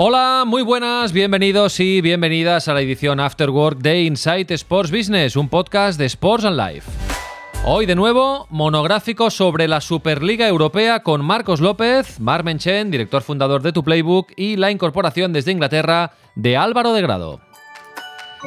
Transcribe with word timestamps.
Hola, 0.00 0.44
muy 0.46 0.62
buenas, 0.62 1.12
bienvenidos 1.12 1.80
y 1.80 2.00
bienvenidas 2.00 2.68
a 2.68 2.72
la 2.72 2.82
edición 2.82 3.18
Afterwork 3.18 3.80
de 3.80 4.02
Insight 4.02 4.48
Sports 4.52 4.92
Business, 4.92 5.34
un 5.34 5.48
podcast 5.48 5.98
de 5.98 6.06
Sports 6.06 6.44
and 6.44 6.56
Life. 6.56 6.88
Hoy 7.64 7.84
de 7.84 7.96
nuevo, 7.96 8.46
monográfico 8.48 9.28
sobre 9.28 9.66
la 9.66 9.80
Superliga 9.80 10.46
Europea 10.46 11.02
con 11.02 11.24
Marcos 11.24 11.60
López, 11.60 12.20
Mar 12.20 12.44
Menchen, 12.44 12.92
director 12.92 13.22
fundador 13.22 13.60
de 13.60 13.72
Tu 13.72 13.82
Playbook, 13.82 14.28
y 14.36 14.54
la 14.54 14.70
incorporación 14.70 15.32
desde 15.32 15.50
Inglaterra 15.50 16.12
de 16.36 16.56
Álvaro 16.56 16.92
de 16.92 17.02
Grado. 17.02 17.40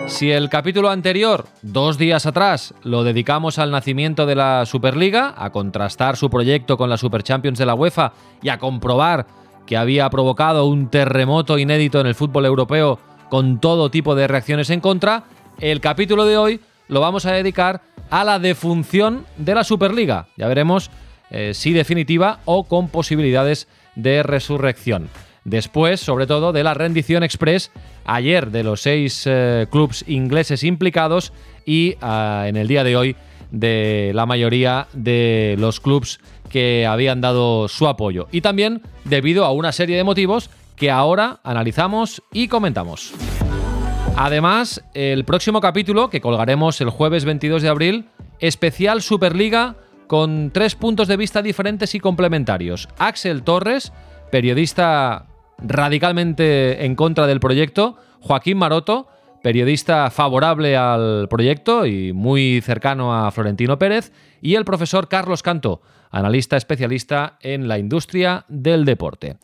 Si 0.08 0.32
el 0.32 0.48
capítulo 0.48 0.90
anterior, 0.90 1.48
dos 1.62 1.98
días 1.98 2.26
atrás, 2.26 2.74
lo 2.84 3.04
dedicamos 3.04 3.60
al 3.60 3.72
nacimiento 3.72 4.26
de 4.26 4.36
la 4.36 4.66
Superliga, 4.66 5.34
a 5.38 5.50
contrastar 5.50 6.16
su 6.16 6.30
proyecto 6.30 6.78
con 6.78 6.90
la 6.90 6.96
Super 6.96 7.24
Champions 7.24 7.60
de 7.60 7.66
la 7.66 7.76
UEFA 7.76 8.14
y 8.42 8.48
a 8.48 8.58
comprobar 8.58 9.41
que 9.72 9.78
había 9.78 10.10
provocado 10.10 10.66
un 10.66 10.90
terremoto 10.90 11.58
inédito 11.58 12.02
en 12.02 12.08
el 12.08 12.14
fútbol 12.14 12.46
europeo 12.46 13.00
con 13.30 13.62
todo 13.62 13.90
tipo 13.90 14.16
de 14.16 14.28
reacciones 14.28 14.70
en 14.70 14.82
contra, 14.82 15.24
el 15.62 15.80
capítulo 15.80 16.26
de 16.26 16.36
hoy 16.36 16.60
lo 16.90 17.00
vamos 17.00 17.26
a 17.26 17.32
dedicar 17.32 17.82
a 18.10 18.26
la 18.26 18.38
defunción 18.38 19.26
de 19.38 19.56
la 19.56 19.64
Superliga. 19.64 20.28
Ya 20.36 20.50
veremos 20.50 20.92
eh, 21.30 21.54
si 21.54 21.72
definitiva 21.72 22.42
o 22.44 22.66
con 22.66 22.90
posibilidades 22.90 23.70
de 23.96 24.24
resurrección. 24.24 25.08
Después, 25.46 26.02
sobre 26.02 26.28
todo, 26.28 26.52
de 26.52 26.66
la 26.66 26.74
rendición 26.74 27.24
express 27.24 27.72
ayer 28.04 28.52
de 28.52 28.64
los 28.64 28.82
seis 28.82 29.24
eh, 29.26 29.68
clubes 29.72 30.04
ingleses 30.06 30.66
implicados 30.66 31.32
y 31.66 31.96
ah, 32.02 32.44
en 32.46 32.58
el 32.58 32.68
día 32.68 32.84
de 32.84 32.98
hoy 32.98 33.16
de 33.52 34.12
la 34.16 34.26
mayoría 34.26 34.88
de 34.94 35.56
los 35.60 35.80
clubes 35.80 36.20
que 36.50 36.86
habían 36.86 37.22
dado 37.22 37.68
su 37.68 37.88
apoyo. 37.88 38.28
Y 38.32 38.42
también 38.42 38.82
debido 39.06 39.46
a 39.46 39.52
una 39.52 39.72
serie 39.72 39.98
de 39.98 40.04
motivos 40.04 40.50
que 40.76 40.90
ahora 40.90 41.40
analizamos 41.44 42.24
y 42.34 42.48
comentamos. 42.48 43.14
Además, 44.18 44.84
el 44.94 45.26
próximo 45.26 45.62
capítulo, 45.62 46.10
que 46.10 46.22
colgaremos 46.22 46.82
el 46.82 46.90
jueves 46.90 47.26
22 47.26 47.62
de 47.62 47.70
abril, 47.70 48.06
especial 48.40 49.02
Superliga 49.02 49.76
con 50.08 50.52
tres 50.52 50.76
puntos 50.76 51.08
de 51.08 51.18
vista 51.18 51.42
diferentes 51.42 51.96
y 51.96 52.00
complementarios. 52.00 52.90
Axel 52.98 53.44
Torres, 53.44 53.94
periodista 54.30 55.28
radicalmente 55.60 56.86
en 56.86 56.96
contra 56.96 57.28
del 57.28 57.40
proyecto, 57.40 57.96
Joaquín 58.20 58.58
Maroto, 58.58 59.08
periodista 59.42 60.10
favorable 60.10 60.78
al 60.78 61.28
proyecto 61.30 61.86
y 61.86 62.14
muy 62.14 62.62
cercano 62.62 63.14
a 63.14 63.32
Florentino 63.32 63.78
Pérez, 63.78 64.12
y 64.42 64.56
el 64.56 64.66
profesor 64.66 65.08
Carlos 65.08 65.44
Canto, 65.44 65.82
analista 66.10 66.58
especialista 66.58 67.38
en 67.42 67.68
la 67.68 67.80
industria 67.80 68.46
del 68.48 68.86
deporte. 68.86 69.38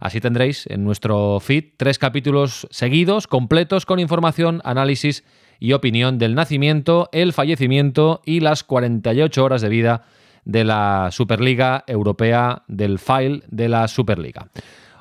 Así 0.00 0.20
tendréis 0.20 0.66
en 0.66 0.84
nuestro 0.84 1.40
feed 1.40 1.64
tres 1.76 1.98
capítulos 1.98 2.66
seguidos, 2.70 3.26
completos, 3.26 3.86
con 3.86 3.98
información, 3.98 4.60
análisis 4.64 5.24
y 5.58 5.72
opinión 5.72 6.18
del 6.18 6.34
nacimiento, 6.34 7.08
el 7.12 7.32
fallecimiento 7.32 8.20
y 8.24 8.40
las 8.40 8.64
48 8.64 9.44
horas 9.44 9.62
de 9.62 9.68
vida 9.68 10.02
de 10.44 10.64
la 10.64 11.08
Superliga 11.10 11.84
Europea, 11.86 12.64
del 12.68 12.98
file 12.98 13.42
de 13.48 13.68
la 13.68 13.88
Superliga. 13.88 14.48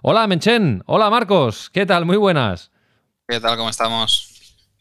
Hola 0.01 0.25
Menchen, 0.27 0.83
hola 0.85 1.09
Marcos, 1.09 1.69
¿qué 1.69 1.85
tal? 1.85 2.05
Muy 2.05 2.17
buenas. 2.17 2.71
¿Qué 3.27 3.39
tal? 3.39 3.57
¿Cómo 3.57 3.69
estamos? 3.69 4.32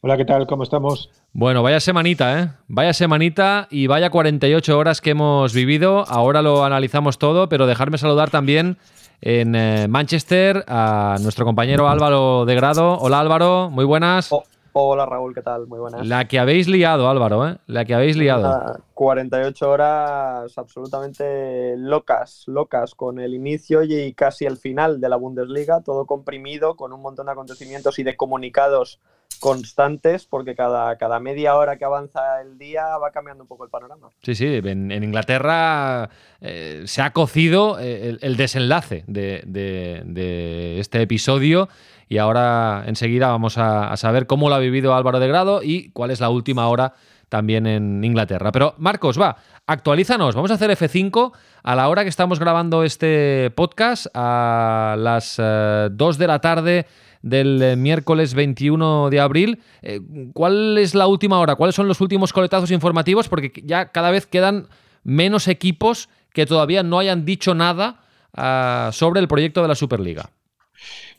Hola, 0.04 0.16
¿qué 0.16 0.24
tal? 0.24 0.48
¿Cómo 0.48 0.64
estamos? 0.64 1.10
Bueno, 1.32 1.62
vaya 1.62 1.78
semanita, 1.78 2.40
¿eh? 2.40 2.48
Vaya 2.66 2.92
semanita 2.92 3.68
y 3.70 3.86
vaya 3.86 4.10
48 4.10 4.76
horas 4.76 5.00
que 5.00 5.10
hemos 5.10 5.54
vivido. 5.54 6.04
Ahora 6.08 6.42
lo 6.42 6.64
analizamos 6.64 7.18
todo, 7.18 7.48
pero 7.48 7.68
dejarme 7.68 7.98
saludar 7.98 8.28
también 8.28 8.78
en 9.20 9.54
eh, 9.54 9.86
Manchester 9.86 10.64
a 10.66 11.18
nuestro 11.20 11.44
compañero 11.44 11.88
Álvaro 11.88 12.44
de 12.46 12.56
Grado. 12.56 12.98
Hola 12.98 13.20
Álvaro, 13.20 13.70
muy 13.70 13.84
buenas. 13.84 14.32
Oh, 14.32 14.42
hola 14.72 15.06
Raúl, 15.06 15.34
¿qué 15.34 15.42
tal? 15.42 15.66
Muy 15.66 15.78
buenas. 15.78 16.06
La 16.06 16.26
que 16.26 16.38
habéis 16.38 16.68
liado, 16.68 17.08
Álvaro, 17.08 17.48
¿eh? 17.48 17.58
La 17.66 17.84
que 17.84 17.94
habéis 17.94 18.16
liado. 18.16 18.80
48 18.94 19.70
horas 19.70 20.58
absolutamente 20.58 21.76
locas, 21.76 22.44
locas, 22.46 22.94
con 22.94 23.18
el 23.18 23.34
inicio 23.34 23.82
y 23.82 24.12
casi 24.14 24.44
el 24.44 24.56
final 24.56 25.00
de 25.00 25.08
la 25.08 25.16
Bundesliga, 25.16 25.80
todo 25.82 26.06
comprimido, 26.06 26.76
con 26.76 26.92
un 26.92 27.02
montón 27.02 27.26
de 27.26 27.32
acontecimientos 27.32 27.98
y 27.98 28.02
de 28.02 28.16
comunicados 28.16 29.00
constantes 29.40 30.24
porque 30.24 30.54
cada, 30.54 30.96
cada 30.98 31.18
media 31.18 31.56
hora 31.56 31.76
que 31.76 31.84
avanza 31.84 32.40
el 32.40 32.58
día 32.58 32.96
va 32.98 33.10
cambiando 33.10 33.42
un 33.42 33.48
poco 33.48 33.64
el 33.64 33.70
panorama. 33.70 34.10
Sí, 34.22 34.36
sí, 34.36 34.46
en, 34.46 34.92
Inglaterra 34.92 36.10
eh, 36.40 36.82
se 36.86 37.02
ha 37.02 37.12
cocido 37.12 37.78
eh, 37.80 38.18
el, 38.20 38.36
desenlace 38.36 39.02
de, 39.08 40.78
este 40.78 41.02
episodio 41.02 41.68
y 42.12 42.18
ahora 42.18 42.84
enseguida 42.86 43.28
vamos 43.28 43.56
a, 43.56 43.96
saber 43.96 44.26
cómo 44.26 44.50
lo 44.50 44.54
ha 44.54 44.58
vivido 44.58 44.94
Álvaro 44.94 45.18
de 45.18 45.28
Grado 45.28 45.62
y 45.62 45.88
cuál 45.92 46.10
es 46.10 46.20
la 46.20 46.28
última 46.28 46.68
hora 46.68 46.92
también 47.30 47.66
en 47.66 48.04
Inglaterra. 48.04 48.52
Pero 48.52 48.74
Marcos, 48.76 49.18
va, 49.18 49.38
actualízanos, 49.66 50.34
vamos 50.34 50.50
a 50.50 50.54
hacer 50.54 50.70
F5 50.70 51.32
a 51.62 51.74
la 51.74 51.88
hora 51.88 52.02
que 52.02 52.10
estamos 52.10 52.38
grabando 52.38 52.84
este 52.84 53.50
podcast 53.56 54.08
a 54.12 54.94
las 54.98 55.38
2 55.38 55.42
eh, 55.42 56.18
de 56.18 56.26
la 56.26 56.38
tarde 56.40 56.86
del 57.22 57.62
eh, 57.62 57.76
miércoles 57.76 58.34
21 58.34 59.08
de 59.08 59.18
abril. 59.18 59.62
Eh, 59.80 60.02
¿Cuál 60.34 60.76
es 60.76 60.94
la 60.94 61.06
última 61.06 61.38
hora? 61.38 61.54
¿Cuáles 61.54 61.74
son 61.74 61.88
los 61.88 62.02
últimos 62.02 62.34
coletazos 62.34 62.70
informativos? 62.72 63.30
Porque 63.30 63.52
ya 63.64 63.86
cada 63.86 64.10
vez 64.10 64.26
quedan 64.26 64.68
menos 65.02 65.48
equipos 65.48 66.10
que 66.34 66.44
todavía 66.44 66.82
no 66.82 66.98
hayan 66.98 67.24
dicho 67.24 67.54
nada 67.54 68.02
ah, 68.34 68.90
sobre 68.92 69.20
el 69.20 69.28
proyecto 69.28 69.62
de 69.62 69.68
la 69.68 69.74
Superliga. 69.74 70.28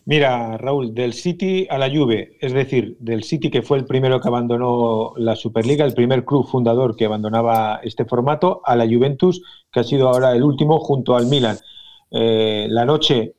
Mira, 0.06 0.58
Raúl, 0.58 0.94
del 0.94 1.14
City 1.14 1.66
a 1.70 1.78
la 1.78 1.90
Juve, 1.90 2.38
es 2.42 2.52
decir, 2.52 2.98
del 3.00 3.24
City 3.24 3.50
que 3.50 3.62
fue 3.62 3.78
el 3.78 3.86
primero 3.86 4.20
que 4.20 4.28
abandonó 4.28 5.14
la 5.16 5.36
Superliga, 5.36 5.86
el 5.86 5.94
primer 5.94 6.26
club 6.26 6.46
fundador 6.46 6.96
que 6.96 7.06
abandonaba 7.06 7.80
este 7.84 8.04
formato, 8.04 8.62
a 8.66 8.76
la 8.76 8.86
Juventus, 8.86 9.42
que 9.72 9.80
ha 9.80 9.84
sido 9.84 10.10
ahora 10.10 10.34
el 10.34 10.44
último 10.44 10.80
junto 10.80 11.16
al 11.16 11.28
Milan. 11.28 11.58
Eh, 12.12 12.68
la 12.70 12.86
noche 12.86 13.36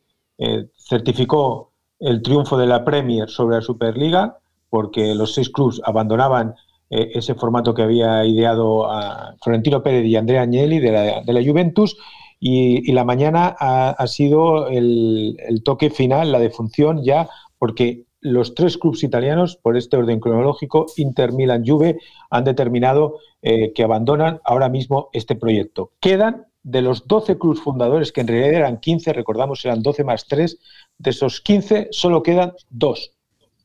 certificó 0.77 1.73
el 2.01 2.23
triunfo 2.23 2.59
de 2.59 2.67
la 2.67 2.85
Premier 2.85 3.29
sobre 3.29 3.57
la 3.57 3.63
Superliga, 3.63 4.39
porque 4.69 5.15
los 5.15 5.35
seis 5.35 5.51
clubes 5.51 5.81
abandonaban 5.85 6.55
eh, 6.91 7.13
ese 7.15 7.35
formato 7.35 7.75
que 7.75 7.83
había 7.83 8.25
ideado 8.25 8.91
a 8.91 9.35
Florentino 9.43 9.83
Pérez 9.83 10.05
y 10.05 10.17
Andrea 10.17 10.43
Agnelli 10.43 10.81
de 10.81 10.93
la, 10.93 11.43
Juventus, 11.45 11.97
y, 12.47 12.93
la 12.93 13.05
mañana 13.05 13.56
ha, 13.59 14.06
sido 14.06 14.69
el, 14.69 15.62
toque 15.65 15.88
final, 15.88 16.31
la 16.31 16.38
defunción 16.38 17.03
ya, 17.03 17.27
porque 17.59 18.05
los 18.21 18.55
tres 18.55 18.77
clubes 18.77 19.03
italianos, 19.03 19.56
por 19.56 19.78
este 19.78 19.97
orden 19.97 20.21
cronológico, 20.21 20.84
Inter, 20.99 21.32
Milan, 21.32 21.65
Juve, 21.66 22.00
han 22.28 22.44
determinado 22.44 23.16
eh, 23.41 23.72
que 23.72 23.82
abandonan 23.82 24.43
ahora 24.44 24.69
mismo 24.69 25.09
este 25.15 25.37
proyecto. 25.37 25.93
Quedan 26.00 26.44
de 26.62 26.82
los 26.82 27.06
12 27.06 27.38
clubes 27.38 27.60
fundadores, 27.60 28.12
que 28.12 28.21
en 28.21 28.28
realidad 28.28 28.53
eran 28.53 28.78
15, 28.78 29.15
recordamos 29.15 29.65
eran 29.65 29.82
12 29.82 30.05
más 30.05 30.26
3, 30.26 30.59
de 30.99 31.11
esos 31.11 31.41
15 31.41 31.88
solo 31.93 32.22
quedan 32.22 32.53
dos, 32.69 33.12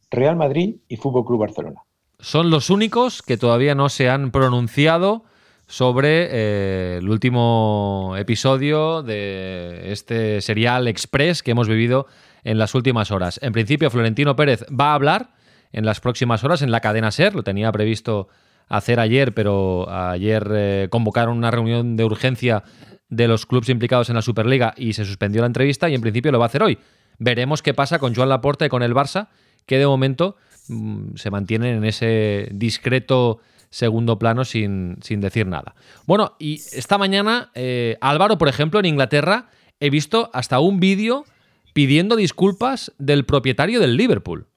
Real 0.10 0.38
Madrid 0.38 0.78
y 0.88 0.96
Fútbol 0.96 1.26
Club 1.26 1.42
Barcelona. 1.42 1.82
Son 2.20 2.50
los 2.50 2.70
únicos 2.70 3.22
que 3.24 3.36
todavía 3.36 3.76
no 3.76 3.90
se 3.90 4.10
han 4.10 4.32
pronunciado 4.32 5.26
sobre 5.70 6.28
eh, 6.32 6.98
el 6.98 7.08
último 7.08 8.16
episodio 8.18 9.04
de 9.04 9.92
este 9.92 10.42
serial 10.42 10.88
express 10.88 11.44
que 11.44 11.52
hemos 11.52 11.68
vivido 11.70 12.08
en 12.44 12.58
las 12.58 12.74
últimas 12.74 13.12
horas. 13.12 13.40
En 13.44 13.54
principio, 13.54 13.92
Florentino 13.92 14.36
Pérez 14.36 14.66
va 14.68 14.92
a 14.92 14.94
hablar 14.96 15.30
en 15.72 15.86
las 15.86 16.00
próximas 16.00 16.44
horas 16.44 16.64
en 16.64 16.72
la 16.72 16.80
cadena 16.80 17.12
SER, 17.12 17.36
lo 17.36 17.44
tenía 17.44 17.72
previsto 17.72 18.30
hacer 18.68 19.00
ayer, 19.00 19.36
pero 19.36 19.88
ayer 19.92 20.48
eh, 20.52 20.88
convocaron 20.90 21.38
una 21.38 21.52
reunión 21.52 21.96
de 21.96 22.04
urgencia 22.04 22.64
de 23.10 23.28
los 23.28 23.46
clubes 23.46 23.70
implicados 23.70 24.10
en 24.10 24.16
la 24.16 24.24
Superliga 24.24 24.74
y 24.76 24.94
se 24.94 25.06
suspendió 25.06 25.42
la 25.42 25.48
entrevista 25.48 25.88
y 25.88 25.94
en 25.94 26.02
principio 26.02 26.32
lo 26.32 26.40
va 26.40 26.46
a 26.46 26.48
hacer 26.48 26.64
hoy. 26.64 26.80
Veremos 27.20 27.62
qué 27.62 27.76
pasa 27.76 28.00
con 28.00 28.16
Joan 28.16 28.30
Laporta 28.30 28.66
y 28.66 28.70
con 28.70 28.82
el 28.82 28.96
Barça, 28.96 29.28
que 29.68 29.78
de 29.78 29.86
momento 29.86 30.36
mm, 30.68 31.14
se 31.14 31.30
mantienen 31.30 31.78
en 31.78 31.86
ese 31.86 32.50
discreto 32.54 33.40
segundo 33.70 34.18
plano 34.20 34.46
sin, 34.46 34.98
sin 35.02 35.22
decir 35.22 35.48
nada. 35.48 35.76
Bueno, 36.06 36.36
y 36.40 36.56
esta 36.74 36.98
mañana, 36.98 37.52
eh, 37.56 37.98
Álvaro, 38.02 38.38
por 38.38 38.48
ejemplo, 38.48 38.80
en 38.80 38.86
Inglaterra, 38.86 39.50
he 39.80 39.90
visto 39.90 40.30
hasta 40.34 40.60
un 40.60 40.80
vídeo 40.80 41.26
pidiendo 41.74 42.16
disculpas 42.16 42.94
del 42.98 43.26
propietario 43.26 43.80
del 43.80 43.96
Liverpool. 43.96 44.48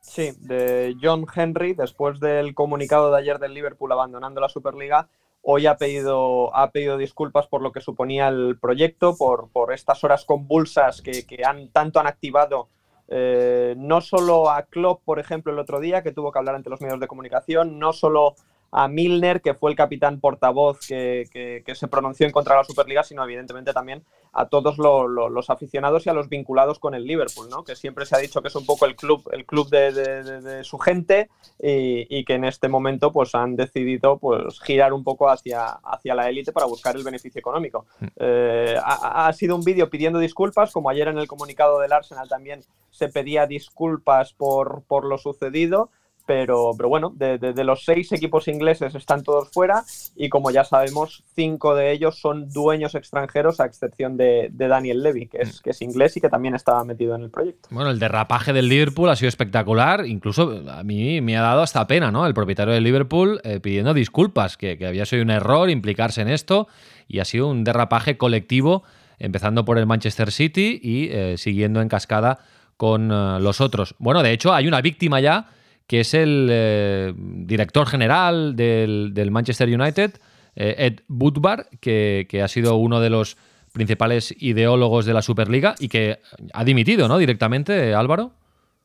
Sí, 0.00 0.32
de 0.40 0.96
John 1.00 1.26
Henry, 1.32 1.74
después 1.74 2.18
del 2.18 2.54
comunicado 2.54 3.12
de 3.12 3.18
ayer 3.18 3.38
del 3.38 3.54
Liverpool 3.54 3.92
abandonando 3.92 4.40
la 4.40 4.48
Superliga, 4.48 5.08
hoy 5.42 5.66
ha 5.66 5.76
pedido, 5.76 6.54
ha 6.56 6.70
pedido 6.70 6.96
disculpas 6.96 7.46
por 7.46 7.62
lo 7.62 7.72
que 7.72 7.80
suponía 7.80 8.28
el 8.28 8.58
proyecto, 8.58 9.16
por, 9.16 9.50
por 9.50 9.72
estas 9.72 10.02
horas 10.02 10.24
convulsas 10.24 11.02
que, 11.02 11.24
que 11.26 11.44
han, 11.44 11.68
tanto 11.68 12.00
han 12.00 12.06
activado 12.06 12.68
eh, 13.14 13.74
no 13.76 14.00
solo 14.00 14.48
a 14.48 14.62
Klopp, 14.62 15.02
por 15.04 15.18
ejemplo, 15.18 15.52
el 15.52 15.58
otro 15.58 15.80
día, 15.80 16.02
que 16.02 16.12
tuvo 16.12 16.32
que 16.32 16.38
hablar 16.38 16.54
ante 16.54 16.70
los 16.70 16.80
medios 16.80 16.98
de 16.98 17.06
comunicación, 17.06 17.78
no 17.78 17.92
solo 17.92 18.36
a 18.72 18.88
Milner, 18.88 19.42
que 19.42 19.52
fue 19.52 19.70
el 19.70 19.76
capitán 19.76 20.18
portavoz 20.18 20.80
que, 20.86 21.62
se 21.74 21.88
pronunció 21.88 22.26
en 22.26 22.32
contra 22.32 22.54
de 22.54 22.62
la 22.62 22.64
Superliga, 22.64 23.04
sino 23.04 23.22
evidentemente 23.22 23.74
también 23.74 24.02
a 24.32 24.48
todos 24.48 24.78
los 24.78 25.50
aficionados 25.50 26.06
y 26.06 26.08
a 26.08 26.14
los 26.14 26.30
vinculados 26.30 26.78
con 26.78 26.94
el 26.94 27.04
Liverpool, 27.04 27.50
¿no? 27.50 27.64
que 27.64 27.76
siempre 27.76 28.06
se 28.06 28.16
ha 28.16 28.18
dicho 28.18 28.40
que 28.40 28.48
es 28.48 28.56
un 28.56 28.64
poco 28.64 28.86
el 28.86 28.96
club, 28.96 29.28
el 29.30 29.44
club 29.44 29.68
de, 29.68 30.64
su 30.64 30.78
gente 30.78 31.28
y, 31.60 32.24
que 32.24 32.34
en 32.34 32.46
este 32.46 32.68
momento 32.68 33.12
pues, 33.12 33.34
han 33.34 33.56
decidido 33.56 34.16
pues, 34.18 34.58
girar 34.60 34.94
un 34.94 35.04
poco 35.04 35.28
hacia, 35.28 35.66
hacia 35.66 36.14
la 36.14 36.30
élite 36.30 36.52
para 36.52 36.66
buscar 36.66 36.96
el 36.96 37.04
beneficio 37.04 37.38
económico. 37.38 37.84
Mm. 38.00 38.06
Eh, 38.16 38.76
ha, 38.82 39.26
ha, 39.26 39.32
sido 39.34 39.54
un 39.54 39.64
vídeo 39.64 39.90
pidiendo 39.90 40.18
disculpas, 40.18 40.72
como 40.72 40.88
ayer 40.88 41.08
en 41.08 41.18
el 41.18 41.28
comunicado 41.28 41.78
del 41.78 41.92
Arsenal 41.92 42.28
también 42.28 42.64
se 42.90 43.08
pedía 43.08 43.46
disculpas 43.46 44.32
por, 44.32 44.82
por 44.86 45.04
lo 45.04 45.18
sucedido 45.18 45.90
pero, 46.26 46.70
pero 46.76 46.88
bueno, 46.88 47.12
de, 47.16 47.64
los 47.64 47.84
seis 47.84 48.12
equipos 48.12 48.48
ingleses 48.48 48.94
están 48.94 49.22
todos 49.22 49.50
fuera 49.50 49.84
y 50.16 50.28
como 50.28 50.50
ya 50.50 50.64
sabemos, 50.64 51.22
cinco 51.34 51.74
de 51.74 51.92
ellos 51.92 52.18
son 52.18 52.48
dueños 52.50 52.94
extranjeros, 52.94 53.60
a 53.60 53.66
excepción 53.66 54.16
de, 54.16 54.50
Daniel 54.52 55.02
Levy, 55.02 55.26
que 55.26 55.38
es, 55.38 55.60
que 55.60 55.70
es 55.70 55.82
inglés 55.82 56.16
y 56.16 56.20
que 56.20 56.28
también 56.28 56.54
estaba 56.54 56.84
metido 56.84 57.14
en 57.14 57.22
el 57.22 57.30
proyecto. 57.30 57.68
Bueno, 57.70 57.90
el 57.90 57.98
derrapaje 57.98 58.52
del 58.52 58.68
Liverpool 58.68 59.08
ha 59.10 59.16
sido 59.16 59.28
espectacular, 59.28 60.06
incluso 60.06 60.62
a 60.68 60.82
mí 60.82 61.20
me 61.20 61.36
ha 61.36 61.42
dado 61.42 61.62
hasta 61.62 61.86
pena, 61.86 62.10
¿no? 62.10 62.26
El 62.26 62.34
propietario 62.34 62.74
del 62.74 62.84
Liverpool 62.84 63.40
eh, 63.44 63.60
pidiendo 63.60 63.94
disculpas, 63.94 64.56
que, 64.56 64.78
había 64.86 65.06
sido 65.06 65.22
un 65.22 65.30
error 65.30 65.70
implicarse 65.70 66.22
en 66.22 66.28
esto 66.28 66.68
y 67.08 67.18
ha 67.18 67.24
sido 67.24 67.48
un 67.48 67.64
derrapaje 67.64 68.16
colectivo, 68.16 68.82
empezando 69.18 69.64
por 69.64 69.78
el 69.78 69.86
Manchester 69.86 70.32
City 70.32 70.80
y 70.82 71.08
eh, 71.10 71.36
siguiendo 71.38 71.80
en 71.80 71.88
cascada 71.88 72.38
con 72.76 73.10
eh, 73.12 73.38
los 73.40 73.60
otros. 73.60 73.94
Bueno, 73.98 74.22
de 74.22 74.32
hecho, 74.32 74.52
hay 74.52 74.66
una 74.66 74.80
víctima 74.80 75.20
ya 75.20 75.46
que 75.86 76.00
es 76.00 76.14
el 76.14 76.48
eh, 76.50 77.12
director 77.16 77.86
general 77.86 78.56
del, 78.56 79.28
Manchester 79.30 79.68
United, 79.68 80.14
eh, 80.56 80.74
Ed 80.78 81.00
Woodward, 81.08 81.66
que, 81.80 82.40
ha 82.42 82.48
sido 82.48 82.76
uno 82.76 83.00
de 83.00 83.10
los 83.10 83.36
principales 83.72 84.34
ideólogos 84.38 85.06
de 85.06 85.14
la 85.14 85.22
Superliga 85.22 85.74
y 85.78 85.88
que 85.88 86.20
ha 86.52 86.64
dimitido, 86.64 87.08
¿no? 87.08 87.18
Directamente, 87.18 87.94
Álvaro. 87.94 88.32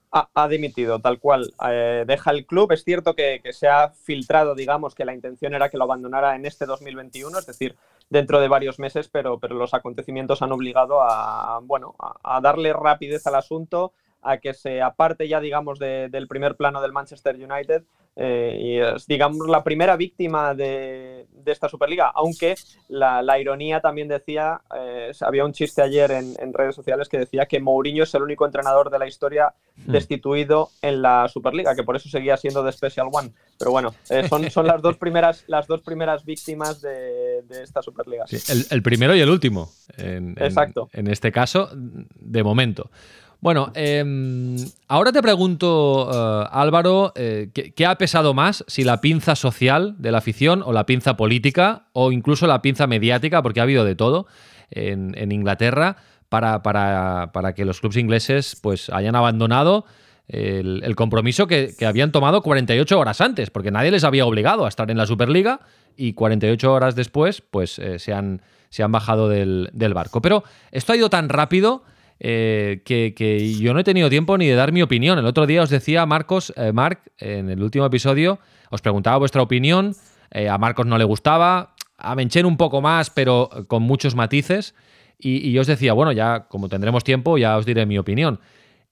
Ha, 0.10 0.48
dimitido, 0.48 1.00
tal 1.00 1.20
cual. 1.20 1.54
Eh, 1.70 2.06
deja 2.08 2.32
el 2.32 2.46
club. 2.46 2.72
Es 2.72 2.84
cierto 2.84 3.14
que, 3.14 3.42
se 3.52 3.68
ha 3.68 3.90
filtrado, 3.90 4.56
digamos, 4.56 4.96
que 4.96 5.06
la 5.06 5.14
intención 5.14 5.54
era 5.54 5.70
que 5.70 5.78
lo 5.78 5.84
abandonara 5.84 6.36
en 6.36 6.46
este 6.46 6.66
2021, 6.66 7.38
es 7.38 7.46
decir, 7.46 7.76
dentro 8.10 8.40
de 8.40 8.48
varios 8.48 8.80
meses, 8.80 9.10
pero, 9.10 9.38
pero 9.38 9.56
los 9.56 9.74
acontecimientos 9.74 10.42
han 10.42 10.54
obligado 10.54 11.02
a, 11.02 11.60
bueno, 11.62 11.94
a 12.00 12.40
darle 12.42 12.74
rapidez 12.74 13.28
al 13.28 13.36
asunto, 13.36 13.92
a 14.22 14.38
que 14.38 14.54
se 14.54 14.82
aparte 14.82 15.28
ya, 15.28 15.40
digamos, 15.40 15.80
del 15.80 16.28
primer 16.28 16.56
plano 16.56 16.82
del 16.82 16.92
Manchester 16.92 17.36
United 17.36 17.84
eh, 18.20 18.58
y 18.60 18.78
es, 18.80 19.06
digamos, 19.06 19.48
la 19.48 19.64
primera 19.64 19.96
víctima 19.96 20.56
de, 20.56 21.28
esta 21.46 21.70
Superliga, 21.70 22.12
aunque 22.14 22.56
la, 22.90 23.40
ironía 23.40 23.80
también 23.80 24.08
decía, 24.08 24.60
eh, 24.76 25.12
había 25.22 25.46
un 25.46 25.54
chiste 25.54 25.84
ayer 25.84 26.10
en, 26.12 26.54
redes 26.54 26.74
sociales 26.74 27.10
que 27.10 27.20
decía 27.20 27.46
que 27.46 27.60
Mourinho 27.60 28.04
es 28.04 28.14
el 28.16 28.24
único 28.24 28.46
entrenador 28.46 28.90
de 28.90 28.98
la 28.98 29.08
historia 29.08 29.54
hmm. 29.76 29.92
destituido 29.92 30.72
en 30.82 31.04
la 31.04 31.28
Superliga, 31.28 31.76
que 31.76 31.84
por 31.84 31.96
eso 31.96 32.10
seguía 32.10 32.38
siendo 32.38 32.64
de 32.64 32.72
Special 32.72 33.08
One. 33.12 33.34
Pero 33.60 33.70
bueno, 33.70 33.94
eh, 34.10 34.28
son, 34.28 34.50
son 34.50 34.66
las, 34.66 34.82
dos 34.82 34.98
primeras, 35.00 35.44
las 35.48 35.68
dos 35.68 35.82
primeras 35.84 36.26
víctimas 36.26 36.82
de, 36.82 37.44
esta 37.62 37.84
Superliga. 37.84 38.26
el, 38.72 38.82
primero 38.82 39.16
y 39.16 39.22
el 39.22 39.30
último, 39.30 39.70
Exacto. 39.96 40.90
en 40.92 41.08
este 41.08 41.32
caso, 41.32 41.70
de 41.72 42.44
momento. 42.44 42.90
Bueno, 43.40 43.72
em, 43.76 44.56
ahora 44.88 45.12
te 45.12 45.22
pregunto, 45.22 46.10
eh, 46.12 46.50
Álvaro, 46.52 47.14
eh, 47.16 47.52
¿qué, 47.54 47.86
ha 47.86 47.96
pesado 47.96 48.34
más? 48.34 48.64
Si 48.68 48.84
la 48.84 49.00
pinza 49.00 49.36
social 49.36 49.96
de 50.00 50.12
la 50.12 50.18
afición 50.18 50.64
o 50.66 50.74
la 50.74 50.88
pinza 50.88 51.18
política 51.18 51.86
o 51.94 52.12
incluso 52.12 52.48
la 52.48 52.62
pinza 52.62 52.88
mediática, 52.88 53.44
porque 53.44 53.60
ha 53.60 53.64
habido 53.64 53.86
de 53.86 53.96
todo 53.96 54.26
en, 54.72 55.32
Inglaterra, 55.32 55.98
para, 56.30 57.54
que 57.56 57.64
los 57.64 57.80
clubes 57.80 57.98
ingleses 57.98 58.58
pues, 58.62 58.90
hayan 58.90 59.16
abandonado 59.16 59.86
el, 60.28 60.96
compromiso 60.96 61.48
que, 61.48 61.74
habían 61.86 62.12
tomado 62.12 62.42
48 62.42 63.00
horas 63.00 63.22
antes, 63.22 63.52
porque 63.52 63.72
nadie 63.72 63.92
les 63.92 64.04
había 64.04 64.26
obligado 64.26 64.66
a 64.66 64.70
estar 64.70 64.90
en 64.90 64.98
la 64.98 65.06
Superliga 65.06 65.62
y 65.96 66.14
48 66.14 66.74
horas 66.74 66.96
después 66.96 67.42
pues, 67.42 67.80
eh, 67.80 68.00
se, 68.00 68.14
han, 68.14 68.42
se, 68.70 68.84
han, 68.84 68.92
bajado 68.92 69.30
del 69.30 69.94
barco. 69.94 70.22
Pero 70.22 70.44
esto 70.72 70.94
ha 70.94 70.98
ido 70.98 71.10
tan 71.10 71.30
rápido 71.30 71.84
eh, 72.20 72.82
que, 72.84 73.56
yo 73.60 73.74
no 73.74 73.80
he 73.80 73.84
tenido 73.84 74.10
tiempo 74.10 74.38
ni 74.38 74.48
de 74.48 74.56
dar 74.56 74.72
mi 74.72 74.82
opinión. 74.82 75.20
El 75.20 75.26
otro 75.26 75.46
día 75.46 75.62
os 75.62 75.70
decía 75.70 76.06
Marcos, 76.06 76.54
eh, 76.56 76.72
en 77.20 77.50
el 77.50 77.62
último 77.62 77.86
episodio, 77.86 78.40
os 78.70 78.82
preguntaba 78.82 79.18
vuestra 79.18 79.42
opinión. 79.42 79.96
Eh, 80.32 80.50
a 80.50 80.58
Marcos 80.58 80.86
no 80.86 80.98
le 80.98 81.04
gustaba, 81.04 81.76
a 81.98 82.16
Menchen 82.16 82.46
un 82.46 82.58
poco 82.58 82.82
más, 82.82 83.10
pero 83.10 83.50
con 83.68 83.84
muchos 83.84 84.16
matices. 84.16 84.76
Y, 85.20 85.52
yo 85.52 85.62
os 85.62 85.68
decía, 85.68 85.94
bueno, 85.94 86.12
ya 86.12 86.48
como 86.48 86.70
tendremos 86.70 87.04
tiempo, 87.04 87.38
ya 87.38 87.58
os 87.58 87.66
diré 87.66 87.86
mi 87.86 87.98
opinión. 87.98 88.40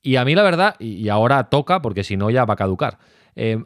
Y 0.02 0.18
a 0.18 0.26
mí 0.26 0.36
la 0.36 0.44
verdad, 0.44 0.76
y, 0.80 1.08
ahora 1.10 1.46
toca, 1.46 1.82
porque 1.82 2.04
si 2.04 2.18
no 2.18 2.30
ya 2.30 2.46
va 2.46 2.54
a 2.54 2.58
caducar. 2.58 3.00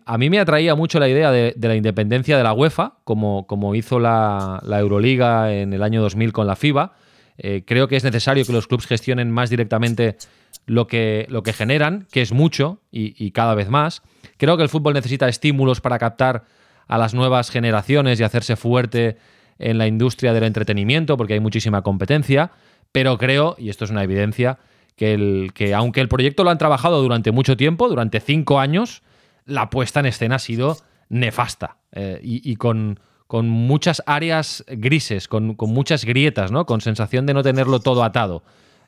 a 0.05 0.17
mí 0.17 0.29
me 0.29 0.39
atraía 0.39 0.73
mucho 0.75 0.99
la 0.99 1.07
idea 1.07 1.31
de, 1.31 1.53
la 1.59 1.75
independencia 1.75 2.37
de 2.37 2.43
la 2.43 2.53
UEFA, 2.53 2.95
como, 3.03 3.45
como 3.45 3.75
hizo 3.75 3.99
la, 3.99 4.59
la 4.63 4.79
Euroliga 4.79 5.53
en 5.53 5.73
el 5.73 5.83
año 5.83 6.01
2000 6.01 6.33
con 6.33 6.47
la 6.47 6.55
FIBA 6.55 6.93
eh, 7.41 7.63
creo 7.65 7.87
que 7.87 7.95
es 7.95 8.03
necesario 8.03 8.45
que 8.45 8.51
los 8.51 8.67
clubes 8.67 8.85
gestionen 8.85 9.31
más 9.31 9.49
directamente 9.49 10.17
lo 10.65 10.87
que, 10.87 11.25
lo 11.29 11.41
que 11.41 11.53
generan, 11.53 12.05
que 12.11 12.21
es 12.21 12.33
mucho 12.33 12.81
y, 12.91 13.31
cada 13.31 13.55
vez 13.55 13.69
más. 13.69 14.03
Creo 14.37 14.57
que 14.57 14.63
el 14.63 14.69
fútbol 14.69 14.93
necesita 14.93 15.27
estímulos 15.27 15.79
para 15.79 15.97
captar 15.97 16.43
a 16.87 16.97
las 16.97 17.13
nuevas 17.13 17.49
generaciones 17.49 18.19
y 18.19 18.23
hacerse 18.23 18.55
fuerte 18.55 19.17
en 19.57 19.77
la 19.77 19.87
industria 19.87 20.33
del 20.33 20.43
entretenimiento, 20.43 21.17
porque 21.17 21.33
hay 21.33 21.39
muchísima 21.39 21.81
competencia. 21.81 22.51
Pero 22.91 23.17
creo, 23.17 23.55
y 23.57 23.69
esto 23.69 23.85
es 23.85 23.91
una 23.91 24.03
evidencia, 24.03 24.59
que, 24.95 25.13
el, 25.13 25.51
que 25.53 25.73
aunque 25.73 26.01
el 26.01 26.09
proyecto 26.09 26.43
lo 26.43 26.49
han 26.49 26.57
trabajado 26.57 27.01
durante 27.01 27.31
mucho 27.31 27.55
tiempo, 27.55 27.87
durante 27.87 28.19
cinco 28.19 28.59
años, 28.59 29.01
la 29.45 29.69
puesta 29.69 30.01
en 30.01 30.07
escena 30.07 30.35
ha 30.35 30.39
sido 30.39 30.77
nefasta 31.07 31.77
eh, 31.93 32.19
y, 32.21 32.55
con, 32.57 32.99
con 33.29 33.47
muchas 33.47 34.01
áreas 34.07 34.65
grises, 34.67 35.27
con, 35.27 35.55
muchas 35.55 36.03
grietas, 36.03 36.51
¿no? 36.51 36.65
Con 36.65 36.81
sensación 36.81 37.27
de 37.27 37.35
no 37.35 37.43
tenerlo 37.43 37.79
todo 37.79 38.03
atado. 38.03 38.41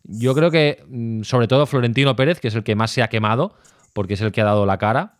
Yo 0.04 0.34
creo 0.34 0.50
que, 0.50 0.84
mm, 0.90 1.22
sobre 1.22 1.48
todo 1.48 1.68
Florentino 1.68 2.16
Pérez, 2.16 2.40
que 2.40 2.48
es 2.48 2.56
el 2.56 2.64
que 2.64 2.74
más 2.74 2.90
se 2.90 3.04
ha 3.04 3.08
quemado, 3.08 3.54
porque 3.94 4.16
es 4.16 4.22
el 4.22 4.32
que 4.32 4.42
ha 4.42 4.46
dado 4.46 4.66
la 4.66 4.80
cara, 4.80 5.14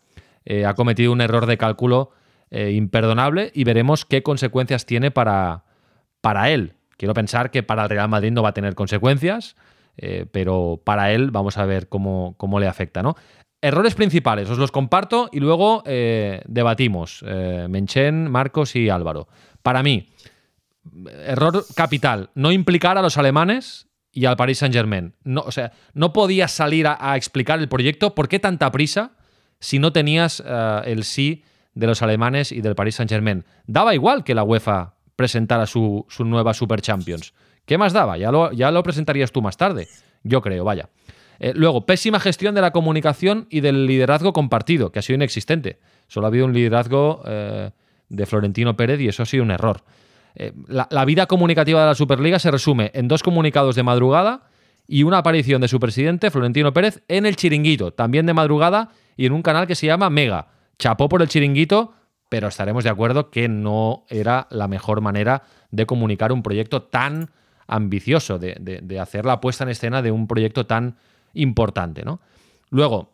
eh, 0.44 0.66
ha 0.66 0.74
cometido 0.74 1.12
un 1.12 1.22
error 1.22 1.46
de 1.46 1.60
cálculo 1.60 2.10
eh, 2.50 2.72
imperdonable 2.72 3.52
y 3.54 3.64
veremos 3.64 4.06
qué 4.06 4.24
consecuencias 4.24 4.88
tiene 4.88 5.12
para, 5.12 5.66
para 6.22 6.50
él. 6.50 6.74
Quiero 6.98 7.14
pensar 7.14 7.52
que 7.52 7.62
para 7.62 7.84
el 7.84 7.92
Real 7.92 8.10
Madrid 8.10 8.32
no 8.32 8.42
va 8.42 8.50
a 8.50 8.54
tener 8.56 8.74
consecuencias, 8.74 9.56
eh, 9.98 10.26
pero 10.32 10.82
para 10.84 11.12
él 11.12 11.30
vamos 11.30 11.60
a 11.60 11.66
ver 11.66 11.90
cómo, 11.90 12.34
cómo 12.38 12.60
le 12.60 12.66
afecta, 12.66 13.04
¿no? 13.04 13.16
Errores 13.64 13.94
principales, 13.94 14.50
os 14.50 14.58
los 14.58 14.72
comparto 14.72 15.30
y 15.32 15.40
luego 15.40 15.84
eh, 15.86 16.42
debatimos. 16.48 17.24
Eh, 17.28 17.68
Menchen, 17.70 18.30
Marcos 18.30 18.76
y 18.76 18.90
Álvaro. 18.90 19.28
Para 19.62 19.84
mí, 19.84 20.10
error 21.28 21.64
capital, 21.76 22.32
no 22.34 22.52
implicar 22.52 22.98
a 22.98 23.04
los 23.04 23.20
alemanes 23.20 23.88
y 24.12 24.26
al 24.26 24.36
Paris 24.36 24.58
Saint 24.58 24.74
Germain. 24.74 25.14
O 25.46 25.52
sea, 25.52 25.74
no 25.94 26.12
podías 26.12 26.52
salir 26.52 26.88
a, 26.88 27.16
explicar 27.16 27.60
el 27.60 27.70
proyecto. 27.70 28.16
¿Por 28.16 28.28
qué 28.28 28.40
tanta 28.40 28.72
prisa 28.72 29.12
si 29.60 29.78
no 29.78 29.94
tenías 29.94 30.42
eh, 30.44 30.82
el 30.86 31.04
sí 31.04 31.44
de 31.76 31.86
los 31.86 32.02
alemanes 32.02 32.52
y 32.52 32.62
del 32.62 32.74
Paris 32.74 32.96
Saint 32.96 33.12
Germain? 33.12 33.46
Daba 33.68 33.94
igual 33.94 34.24
que 34.24 34.34
la 34.34 34.44
UEFA 34.44 34.96
presentara 35.16 35.68
su, 35.68 36.08
nueva 36.18 36.56
Super 36.56 36.82
Champions. 36.82 37.36
¿Qué 37.66 37.78
más 37.78 37.94
daba? 37.94 38.18
Ya 38.18 38.32
lo 38.32 38.84
presentarías 38.84 39.32
tú 39.32 39.44
más 39.44 39.56
tarde. 39.56 39.88
Yo 40.24 40.42
creo, 40.42 40.64
vaya. 40.64 40.90
Eh, 41.44 41.54
luego, 41.56 41.88
pésima 41.88 42.20
gestión 42.20 42.54
de 42.54 42.62
la 42.62 42.70
comunicación 42.70 43.48
y 43.50 43.62
del 43.62 43.88
liderazgo 43.88 44.32
compartido, 44.32 44.92
que 44.92 45.00
ha 45.00 45.02
sido 45.02 45.16
inexistente. 45.16 45.80
Solo 46.08 46.28
ha 46.28 46.30
habido 46.30 46.46
un 46.46 46.54
liderazgo 46.54 47.24
eh, 47.26 47.72
de 48.10 48.26
Florentino 48.28 48.78
Pérez 48.78 49.02
y 49.02 49.08
eso 49.08 49.24
ha 49.24 49.26
sido 49.26 49.44
un 49.44 49.50
error. 49.50 49.84
Eh, 50.36 50.54
la, 50.68 51.04
vida 51.04 51.26
comunicativa 51.26 51.82
de 51.82 51.88
la 51.88 51.96
Superliga 51.96 52.38
se 52.38 52.52
resume 52.52 52.92
en 52.94 53.08
dos 53.08 53.24
comunicados 53.24 53.76
de 53.76 53.82
madrugada 53.82 54.44
y 54.88 55.02
una 55.02 55.18
aparición 55.18 55.62
de 55.62 55.68
su 55.68 55.80
presidente, 55.80 56.30
Florentino 56.30 56.74
Pérez, 56.74 57.02
en 57.08 57.26
el 57.26 57.36
chiringuito, 57.36 57.92
también 57.92 58.28
de 58.28 58.36
madrugada 58.36 58.90
y 59.18 59.26
en 59.26 59.34
un 59.34 59.42
canal 59.42 59.66
que 59.66 59.74
se 59.74 59.88
llama 59.88 60.12
Mega. 60.12 60.50
Chapó 60.78 61.10
por 61.10 61.24
el 61.24 61.28
chiringuito, 61.28 61.96
pero 62.30 62.50
estaremos 62.50 62.84
de 62.84 62.92
acuerdo 62.92 63.32
que 63.32 63.50
no 63.50 64.06
era 64.10 64.46
la 64.52 64.68
mejor 64.68 65.02
manera 65.02 65.42
de 65.72 65.88
comunicar 65.88 66.32
un 66.32 66.44
proyecto 66.44 66.84
tan 66.84 67.32
ambicioso, 67.66 68.38
de 68.38 69.00
hacer 69.00 69.26
la 69.26 69.42
puesta 69.42 69.64
en 69.64 69.72
escena 69.72 70.02
de 70.02 70.12
un 70.12 70.28
proyecto 70.28 70.68
tan 70.68 70.98
importante, 71.34 72.04
¿no? 72.04 72.20
Luego, 72.70 73.12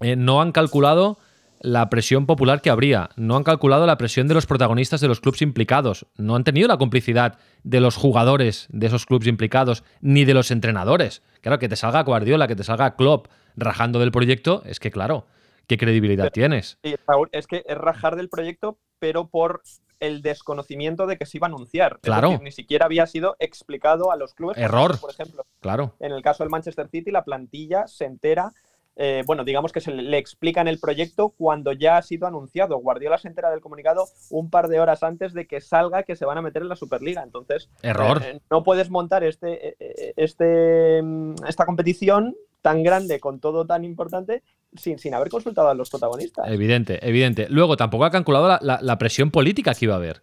eh, 0.00 0.16
no 0.16 0.40
han 0.40 0.52
calculado 0.52 1.18
la 1.60 1.90
presión 1.90 2.26
popular 2.26 2.60
que 2.60 2.70
habría, 2.70 3.10
no 3.16 3.36
han 3.36 3.42
calculado 3.42 3.86
la 3.86 3.98
presión 3.98 4.28
de 4.28 4.34
los 4.34 4.46
protagonistas 4.46 5.00
de 5.00 5.08
los 5.08 5.20
clubes 5.20 5.42
implicados, 5.42 6.06
no 6.16 6.36
han 6.36 6.44
tenido 6.44 6.68
la 6.68 6.78
complicidad 6.78 7.38
de 7.64 7.80
los 7.80 7.96
jugadores 7.96 8.68
de 8.70 8.86
esos 8.86 9.06
clubes 9.06 9.26
implicados, 9.26 9.82
ni 10.00 10.24
de 10.24 10.34
los 10.34 10.50
entrenadores. 10.50 11.22
Claro, 11.40 11.58
que 11.58 11.68
te 11.68 11.76
salga 11.76 12.02
Guardiola, 12.02 12.46
que 12.46 12.56
te 12.56 12.64
salga 12.64 12.94
Klopp 12.96 13.26
rajando 13.56 13.98
del 13.98 14.12
proyecto, 14.12 14.62
es 14.66 14.78
que 14.78 14.90
claro, 14.90 15.26
¿qué 15.66 15.76
credibilidad 15.76 16.30
tienes? 16.30 16.78
Raúl, 17.06 17.28
es 17.32 17.46
que 17.46 17.64
es 17.66 17.76
rajar 17.76 18.16
del 18.16 18.28
proyecto, 18.28 18.78
pero 19.00 19.28
por 19.28 19.62
el 20.00 20.22
desconocimiento 20.22 21.06
de 21.06 21.16
que 21.16 21.26
se 21.26 21.38
iba 21.38 21.46
a 21.46 21.50
anunciar. 21.50 21.98
Claro. 22.00 22.38
ni 22.42 22.52
siquiera 22.52 22.86
había 22.86 23.06
sido 23.06 23.36
explicado 23.38 24.10
a 24.12 24.16
los 24.16 24.34
clubes. 24.34 24.58
Error. 24.58 24.98
Por 25.00 25.10
ejemplo, 25.10 25.44
claro. 25.60 25.94
En 26.00 26.12
el 26.12 26.22
caso 26.22 26.42
del 26.44 26.50
Manchester 26.50 26.88
City, 26.88 27.10
la 27.10 27.24
plantilla 27.24 27.86
se 27.86 28.04
entera. 28.04 28.52
Eh, 29.00 29.22
bueno, 29.26 29.44
digamos 29.44 29.70
que 29.70 29.80
se 29.80 29.92
le, 29.92 30.18
explican 30.18 30.66
el 30.66 30.80
proyecto 30.80 31.28
cuando 31.28 31.72
ya 31.72 31.96
ha 31.96 32.02
sido 32.02 32.26
anunciado. 32.26 32.78
Guardiola 32.78 33.18
se 33.18 33.28
entera 33.28 33.50
del 33.50 33.60
comunicado 33.60 34.06
un 34.30 34.50
par 34.50 34.66
de 34.68 34.80
horas 34.80 35.04
antes 35.04 35.32
de 35.32 35.46
que 35.46 35.60
salga 35.60 36.02
que 36.02 36.16
se 36.16 36.24
van 36.24 36.38
a 36.38 36.42
meter 36.42 36.62
en 36.62 36.68
la 36.68 36.76
Superliga. 36.76 37.22
Entonces, 37.22 37.70
error. 37.82 38.20
Eh, 38.24 38.40
no 38.50 38.64
puedes 38.64 38.90
montar 38.90 39.22
este, 39.22 39.76
eh, 39.78 40.14
este, 40.16 41.00
mm, 41.02 41.34
esta 41.46 41.64
competición 41.64 42.34
tan 42.60 42.82
grande 42.82 43.20
con 43.20 43.38
todo 43.38 43.66
tan 43.66 43.84
importante 43.84 44.42
sin, 44.76 44.98
sin 44.98 45.14
haber 45.14 45.28
consultado 45.28 45.68
a 45.68 45.74
los 45.74 45.90
protagonistas. 45.90 46.46
Evidente, 46.48 47.06
evidente. 47.06 47.46
Luego 47.48 47.76
tampoco 47.76 48.04
ha 48.04 48.10
calculado 48.10 48.58
la, 48.60 48.98
presión 48.98 49.30
política 49.30 49.74
que 49.74 49.86
iba 49.86 49.94
a 49.94 49.98
haber. 49.98 50.22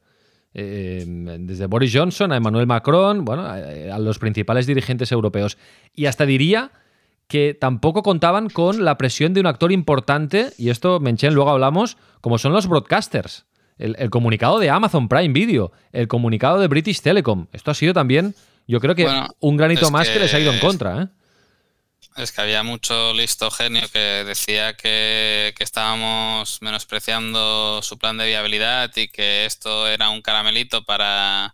Eh, 0.54 1.04
desde 1.40 1.66
Boris 1.66 1.92
Johnson 1.94 2.32
a 2.32 2.38
Emmanuel 2.38 2.68
Macron, 2.68 3.26
bueno, 3.26 3.46
a, 3.46 4.00
los 4.00 4.20
principales 4.20 4.68
dirigentes 4.68 5.12
europeos. 5.12 5.58
Y 5.94 6.06
hasta 6.06 6.26
diría 6.26 6.72
que 7.28 7.58
tampoco 7.60 8.04
contaban 8.04 8.50
con 8.50 8.86
la 8.86 8.98
presión 8.98 9.34
de 9.34 9.40
un 9.40 9.48
actor 9.48 9.72
importante, 9.72 10.52
y 10.58 10.70
esto, 10.70 11.00
Menchen, 11.00 11.34
luego 11.34 11.50
hablamos, 11.50 11.98
como 12.22 12.38
son 12.38 12.54
los 12.54 12.68
broadcasters. 12.68 13.46
El, 13.78 14.10
comunicado 14.10 14.60
de 14.60 14.70
Amazon 14.70 15.10
Prime 15.10 15.34
Video, 15.34 15.74
el 15.92 16.08
comunicado 16.08 16.60
de 16.60 16.68
British 16.68 17.02
Telecom. 17.02 17.48
Esto 17.52 17.72
ha 17.72 17.74
sido 17.74 17.94
también, 17.94 18.34
yo 18.68 18.80
creo 18.80 18.96
que 18.96 19.06
un 19.42 19.58
granito 19.58 19.92
más 19.92 20.08
que... 20.08 20.20
les 20.20 20.34
ha 20.34 20.40
ido 20.40 20.54
en 20.54 20.60
contra. 20.60 21.02
¿eh? 21.02 21.08
Es 22.16 22.32
que 22.32 22.42
había 22.42 22.64
mucho 22.64 23.14
listo 23.14 23.52
genio 23.52 23.90
que 23.92 24.24
decía 24.26 24.78
que, 24.78 25.54
estábamos 25.60 26.62
menospreciando 26.62 27.82
su 27.82 27.98
plan 27.98 28.18
de 28.18 28.28
viabilidad 28.28 28.90
y 28.96 29.10
que 29.10 29.46
esto 29.46 29.88
era 29.88 30.10
un 30.10 30.22
caramelito 30.22 30.86
para, 30.86 31.54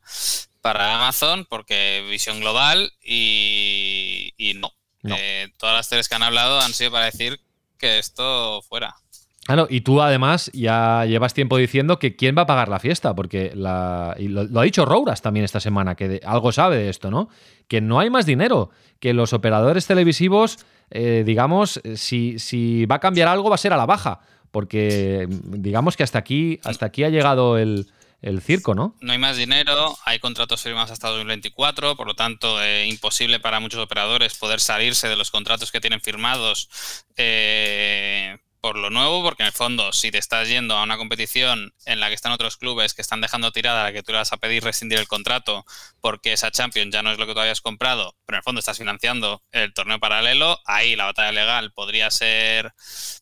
para 0.61 0.95
Amazon 0.95 1.45
porque 1.49 2.05
visión 2.09 2.39
global 2.39 2.93
y, 3.03 4.53
no. 4.57 4.71
Eh, 5.03 5.49
todas 5.57 5.75
las 5.75 5.89
tres 5.89 6.07
que 6.07 6.13
han 6.13 6.23
hablado 6.23 6.61
han 6.61 6.75
sido 6.75 6.91
para 6.91 7.05
decir 7.05 7.41
que 7.79 7.97
esto 7.97 8.61
fuera. 8.61 9.00
Claro, 9.45 9.67
y 9.69 9.81
tú 9.81 10.01
además 10.01 10.51
ya 10.53 11.03
llevas 11.05 11.33
tiempo 11.33 11.57
diciendo 11.57 11.97
que 11.97 12.15
quién 12.15 12.37
va 12.37 12.43
a 12.43 12.45
pagar 12.45 12.69
la 12.69 12.79
fiesta, 12.79 13.15
porque 13.15 13.51
la, 13.55 14.15
lo, 14.19 14.59
ha 14.59 14.63
dicho 14.63 14.85
Rouras 14.85 15.21
también 15.21 15.43
esta 15.43 15.59
semana, 15.59 15.95
que 15.95 16.21
algo 16.23 16.51
sabe 16.51 16.77
de 16.77 16.89
esto, 16.89 17.09
¿no? 17.09 17.27
Que 17.67 17.81
no 17.81 17.99
hay 17.99 18.09
más 18.09 18.25
dinero, 18.25 18.69
que 18.99 19.13
los 19.13 19.33
operadores 19.33 19.87
televisivos, 19.87 20.59
eh, 20.91 21.23
digamos, 21.25 21.81
si, 21.95 22.37
si 22.37 22.85
va 22.85 22.95
a 22.97 22.99
cambiar 22.99 23.27
algo 23.27 23.49
va 23.49 23.55
a 23.55 23.57
ser 23.57 23.73
a 23.73 23.77
la 23.77 23.87
baja, 23.87 24.21
porque 24.51 25.27
digamos 25.29 25.97
que 25.97 26.03
hasta 26.03 26.19
aquí, 26.19 26.59
hasta 26.63 26.85
aquí 26.85 27.03
ha 27.03 27.09
llegado 27.09 27.57
el, 27.57 27.87
el 28.21 28.41
circo, 28.41 28.75
¿no? 28.75 28.95
No 29.01 29.11
hay 29.11 29.17
más 29.17 29.37
dinero, 29.37 29.97
hay 30.05 30.19
contratos 30.19 30.61
firmados 30.61 30.91
hasta 30.91 31.09
2024, 31.09 31.95
por 31.95 32.05
lo 32.05 32.13
tanto, 32.13 32.61
eh, 32.61 32.85
imposible 32.87 33.39
para 33.39 33.59
muchos 33.59 33.83
operadores 33.83 34.35
poder 34.35 34.59
salirse 34.59 35.07
de 35.07 35.15
los 35.15 35.31
contratos 35.31 35.71
que 35.71 35.81
tienen 35.81 36.01
firmados 36.01 36.69
eh, 37.17 38.37
por 38.61 38.77
lo 38.77 38.91
nuevo, 38.91 39.23
porque 39.23 39.41
en 39.41 39.47
el 39.47 39.53
fondo, 39.53 39.91
si 39.91 40.11
te 40.11 40.19
estás 40.19 40.47
yendo 40.47 40.77
a 40.77 40.83
una 40.83 40.97
competición 40.97 41.73
en 41.85 41.99
la 41.99 42.09
que 42.09 42.13
están 42.13 42.31
otros 42.31 42.57
clubes 42.57 42.93
que 42.93 43.01
están 43.01 43.19
dejando 43.19 43.51
tirada 43.51 43.81
a 43.81 43.83
la 43.85 43.91
que 43.91 44.03
tú 44.03 44.11
le 44.11 44.19
vas 44.19 44.31
a 44.31 44.37
pedir 44.37 44.63
rescindir 44.63 44.99
el 44.99 45.07
contrato 45.07 45.65
porque 45.99 46.33
esa 46.33 46.51
Champions 46.51 46.93
ya 46.93 47.01
no 47.01 47.11
es 47.11 47.17
lo 47.17 47.25
que 47.25 47.33
tú 47.33 47.39
habías 47.39 47.59
comprado, 47.61 48.15
pero 48.25 48.35
en 48.35 48.39
el 48.39 48.43
fondo 48.43 48.59
estás 48.59 48.77
financiando 48.77 49.43
el 49.51 49.73
torneo 49.73 49.99
paralelo, 49.99 50.59
ahí 50.65 50.95
la 50.95 51.05
batalla 51.05 51.31
legal 51.31 51.71
podría 51.73 52.11
ser, 52.11 52.73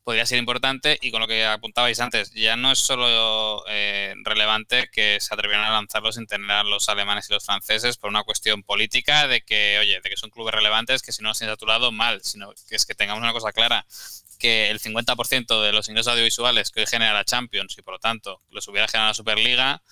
podría 0.03 0.25
ser 0.25 0.39
importante. 0.39 0.97
Y 1.01 1.11
con 1.11 1.21
lo 1.21 1.27
que 1.27 1.45
apuntabais 1.45 1.99
antes, 1.99 2.31
ya 2.33 2.57
no 2.57 2.71
es 2.71 2.79
solo 2.79 3.63
eh, 3.69 4.13
relevante 4.23 4.89
que 4.91 5.19
se 5.21 5.33
atrevieran 5.33 5.65
a 5.65 5.71
lanzarlo 5.71 6.11
sin 6.11 6.27
tener 6.27 6.51
a 6.51 6.63
los 6.63 6.89
alemanes 6.89 7.29
y 7.29 7.33
los 7.33 7.45
franceses 7.45 7.97
por 7.97 8.09
una 8.09 8.23
cuestión 8.23 8.63
política 8.63 9.27
de 9.27 9.41
que, 9.41 9.77
oye, 9.79 10.01
de 10.01 10.09
que 10.09 10.17
son 10.17 10.29
clubes 10.29 10.53
relevantes 10.53 11.01
que 11.01 11.11
si 11.11 11.23
no 11.23 11.29
los 11.29 11.37
tienes 11.37 11.53
a 11.53 11.57
tu 11.57 11.65
lado, 11.65 11.91
mal, 11.91 12.21
sino 12.23 12.53
que 12.67 12.75
es 12.75 12.85
que 12.85 12.95
tengamos 12.95 13.21
una 13.21 13.33
cosa 13.33 13.51
clara 13.51 13.85
que 14.39 14.71
el 14.71 14.79
50% 14.79 15.61
de 15.61 15.71
los 15.73 15.89
ingresos 15.89 16.11
audiovisuales 16.11 16.71
que 16.71 16.79
hoy 16.79 16.87
genera 16.87 17.13
la 17.13 17.25
Champions 17.25 17.77
y 17.77 17.81
por 17.81 17.95
lo 17.95 17.99
tanto 17.99 18.41
los 18.49 18.67
hubiera 18.67 18.87
generado 18.87 19.09
la 19.09 19.13
Superliga, 19.13 19.83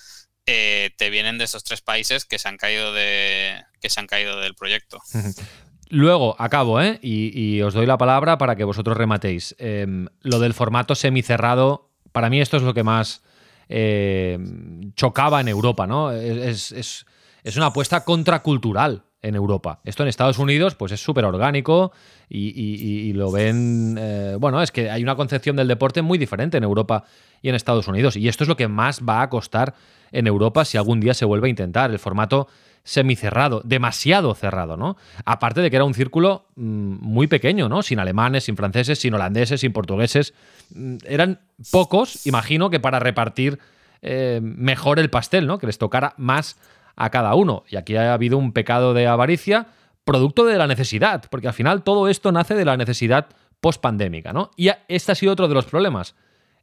eh, 0.46 0.92
te 0.98 1.10
vienen 1.10 1.38
de 1.38 1.44
esos 1.44 1.63
tres 1.63 1.82
países 1.82 2.25
que 2.25 2.39
se 2.39 2.48
han 2.48 2.58
caído 2.58 2.94
de 2.94 3.63
que 3.82 3.89
se 3.89 4.00
han 4.00 4.08
caído 4.08 4.39
del 4.39 4.56
proyecto. 4.56 5.01
Luego, 5.89 6.36
acabo, 6.39 6.82
¿eh? 6.82 7.00
Y, 7.01 7.62
os 7.62 7.74
doy 7.74 7.86
la 7.86 7.98
palabra 7.98 8.38
para 8.38 8.58
que 8.58 8.66
vosotros 8.66 8.98
rematéis. 8.98 9.56
Em, 9.58 10.08
lo 10.22 10.39
del 10.39 10.54
formato 10.54 10.96
semicerrado, 10.96 11.92
para 12.12 12.30
mí 12.30 12.42
esto 12.42 12.58
es 12.58 12.63
lo 12.63 12.74
que 12.74 12.84
más 12.84 13.22
em, 13.70 14.94
chocaba 14.96 15.39
en 15.39 15.48
Europa, 15.48 15.88
¿no? 15.88 16.12
Es, 16.12 16.74
es 16.74 17.56
una 17.56 17.68
apuesta 17.68 18.04
contracultural 18.04 19.07
en 19.22 19.36
Europa. 19.36 19.80
Esto 19.84 20.04
en 20.04 20.10
Estados 20.10 20.38
Unidos, 20.38 20.76
pues 20.76 20.92
es 20.92 21.02
súper 21.02 21.26
orgánico 21.26 21.92
y, 22.30 23.14
lo 23.14 23.32
ven. 23.32 23.98
Eh, 24.00 24.36
bueno, 24.40 24.62
es 24.62 24.72
que 24.72 24.90
hay 24.90 25.02
una 25.04 25.16
concepción 25.16 25.56
del 25.56 25.68
deporte 25.68 26.02
muy 26.02 26.18
diferente 26.18 26.58
en 26.58 26.64
Europa 26.64 27.04
y 27.42 27.50
en 27.50 27.56
Estados 27.56 27.88
Unidos. 27.88 28.16
Y 28.16 28.28
esto 28.28 28.44
es 28.44 28.48
lo 28.48 28.56
que 28.56 28.68
más 28.68 29.02
va 29.08 29.22
a 29.22 29.30
costar 29.30 29.74
en 30.12 30.28
Europa 30.28 30.66
si 30.66 30.78
algún 30.78 31.00
día 31.00 31.14
se 31.14 31.26
vuelve 31.26 31.48
a 31.48 31.50
intentar. 31.50 31.92
El 31.92 32.00
formato 32.00 32.48
semicerrado, 32.84 33.62
demasiado 33.66 34.34
cerrado, 34.34 34.78
¿no? 34.78 34.96
Aparte 35.26 35.60
de 35.60 35.70
que 35.70 35.76
era 35.76 35.84
un 35.84 35.94
círculo 35.94 36.46
mm, 36.56 36.96
muy 37.02 37.28
pequeño, 37.28 37.68
¿no? 37.68 37.82
Sin 37.82 38.00
alemanes, 38.00 38.46
sin 38.46 38.56
franceses, 38.56 39.00
sin 39.00 39.14
holandeses, 39.14 39.60
sin 39.60 39.74
portugueses. 39.74 40.34
Mm, 40.74 40.98
eran 41.06 41.42
pocos, 41.70 42.26
imagino 42.26 42.70
que 42.70 42.80
para 42.80 43.00
repartir 43.00 43.60
eh, 44.02 44.40
mejor 44.42 45.00
el 45.00 45.10
pastel, 45.10 45.48
¿no? 45.48 45.58
Que 45.58 45.68
les 45.68 45.78
tocara 45.78 46.14
más 46.18 46.56
a 46.98 47.10
cada 47.10 47.34
uno. 47.36 47.63
Y 47.70 47.77
aquí 47.77 47.96
ha 47.96 48.13
habido 48.13 48.38
un 48.38 48.51
pecado 48.51 48.94
de 48.94 49.08
avaricia 49.08 49.68
producto 50.04 50.46
de 50.46 50.58
la 50.58 50.68
necesidad, 50.68 51.24
porque 51.30 51.48
al 51.48 51.54
final 51.54 51.84
todo 51.84 52.08
esto 52.10 52.32
nace 52.32 52.56
de 52.56 52.66
la 52.66 52.75
necesidad 52.75 53.27
post-pandémica, 53.62 54.34
¿no? 54.34 54.51
Y 54.58 54.70
este 54.88 55.12
ha 55.12 55.16
sido 55.16 55.34
otro 55.34 55.48
de 55.48 55.54
los 55.54 55.66
problemas. 55.66 56.16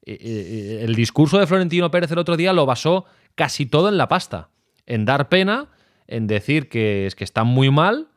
El 0.02 0.94
discurso 0.94 1.38
de 1.38 1.46
Florentino 1.46 1.90
Pérez 1.90 2.10
el 2.10 2.18
otro 2.18 2.36
día 2.36 2.52
lo 2.52 2.66
basó 2.66 3.06
casi 3.34 3.66
todo 3.66 3.88
en 3.88 3.96
la 3.96 4.08
pasta, 4.08 4.50
en 4.86 5.04
dar 5.04 5.28
pena, 5.28 5.68
en 6.06 6.26
decir 6.26 6.68
que 6.68 7.06
es 7.06 7.14
que 7.14 7.24
está 7.24 7.44
muy 7.44 7.70
mal, 7.70 8.08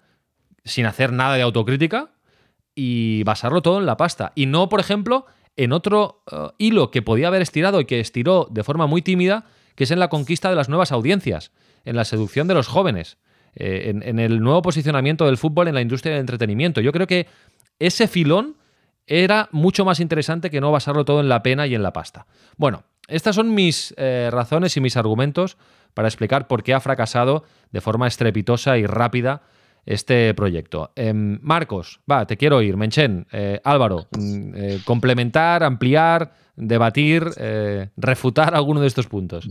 sin 0.66 0.86
hacer 0.86 1.14
nada 1.14 1.36
de 1.36 1.42
autocrítica, 1.44 2.12
y 2.76 3.24
basarlo 3.24 3.62
todo 3.62 3.80
en 3.80 3.86
la 3.86 3.98
pasta. 3.98 4.32
Y 4.36 4.46
no, 4.46 4.70
por 4.70 4.80
ejemplo, 4.80 5.26
en 5.56 5.72
otro 5.72 6.24
hilo 6.58 6.92
que 6.92 7.02
podía 7.02 7.28
haber 7.28 7.42
estirado 7.42 7.82
y 7.82 7.86
que 7.86 8.00
estiró 8.00 8.48
de 8.52 8.64
forma 8.64 8.86
muy 8.86 9.02
tímida, 9.02 9.46
que 9.78 9.84
es 9.84 9.92
en 9.92 10.00
la 10.00 10.10
conquista 10.10 10.50
de 10.50 10.56
las 10.56 10.70
nuevas 10.70 10.92
audiencias 10.92 11.52
en 11.86 11.96
la 11.96 12.04
seducción 12.04 12.48
de 12.48 12.56
los 12.56 12.68
jóvenes, 12.68 13.18
eh, 13.56 13.94
en, 14.04 14.20
el 14.20 14.42
nuevo 14.42 14.62
posicionamiento 14.64 15.26
del 15.26 15.38
fútbol 15.38 15.68
en 15.68 15.76
la 15.76 15.82
industria 15.82 16.14
del 16.14 16.22
entretenimiento. 16.22 16.82
Yo 16.82 16.92
creo 16.92 17.06
que 17.08 17.28
ese 17.80 18.08
filón 18.08 18.58
era 19.06 19.48
mucho 19.52 19.86
más 19.86 20.00
interesante 20.00 20.50
que 20.50 20.60
no 20.60 20.72
basarlo 20.72 21.06
todo 21.06 21.22
en 21.22 21.30
la 21.30 21.44
pena 21.44 21.68
y 21.68 21.76
en 21.76 21.84
la 21.84 21.94
pasta. 21.94 22.26
Bueno, 22.58 22.84
estas 23.08 23.36
son 23.36 23.54
mis 23.54 23.94
eh, 23.98 24.30
razones 24.32 24.76
y 24.76 24.82
mis 24.82 24.98
argumentos 24.98 25.58
para 25.94 26.08
explicar 26.08 26.48
por 26.48 26.64
qué 26.64 26.74
ha 26.74 26.80
fracasado 26.80 27.44
de 27.72 27.80
forma 27.80 28.08
estrepitosa 28.08 28.80
y 28.80 28.86
rápida 28.88 29.44
este 29.86 30.34
proyecto. 30.34 30.92
Em, 30.96 31.40
Marcos, 31.44 32.02
va, 32.12 32.26
te 32.26 32.36
quiero 32.36 32.58
oír. 32.58 32.76
Menchen, 32.76 33.28
eh, 33.32 33.62
Álvaro, 33.64 34.08
mm, 34.12 34.84
complementar, 34.86 35.64
ampliar, 35.64 36.34
debatir, 36.58 37.24
refutar 37.96 38.56
alguno 38.56 38.82
de 38.82 38.88
estos 38.88 39.08
puntos. 39.08 39.48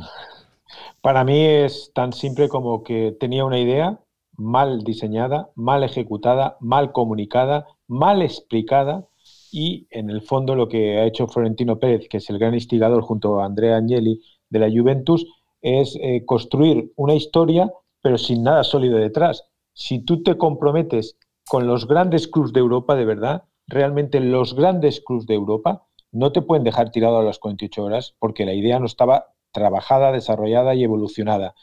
Para 1.01 1.25
mí 1.25 1.41
es 1.41 1.93
tan 1.95 2.13
simple 2.13 2.49
como 2.49 2.83
que 2.83 3.17
tenía 3.19 3.45
una 3.45 3.59
idea 3.59 3.99
mal 4.37 4.83
diseñada, 4.83 5.51
mal 5.55 5.83
ejecutada, 5.83 6.57
mal 6.61 6.93
comunicada, 6.93 7.67
mal 7.87 8.23
explicada 8.23 9.07
y 9.51 9.87
en 9.91 10.11
el 10.11 10.23
fondo 10.23 10.55
lo 10.55 10.69
que 10.69 10.99
ha 10.99 11.07
hecho 11.07 11.29
Florentino 11.29 11.79
Pérez, 11.79 12.09
que 12.09 12.19
es 12.19 12.29
el 12.29 12.39
gran 12.39 12.55
instigador 12.55 13.03
junto 13.03 13.41
a 13.41 13.47
Andrea 13.47 13.77
Agnelli 13.77 14.21
de 14.51 14.59
la 14.59 14.69
Juventus, 14.69 15.27
es 15.63 15.97
eh, 16.03 16.25
construir 16.27 16.93
una 16.97 17.15
historia 17.15 17.71
pero 18.03 18.19
sin 18.19 18.45
nada 18.45 18.63
sólido 18.63 18.99
detrás. 18.99 19.49
Si 19.73 19.99
tú 19.99 20.23
te 20.23 20.37
comprometes 20.39 21.17
con 21.49 21.67
los 21.67 21.89
grandes 21.89 22.29
clubes 22.29 22.53
de 22.53 22.61
Europa, 22.61 22.95
de 22.95 23.05
verdad, 23.05 23.45
realmente 23.67 24.21
los 24.21 24.55
grandes 24.55 25.01
clubes 25.01 25.27
de 25.27 25.35
Europa 25.35 25.87
no 26.13 26.33
te 26.33 26.43
pueden 26.43 26.65
dejar 26.65 26.91
tirado 26.91 27.19
a 27.19 27.23
las 27.23 27.39
48 27.39 27.83
horas 27.83 28.15
porque 28.19 28.45
la 28.45 28.55
idea 28.55 28.79
no 28.79 28.87
estaba 28.87 29.35
trabajada, 29.53 30.13
desarrollada 30.13 30.75
y 30.75 30.85
evolucionada. 30.85 31.55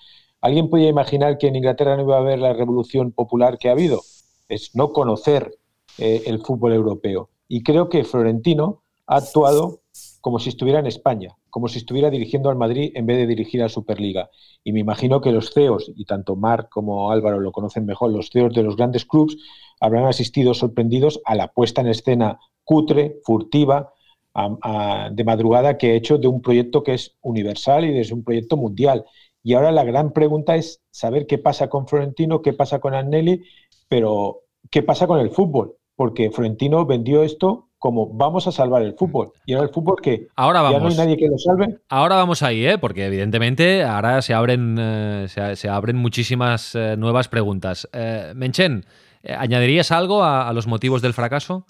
¿Alguien 0.41 0.69
podía 0.69 0.89
imaginar 0.89 1.38
que 1.38 1.47
en 1.47 1.55
Inglaterra 1.55 1.95
no 1.95 2.03
iba 2.03 2.17
a 2.17 2.19
haber 2.19 2.39
la 2.39 2.53
revolución 2.53 3.12
popular 3.12 3.57
que 3.57 3.69
ha 3.69 3.73
habido? 3.73 4.01
Es 4.50 4.75
no 4.75 4.91
conocer 4.91 5.57
eh, 5.97 6.23
el 6.25 6.39
fútbol 6.39 6.73
europeo. 6.73 7.29
Y 7.47 7.63
creo 7.63 7.88
que 7.88 8.03
Florentino 8.03 8.83
ha 9.07 9.17
actuado 9.17 9.81
como 10.21 10.39
si 10.39 10.50
estuviera 10.50 10.79
en 10.79 10.88
España, 10.88 11.38
como 11.50 11.67
si 11.67 11.77
estuviera 11.77 12.09
dirigiendo 12.09 12.50
al 12.50 12.55
Madrid 12.55 12.91
en 12.95 13.05
vez 13.05 13.17
de 13.17 13.27
dirigir 13.27 13.62
a 13.62 13.69
Superliga. 13.69 14.29
Y 14.63 14.71
me 14.71 14.79
imagino 14.79 15.21
que 15.21 15.31
los 15.31 15.53
CEOs, 15.53 15.91
y 15.95 16.05
tanto 16.05 16.35
Marc 16.35 16.69
como 16.69 17.12
Álvaro 17.12 17.39
lo 17.39 17.51
conocen 17.51 17.85
mejor, 17.85 18.12
los 18.12 18.29
CEOs 18.31 18.53
de 18.53 18.63
los 18.63 18.75
grandes 18.75 19.05
clubes 19.05 19.38
habrán 19.79 20.05
asistido 20.05 20.53
sorprendidos 20.53 21.21
a 21.25 21.35
la 21.35 21.50
puesta 21.50 21.81
en 21.81 21.88
escena 21.88 22.39
cutre, 22.63 23.19
furtiva, 23.23 23.92
de 24.35 25.23
madrugada 25.23 25.77
que 25.77 25.91
he 25.91 25.95
hecho 25.95 26.17
de 26.17 26.27
un 26.27 26.41
proyecto 26.41 26.83
que 26.83 26.95
es 26.95 27.15
universal 27.21 27.85
y 27.85 27.99
es 27.99 28.11
un 28.11 28.23
proyecto 28.23 28.57
mundial. 28.57 29.05
Y 29.43 29.53
ahora 29.53 29.71
la 29.71 29.83
gran 29.83 30.13
pregunta 30.13 30.55
es 30.55 30.81
saber 30.91 31.27
qué 31.27 31.37
pasa 31.37 31.69
con 31.69 31.87
Florentino, 31.87 32.41
qué 32.41 32.53
pasa 32.53 32.79
con 32.79 32.93
Anneli, 32.93 33.43
pero 33.89 34.43
qué 34.69 34.81
pasa 34.81 35.05
con 35.05 35.19
el 35.19 35.29
fútbol, 35.29 35.75
porque 35.95 36.31
Florentino 36.31 36.85
vendió 36.85 37.23
esto 37.23 37.69
como 37.83 38.07
vamos 38.07 38.47
a 38.47 38.53
salvar 38.53 38.81
el 38.81 38.93
fútbol. 38.93 39.33
Y 39.45 39.51
ahora 39.51 39.67
el 39.67 39.73
fútbol 39.73 39.97
que 40.01 40.29
ahora 40.37 40.61
vamos. 40.61 40.77
ya 40.77 40.83
no 40.83 40.87
hay 40.87 40.95
nadie 40.95 41.17
que 41.17 41.27
lo 41.27 41.37
salve. 41.37 41.79
Ahora 41.89 42.15
vamos 42.15 42.41
ahí, 42.41 42.65
¿eh? 42.65 42.77
porque 42.77 43.07
evidentemente 43.07 43.83
ahora 43.83 44.21
se 44.21 44.33
abren, 44.33 44.77
eh, 44.79 45.27
se, 45.27 45.67
abren 45.67 45.97
muchísimas 45.97 46.75
eh, 46.75 46.95
nuevas 46.97 47.27
preguntas. 47.27 47.89
Eh, 47.91 48.31
Menchen, 48.37 48.85
¿añadirías 49.27 49.91
algo 49.91 50.23
a, 50.23 50.53
los 50.53 50.65
motivos 50.65 51.01
del 51.01 51.13
fracaso? 51.13 51.65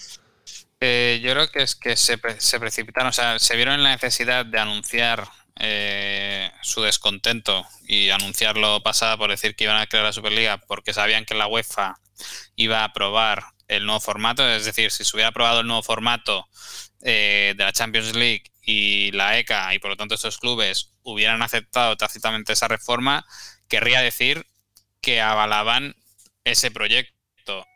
Yo 1.22 1.32
creo 1.32 1.52
que 1.52 1.64
es 1.64 1.76
que 1.76 1.96
se, 1.96 2.18
precipitaron, 2.18 3.10
o 3.10 3.14
sea, 3.14 3.40
se 3.40 3.56
vieron 3.56 3.76
en 3.76 3.84
la 3.84 3.92
necesidad 3.92 4.46
de 4.46 4.60
anunciar 4.60 5.28
su 6.62 6.82
descontento 6.82 7.66
y 7.88 8.10
anunciarlo 8.10 8.82
pasada 8.82 9.18
por 9.18 9.30
decir 9.30 9.56
que 9.56 9.66
iban 9.66 9.80
a 9.80 9.86
crear 9.86 10.04
la 10.04 10.12
Superliga 10.12 10.58
porque 10.58 10.94
sabían 10.94 11.26
que 11.26 11.36
la 11.36 11.48
UEFA 11.48 12.00
iba 12.56 12.80
a 12.80 12.86
aprobar 12.86 13.44
el 13.68 13.86
nuevo 13.86 14.00
formato, 14.00 14.48
es 14.50 14.66
decir, 14.66 14.92
si 14.92 15.04
se 15.04 15.16
hubiera 15.16 15.30
aprobado 15.30 15.62
el 15.62 15.68
nuevo 15.68 15.84
formato 15.84 16.48
eh, 17.02 17.54
de 17.58 17.64
la 17.64 17.74
Champions 17.74 18.16
League 18.16 18.44
y 18.62 19.12
la 19.12 19.38
ECA 19.38 19.74
y 19.74 19.80
por 19.80 19.92
lo 19.92 19.98
tanto 19.98 20.16
estos 20.16 20.38
clubes 20.38 20.94
hubieran 21.04 21.42
aceptado 21.42 21.98
tácitamente 21.98 22.54
esa 22.54 22.68
reforma, 22.68 23.26
querría 23.68 24.02
decir 24.02 24.46
que 25.02 25.22
avalaban 25.22 25.96
ese 26.44 26.72
proyecto 26.72 27.14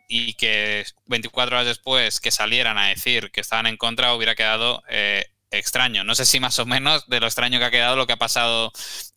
y 0.07 0.33
que 0.33 0.85
24 1.05 1.55
horas 1.55 1.67
después 1.67 2.19
que 2.19 2.31
salieran 2.31 2.77
a 2.77 2.87
decir 2.87 3.31
que 3.31 3.41
estaban 3.41 3.67
en 3.67 3.77
contra 3.77 4.13
hubiera 4.13 4.35
quedado 4.35 4.83
eh, 4.89 5.25
extraño. 5.51 6.03
No 6.03 6.15
sé 6.15 6.25
si 6.25 6.39
más 6.39 6.59
o 6.59 6.65
menos 6.65 7.07
de 7.07 7.19
lo 7.19 7.27
extraño 7.27 7.59
que 7.59 7.65
ha 7.65 7.71
quedado 7.71 7.95
lo 7.95 8.07
que 8.07 8.13
ha 8.13 8.17
pasado 8.17 8.71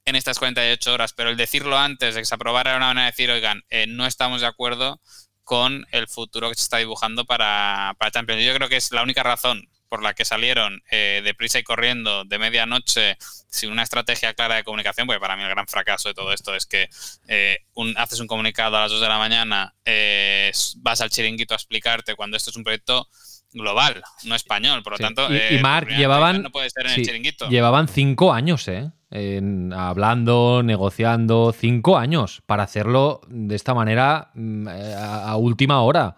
en 0.05 0.17
estas 0.17 0.39
48 0.39 0.93
horas, 0.93 1.13
pero 1.13 1.31
el 1.31 1.37
decirlo 1.37 1.79
antes 1.79 2.15
de 2.15 2.21
que 2.21 2.27
se 2.27 2.35
aprobara 2.35 2.71
era 2.71 2.79
una 2.79 2.89
manera 2.89 3.07
de 3.07 3.13
decir, 3.13 3.31
oigan, 3.31 3.63
eh, 3.71 3.87
no 3.87 4.07
estamos 4.07 4.41
de 4.41 4.47
acuerdo 4.47 5.01
con 5.45 5.87
el 5.91 6.09
futuro 6.09 6.49
que 6.49 6.55
se 6.55 6.63
está 6.63 6.79
dibujando 6.79 7.25
para, 7.25 7.95
para 7.99 8.11
Champions. 8.11 8.45
Yo 8.45 8.55
creo 8.55 8.69
que 8.69 8.77
es 8.77 8.93
la 8.93 9.03
única 9.03 9.23
razón 9.23 9.69
por 9.91 10.03
la 10.05 10.15
que 10.15 10.25
salieron 10.25 10.83
eh, 10.89 11.21
deprisa 11.25 11.59
y 11.59 11.65
corriendo 11.65 12.25
de 12.25 12.39
medianoche 12.39 13.19
sin 13.51 13.73
una 13.73 13.83
estrategia 13.83 14.33
clara 14.35 14.55
de 14.55 14.65
comunicación, 14.65 15.07
porque 15.07 15.21
para 15.21 15.37
mí 15.37 15.43
el 15.43 15.51
gran 15.51 15.67
fracaso 15.67 16.09
de 16.09 16.15
todo 16.15 16.33
esto 16.33 16.55
es 16.55 16.65
que 16.65 16.89
eh, 17.27 17.59
haces 17.97 18.21
un 18.21 18.29
comunicado 18.29 18.77
a 18.77 18.83
las 18.83 18.93
2 18.93 19.01
de 19.01 19.09
la 19.09 19.19
mañana, 19.19 19.75
eh, 19.85 20.53
vas 20.77 21.01
al 21.01 21.11
chiringuito 21.11 21.55
a 21.55 21.57
explicarte 21.57 22.15
cuando 22.15 22.37
esto 22.37 22.51
es 22.51 22.57
un 22.57 22.63
proyecto 22.63 23.09
global, 23.53 24.01
no 24.23 24.37
español, 24.37 24.85
por 24.85 24.93
lo 24.93 24.99
tanto... 24.99 25.27
Y, 25.29 25.57
y 25.57 25.59
Marc, 25.59 25.91
llevaban, 25.91 26.47
llevaban 27.51 27.89
cinco 27.89 28.33
años, 28.33 28.69
¿eh? 28.69 28.93
hablando, 29.77 30.63
negociando, 30.63 31.53
cinco 31.53 31.99
años 31.99 32.43
para 32.47 32.63
hacerlo 32.63 33.23
de 33.27 33.57
esta 33.57 33.75
manera 33.75 34.31
mm, 34.35 34.69
a, 34.69 35.37
última 35.37 35.83
hora. 35.83 36.17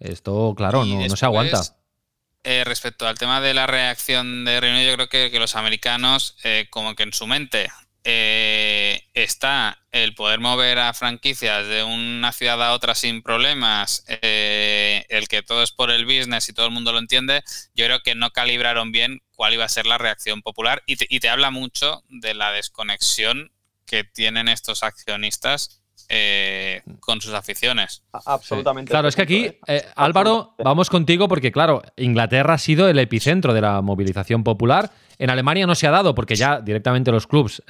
Esto, 0.00 0.54
claro, 0.56 0.84
no, 0.84 1.16
se 1.16 1.24
aguanta. 1.24 1.62
Eh, 2.44 2.64
respecto 2.64 3.06
al 3.06 3.18
tema 3.18 3.40
de 3.40 3.54
la 3.54 3.68
reacción 3.68 4.44
de 4.44 4.60
Reino 4.60 4.82
yo 4.82 4.94
creo 4.94 5.08
que, 5.08 5.38
los 5.38 5.54
americanos, 5.54 6.36
eh, 6.42 6.66
como 6.70 6.96
que 6.96 7.04
en 7.04 7.12
su 7.12 7.28
mente 7.28 7.70
eh, 8.02 9.00
está 9.14 9.78
el 9.92 10.14
poder 10.16 10.40
mover 10.40 10.80
a 10.80 10.92
franquicias 10.92 11.68
de 11.68 11.84
una 11.84 12.32
ciudad 12.32 12.60
a 12.60 12.72
otra 12.72 12.96
sin 12.96 13.22
problemas, 13.22 14.04
el 14.08 15.28
que 15.28 15.42
todo 15.46 15.62
es 15.62 15.70
por 15.70 15.92
el 15.92 16.04
business 16.04 16.48
y 16.48 16.52
todo 16.52 16.66
el 16.66 16.72
mundo 16.72 16.90
lo 16.90 16.98
entiende, 16.98 17.44
yo 17.74 17.86
creo 17.86 18.00
que 18.00 18.16
no 18.16 18.30
calibraron 18.30 18.90
bien 18.90 19.20
cuál 19.36 19.54
iba 19.54 19.64
a 19.64 19.68
ser 19.68 19.86
la 19.86 19.98
reacción 19.98 20.42
popular. 20.42 20.82
Y 20.86 20.96
te, 20.96 21.06
y 21.08 21.20
te 21.20 21.28
habla 21.28 21.50
mucho 21.52 22.02
de 22.08 22.34
la 22.34 22.50
desconexión 22.50 23.52
que 23.86 24.02
tienen 24.02 24.48
estos 24.48 24.82
accionistas 24.82 25.81
eh, 26.08 26.82
con 27.00 27.20
sus 27.20 27.34
aficiones. 27.34 28.02
Absolutamente. 28.26 28.90
Claro, 28.90 29.08
es 29.08 29.16
que 29.16 29.22
aquí, 29.22 29.44
¿eh? 29.44 29.60
Eh, 29.66 29.82
Álvaro, 29.96 30.54
vamos 30.62 30.90
contigo 30.90 31.28
porque, 31.28 31.52
claro, 31.52 31.82
Inglaterra 31.96 32.54
ha 32.54 32.58
sido 32.58 32.88
el 32.88 32.98
epicentro 32.98 33.54
de 33.54 33.60
la 33.60 33.80
movilización 33.82 34.44
popular. 34.44 34.90
En 35.18 35.30
Alemania 35.30 35.66
no 35.66 35.74
se 35.74 35.86
ha 35.86 35.90
dado 35.90 36.14
porque 36.14 36.34
ya 36.34 36.60
directamente 36.60 37.12
los 37.12 37.26
clubs 37.26 37.62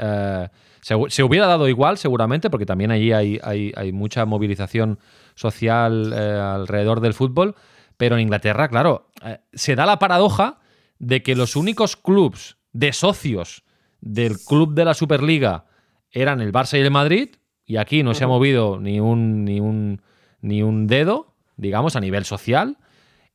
se, 0.81 1.23
hubiera 1.23 1.47
dado 1.47 1.69
igual, 1.69 1.99
seguramente, 1.99 2.51
porque 2.51 2.67
también 2.67 2.91
allí 2.91 3.13
hay, 3.13 3.39
hay, 3.43 3.93
mucha 3.93 4.25
movilización 4.25 4.99
social 5.35 6.13
alrededor 6.13 7.01
del 7.01 7.15
fútbol. 7.15 7.55
Pero 7.97 8.17
en 8.17 8.23
Inglaterra, 8.23 8.69
claro, 8.69 9.11
se 9.53 9.77
da 9.77 9.87
la 9.87 9.99
paradoja 9.99 10.59
de 10.99 11.23
que 11.23 11.37
los 11.37 11.57
únicos 11.57 11.97
clubs 11.97 12.57
de 12.73 12.93
socios 12.93 13.65
del 14.01 14.39
club 14.39 14.75
de 14.75 14.85
la 14.85 14.95
Superliga 14.95 15.67
eran 16.11 16.41
el 16.41 16.53
Barça 16.53 16.79
y 16.79 16.83
el 16.83 16.91
Madrid 16.91 17.37
y 17.73 17.79
aquí 17.79 18.03
no 18.03 18.13
se 18.13 18.25
ha 18.25 18.27
movido 18.27 18.79
ni 18.79 19.01
un, 19.01 19.47
ni 19.47 19.59
un, 19.59 20.03
ni 20.43 20.63
un 20.63 20.87
dedo, 20.87 21.33
digamos, 21.57 21.97
a 21.97 22.01
nivel 22.01 22.27
social. 22.27 22.77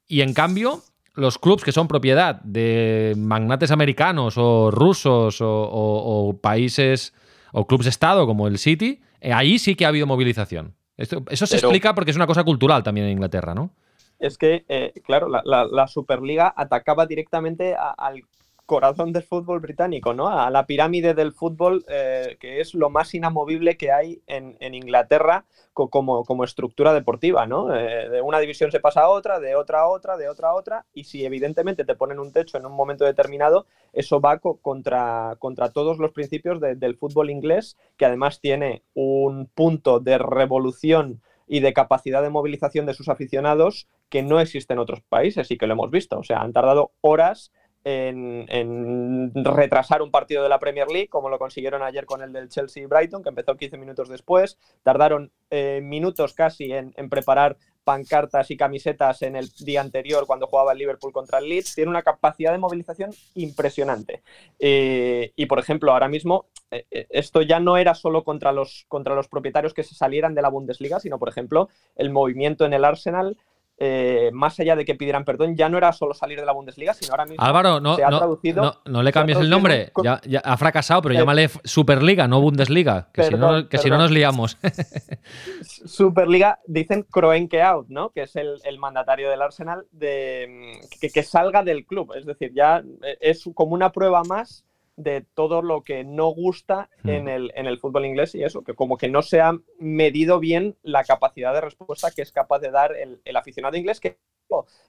Y 0.08 0.22
en 0.22 0.36
cambio, 0.36 0.84
los 1.16 1.40
clubes 1.40 1.64
que 1.64 1.72
son 1.72 1.88
propiedad 1.88 2.40
de 2.44 3.16
magnates 3.18 3.72
americanos 3.72 4.36
o 4.38 4.70
rusos 4.70 5.40
o, 5.42 6.40
países 6.40 7.16
o 7.52 7.66
clubes 7.66 7.88
Estado 7.88 8.28
como 8.28 8.48
el 8.48 8.60
City, 8.60 9.02
eh, 9.22 9.34
ahí 9.34 9.58
sí 9.58 9.74
que 9.74 9.86
ha 9.86 9.88
habido 9.88 10.06
movilización. 10.06 10.76
eso 10.98 11.48
se 11.48 11.58
explica 11.58 11.96
porque 11.96 12.12
es 12.12 12.18
una 12.18 12.28
cosa 12.28 12.44
cultural 12.44 12.84
también 12.84 13.08
en 13.08 13.14
Inglaterra, 13.14 13.56
¿no? 13.56 13.72
Es 14.20 14.38
que, 14.38 14.66
eh, 14.70 14.94
claro, 15.04 15.30
la, 15.30 15.88
Superliga 15.88 16.54
atacaba 16.56 17.08
directamente 17.08 17.76
al 17.76 18.22
corazón 18.68 19.14
del 19.14 19.24
fútbol 19.24 19.62
británico, 19.62 20.14
¿no? 20.14 20.28
A 20.28 20.52
la 20.52 20.68
pirámide 20.68 21.14
del 21.14 21.32
fútbol, 21.32 21.86
eh, 21.88 22.38
que 22.40 22.60
es 22.60 22.76
lo 22.76 22.90
más 22.90 23.16
inamovible 23.16 23.78
que 23.78 23.92
hay 23.92 24.22
en, 24.28 24.58
Inglaterra 24.76 25.46
como, 25.74 26.44
estructura 26.44 26.94
deportiva, 26.94 27.48
¿no? 27.48 27.74
Eh, 27.74 28.10
de 28.10 28.22
una 28.22 28.40
división 28.40 28.70
se 28.70 28.82
pasa 28.82 29.02
a 29.02 29.10
otra, 29.10 29.40
de 29.40 29.56
otra 29.56 29.80
a 29.80 29.88
otra, 29.88 30.18
de 30.18 30.28
otra 30.28 30.50
a 30.50 30.54
otra, 30.54 30.86
y 30.94 31.06
si 31.06 31.26
evidentemente 31.26 31.86
te 31.86 31.96
ponen 31.96 32.20
un 32.20 32.34
techo 32.34 32.58
en 32.58 32.66
un 32.66 32.74
momento 32.74 33.06
determinado, 33.06 33.66
eso 33.94 34.20
va 34.20 34.40
contra, 34.40 35.38
contra 35.40 35.72
todos 35.72 35.98
los 35.98 36.12
principios 36.12 36.60
del 36.60 36.98
fútbol 36.98 37.30
inglés, 37.30 37.78
que 37.96 38.06
además 38.06 38.42
tiene 38.42 38.84
un 38.94 39.48
punto 39.48 40.02
de 40.02 40.18
revolución 40.18 41.22
y 41.48 41.62
de 41.62 41.74
capacidad 41.74 42.22
de 42.22 42.30
movilización 42.30 42.86
de 42.86 42.94
sus 42.94 43.08
aficionados 43.08 43.88
que 44.10 44.22
no 44.24 44.42
existe 44.42 44.74
en 44.74 44.80
otros 44.80 45.02
países 45.08 45.50
y 45.52 45.58
que 45.58 45.68
lo 45.68 45.74
hemos 45.74 45.90
visto. 45.90 46.20
O 46.20 46.24
sea, 46.24 46.42
han 46.42 46.52
tardado 46.54 46.92
horas 47.02 47.52
en, 47.90 49.32
retrasar 49.34 50.02
un 50.02 50.12
partido 50.12 50.44
de 50.44 50.50
la 50.50 50.60
Premier 50.60 50.90
League, 50.90 51.08
como 51.08 51.30
lo 51.30 51.40
consiguieron 51.40 51.82
ayer 51.82 52.06
con 52.06 52.22
el 52.22 52.34
del 52.34 52.50
Chelsea-Brighton, 52.50 53.24
que 53.24 53.30
empezó 53.30 53.56
15 53.56 53.78
minutos 53.78 54.10
después. 54.10 54.58
Tardaron 54.84 55.32
eh, 55.50 55.80
minutos 55.82 56.34
casi 56.34 56.74
en, 56.74 56.92
preparar 57.10 57.58
pancartas 57.86 58.52
y 58.52 58.58
camisetas 58.58 59.22
en 59.22 59.38
el 59.38 59.50
día 59.60 59.80
anterior 59.80 60.26
cuando 60.28 60.48
jugaba 60.48 60.74
el 60.74 60.80
Liverpool 60.80 61.14
contra 61.14 61.40
el 61.40 61.48
Leeds. 61.48 61.76
Tiene 61.76 61.90
una 61.90 62.04
capacidad 62.04 62.52
de 62.52 62.58
movilización 62.58 63.12
impresionante. 63.36 64.22
Eh, 64.60 65.32
y, 65.38 65.46
por 65.46 65.60
ejemplo, 65.60 65.94
ahora 65.94 66.10
mismo 66.10 66.48
eh, 66.72 67.08
esto 67.10 67.42
ya 67.42 67.62
no 67.62 67.78
era 67.78 67.96
solo 67.96 68.26
contra 68.26 68.52
los, 68.52 68.86
contra 68.90 69.16
los 69.16 69.30
propietarios 69.30 69.74
que 69.74 69.84
se 69.84 69.96
salieran 69.96 70.36
de 70.36 70.42
la 70.42 70.50
Bundesliga, 70.50 71.00
sino, 71.00 71.20
por 71.20 71.30
ejemplo, 71.30 71.70
el 71.96 72.10
movimiento 72.10 72.66
en 72.66 72.74
el 72.74 72.84
Arsenal 72.84 73.38
eh, 73.80 74.32
más 74.34 74.60
allá 74.60 74.76
de 74.76 74.86
que 74.86 74.96
pidieran 74.96 75.24
perdón, 75.24 75.56
ya 75.56 75.70
no 75.70 75.78
era 75.78 75.92
solo 75.94 76.14
salir 76.14 76.40
de 76.40 76.46
la 76.46 76.52
Bundesliga, 76.52 76.94
sino 76.94 77.12
ahora 77.12 77.26
mismo 77.26 77.44
Álvaro, 77.44 77.80
no, 77.80 77.96
se 77.96 78.04
ha 78.04 78.10
no, 78.10 78.18
traducido. 78.18 78.82
No, 78.86 79.04
le 79.04 79.12
cambies 79.12 79.38
el 79.40 79.50
nombre, 79.50 79.92
ya, 80.04 80.42
ha 80.44 80.58
fracasado, 80.58 81.02
pero 81.02 81.16
llámale 81.16 81.50
Superliga, 81.64 82.28
no 82.28 82.42
Bundesliga, 82.42 83.10
que, 83.14 83.24
si, 83.24 83.36
no, 83.36 83.70
que 83.70 83.78
si 83.78 83.90
no 83.90 83.98
nos 83.98 84.12
liamos. 84.12 84.58
Superliga, 85.62 86.60
dicen 86.66 87.04
Kroenke 87.04 87.62
out, 87.62 87.88
¿no? 87.90 88.10
Que 88.10 88.24
es 88.24 88.36
el, 88.36 88.80
mandatario 88.80 89.30
del 89.30 89.42
Arsenal, 89.42 89.86
de 89.92 90.80
que, 91.00 91.10
que 91.10 91.24
salga 91.24 91.64
del 91.64 91.86
club. 91.86 92.14
Es 92.16 92.26
decir, 92.26 92.52
ya 92.54 92.84
eh, 93.04 93.18
es 93.22 93.50
como 93.54 93.74
una 93.74 93.92
prueba 93.92 94.24
más 94.24 94.67
de 94.98 95.26
todo 95.36 95.62
lo 95.62 95.84
que 95.84 96.04
no 96.04 96.28
gusta 96.28 96.90
hmm. 97.04 97.10
en, 97.10 97.30
el, 97.30 97.52
en 97.56 97.68
el 97.68 97.80
fútbol 97.80 98.06
inglés 98.06 98.36
y 98.36 98.44
eso, 98.44 98.64
que 98.64 98.74
como 98.74 98.98
que 98.98 99.08
no 99.08 99.22
se 99.22 99.40
ha 99.40 99.54
medido 99.80 100.40
bien 100.40 100.76
la 100.82 101.04
capacidad 101.04 101.54
de 101.54 101.62
respuesta 101.62 102.12
que 102.12 102.24
es 102.24 102.32
capaz 102.32 102.60
de 102.60 102.72
dar 102.72 102.94
el, 102.96 103.38
aficionado 103.38 103.78
inglés, 103.78 104.00
que 104.00 104.18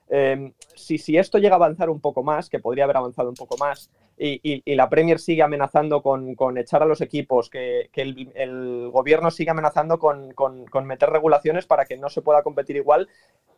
em, 0.09 0.53
si, 0.75 0.97
si, 0.97 1.17
esto 1.17 1.37
llega 1.37 1.55
a 1.55 1.57
avanzar 1.57 1.89
un 1.89 2.01
poco 2.01 2.23
más, 2.23 2.49
que 2.49 2.59
podría 2.59 2.85
haber 2.85 2.97
avanzado 2.97 3.29
un 3.29 3.35
poco 3.35 3.55
más, 3.57 3.91
y, 4.17 4.75
la 4.75 4.89
Premier 4.89 5.19
sigue 5.19 5.43
amenazando 5.43 6.01
con, 6.01 6.35
echar 6.57 6.83
a 6.83 6.85
los 6.85 7.01
equipos, 7.01 7.49
que, 7.49 7.89
el, 7.93 8.89
gobierno 8.91 9.31
sigue 9.31 9.51
amenazando 9.51 9.99
con, 9.99 10.33
con, 10.33 10.85
meter 10.85 11.09
regulaciones 11.09 11.65
para 11.67 11.85
que 11.85 11.97
no 11.97 12.09
se 12.09 12.21
pueda 12.21 12.43
competir 12.43 12.75
igual, 12.75 13.07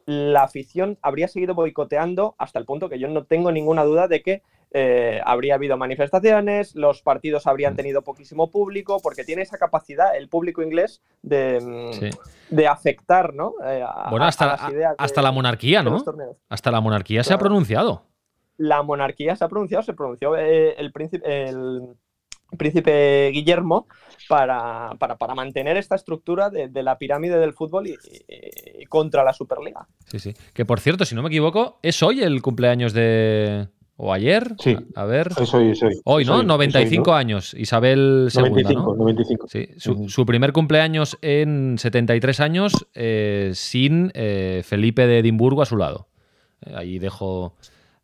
la 0.05 0.43
afición 0.43 0.99
habría 1.01 1.27
seguido 1.27 1.55
boicoteando 1.55 2.35
hasta 2.37 2.59
el 2.59 2.65
punto 2.65 2.89
que 2.89 2.99
yo 2.99 3.07
no 3.07 3.23
tengo 3.25 3.51
ninguna 3.51 3.83
duda 3.83 4.07
de 4.07 4.21
que 4.21 4.41
eh, 4.73 5.19
habría 5.25 5.55
habido 5.55 5.75
manifestaciones, 5.75 6.75
los 6.75 7.01
partidos 7.01 7.45
habrían 7.45 7.73
mm. 7.73 7.75
tenido 7.75 8.01
poquísimo 8.03 8.49
público, 8.49 8.99
porque 9.03 9.25
tiene 9.25 9.41
esa 9.41 9.57
capacidad 9.57 10.15
el 10.15 10.29
público 10.29 10.61
inglés 10.61 11.01
de, 11.21 11.59
mm, 11.59 12.55
de 12.55 12.67
afectar, 12.67 13.33
¿no? 13.33 13.53
Eh, 13.65 13.83
bueno, 14.09 14.25
hasta, 14.25 14.57
hasta 14.97 15.21
la 15.21 15.31
monarquía, 15.33 15.83
¿no? 15.83 16.01
Hasta 16.47 16.71
la 16.71 16.79
monarquía 16.79 17.23
se 17.23 17.33
ha 17.33 17.37
pronunciado. 17.37 18.03
La 18.55 18.81
monarquía 18.81 19.35
se 19.35 19.43
ha 19.43 19.49
pronunciado, 19.49 19.83
se 19.83 19.93
pronunció 19.93 20.37
eh, 20.37 20.75
el 20.77 20.93
príncipe, 20.93 21.49
el 21.49 21.81
príncipe 22.57 23.29
Guillermo 23.33 23.87
para, 24.29 24.91
para, 24.99 25.35
mantener 25.35 25.75
esta 25.75 25.95
estructura 25.95 26.49
de, 26.49 26.69
la 26.83 26.97
pirámide 26.97 27.39
del 27.39 27.53
fútbol 27.53 27.87
y, 27.87 28.85
contra 28.85 29.23
la 29.23 29.33
Superliga. 29.33 29.87
Sí, 30.05 30.19
sí. 30.19 30.33
Que 30.53 30.63
por 30.63 30.79
cierto, 30.79 31.03
si 31.03 31.15
no 31.15 31.23
me 31.23 31.29
equivoco, 31.29 31.79
es 31.81 32.01
hoy 32.03 32.21
el 32.21 32.41
cumpleaños 32.41 32.93
de, 32.93 33.67
¿O 34.03 34.11
ayer? 34.11 34.55
Sí. 34.57 34.75
A 34.95 35.05
ver. 35.05 35.29
Hoy, 35.53 35.69
es 35.69 35.83
hoy. 35.83 36.01
Hoy, 36.05 36.25
¿no? 36.25 36.41
95 36.41 37.13
años. 37.13 37.53
Isabel 37.53 38.29
II. 38.33 38.41
95, 38.41 38.95
95. 38.95 39.47
Sí. 39.47 39.69
Su, 39.77 40.25
primer 40.25 40.53
cumpleaños 40.53 41.19
en 41.21 41.77
73 41.77 42.39
años 42.39 42.87
eh, 42.95 43.51
sin 43.53 44.11
eh, 44.15 44.63
Felipe 44.65 45.05
de 45.05 45.19
Edimburgo 45.19 45.61
a 45.61 45.67
su 45.67 45.77
lado. 45.77 46.07
Eh, 46.65 46.73
ahí 46.75 46.97
dejo, 46.97 47.53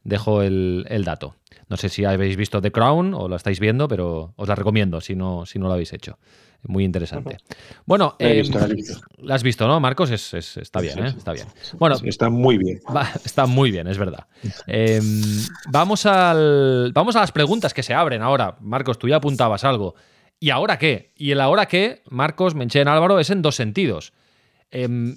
dejo 0.04 0.44
el, 0.44 0.86
el, 0.90 1.04
dato. 1.04 1.34
No 1.68 1.78
sé 1.78 1.90
si 1.90 2.06
habéis 2.06 2.38
visto 2.38 2.62
The 2.62 2.72
Crown 2.72 3.16
o 3.16 3.28
la 3.28 3.38
estáis 3.38 3.60
viendo, 3.60 3.88
pero 3.88 4.34
os 4.36 4.48
la 4.48 4.54
recomiendo 4.54 5.02
si 5.02 5.16
no, 5.16 5.48
si 5.48 5.58
no 5.58 5.66
lo 5.66 5.74
habéis 5.74 5.94
hecho. 5.94 6.20
Muy 6.64 6.84
interesante. 6.84 7.38
Bueno, 7.86 8.16
eh, 8.20 8.44
la, 9.20 9.36
has 9.36 9.44
visto, 9.44 9.68
¿no, 9.68 9.80
Marcos? 9.80 10.12
Es, 10.12 10.34
está 10.34 10.82
bien, 10.82 11.06
¿eh? 11.06 11.14
Está 11.18 11.32
bien. 11.32 11.48
Bueno, 11.78 11.96
está 12.04 12.30
muy 12.30 12.58
bien. 12.58 12.80
está 13.24 13.46
muy 13.46 13.72
bien, 13.72 13.88
es 13.88 13.98
verdad. 13.98 14.28
Em, 14.66 15.22
vamos, 15.70 16.06
al, 16.06 16.92
vamos 16.94 17.16
a 17.16 17.22
las 17.22 17.32
preguntas 17.32 17.74
que 17.74 17.84
se 17.84 17.94
abren 17.94 18.22
ahora. 18.22 18.58
Marcos, 18.60 19.00
tú 19.00 19.08
ya 19.08 19.18
apuntabas 19.18 19.64
algo. 19.64 19.96
¿Y 20.40 20.50
ahora 20.50 20.78
qué? 20.78 21.14
Y 21.16 21.32
el 21.32 21.42
ahora 21.42 21.68
qué, 21.68 22.04
Marcos, 22.10 22.54
Menchen 22.54 22.88
Álvaro, 22.88 23.20
es 23.20 23.30
en 23.30 23.42
dos 23.42 23.56
sentidos. 23.56 24.14
Em, 24.70 25.16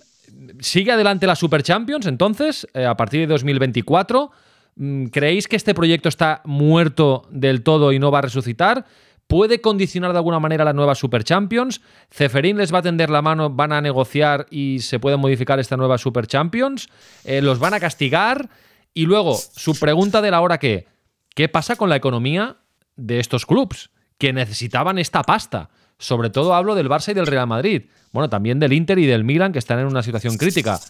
¿Sigue 0.60 0.92
adelante 0.92 1.26
la 1.26 1.36
Super 1.36 1.62
Champions 1.62 2.06
entonces, 2.06 2.66
eh, 2.74 2.84
a 2.84 2.96
partir 2.96 3.20
de 3.20 3.26
2024? 3.26 4.30
Mm, 4.76 5.06
¿Creéis 5.06 5.48
que 5.48 5.56
este 5.56 5.74
proyecto 5.74 6.08
está 6.08 6.42
muerto 6.44 7.26
del 7.30 7.62
todo 7.62 7.92
y 7.92 7.98
no 7.98 8.10
va 8.10 8.18
a 8.18 8.22
resucitar? 8.22 8.86
¿Puede 9.30 9.60
condicionar 9.60 10.10
de 10.10 10.18
alguna 10.18 10.40
manera 10.40 10.64
la 10.64 10.72
nueva 10.72 10.96
Super 10.96 11.22
Champions? 11.22 11.80
¿Ceferín 12.10 12.56
les 12.56 12.74
va 12.74 12.78
a 12.78 12.82
tender 12.82 13.10
la 13.10 13.22
mano, 13.22 13.48
van 13.48 13.70
a 13.70 13.80
negociar 13.80 14.48
y 14.50 14.80
se 14.80 14.98
puede 14.98 15.16
modificar 15.16 15.60
esta 15.60 15.76
nueva 15.76 15.98
Super 15.98 16.26
Champions? 16.26 16.88
Eh, 17.22 17.40
¿Los 17.40 17.60
van 17.60 17.72
a 17.72 17.78
castigar? 17.78 18.50
Y 18.92 19.06
luego, 19.06 19.36
su 19.36 19.78
pregunta 19.78 20.20
de 20.20 20.32
la 20.32 20.40
hora 20.40 20.58
que, 20.58 20.88
¿qué 21.36 21.48
pasa 21.48 21.76
con 21.76 21.88
la 21.88 21.94
economía 21.94 22.56
de 22.96 23.20
estos 23.20 23.46
clubes 23.46 23.90
que 24.18 24.32
necesitaban 24.32 24.98
esta 24.98 25.22
pasta? 25.22 25.70
Sobre 25.96 26.30
todo 26.30 26.52
hablo 26.52 26.74
del 26.74 26.88
Barça 26.88 27.12
y 27.12 27.14
del 27.14 27.28
Real 27.28 27.46
Madrid. 27.46 27.82
Bueno, 28.10 28.28
también 28.28 28.58
del 28.58 28.72
Inter 28.72 28.98
y 28.98 29.06
del 29.06 29.22
Milan 29.22 29.52
que 29.52 29.60
están 29.60 29.78
en 29.78 29.86
una 29.86 30.02
situación 30.02 30.36
crítica. 30.38 30.80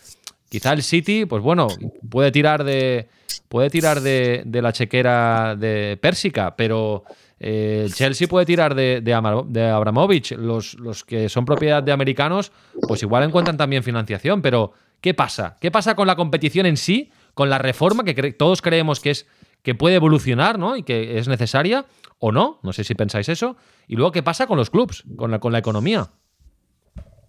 Quizá 0.48 0.72
el 0.72 0.83
City, 0.83 1.26
pues 1.26 1.42
bueno, 1.42 1.68
puede 2.09 2.33
tirar 2.33 2.64
de, 2.64 3.11
puede 3.50 3.68
tirar 3.68 4.00
de, 4.00 4.44
de 4.46 4.62
la 4.62 4.72
chequera 4.72 5.57
de 5.57 5.98
Pérsica, 6.00 6.57
pero 6.57 7.05
eh, 7.42 7.88
Chelsea 7.92 8.29
puede 8.29 8.44
tirar 8.44 8.74
de, 8.74 9.14
Abramovich. 9.14 10.33
Los, 10.33 10.76
que 11.05 11.29
son 11.29 11.46
propiedad 11.46 11.83
de 11.83 11.90
americanos, 11.90 12.53
pues 12.87 13.03
igual 13.03 13.24
encuentran 13.24 13.57
también 13.57 13.83
financiación. 13.83 14.42
Pero, 14.42 14.72
¿qué 15.00 15.14
pasa? 15.14 15.57
¿Qué 15.61 15.70
pasa 15.70 15.96
con 15.96 16.07
la 16.07 16.16
competición 16.16 16.66
en 16.66 16.76
sí? 16.76 17.11
Con 17.35 17.48
la 17.48 17.59
reforma 17.59 18.05
que 18.05 18.33
todos 18.33 18.61
creemos 18.61 19.00
que 19.00 19.11
es 19.11 19.26
que 19.62 19.74
puede 19.74 19.96
evolucionar, 19.96 20.59
¿no? 20.59 20.76
Y 20.76 20.83
que 20.83 21.18
es 21.18 21.29
necesaria, 21.29 21.87
o 22.18 22.31
no. 22.31 22.61
No 22.62 22.72
sé 22.72 22.85
si 22.85 22.94
pensáis 22.94 23.29
eso. 23.29 23.57
Y 23.88 23.96
luego, 23.96 24.12
¿qué 24.12 24.22
pasa 24.22 24.46
con 24.46 24.59
los 24.59 24.70
clubs? 24.70 25.05
Con 25.16 25.31
la, 25.31 25.38
con 25.38 25.53
la 25.53 25.59
economía. 25.59 26.11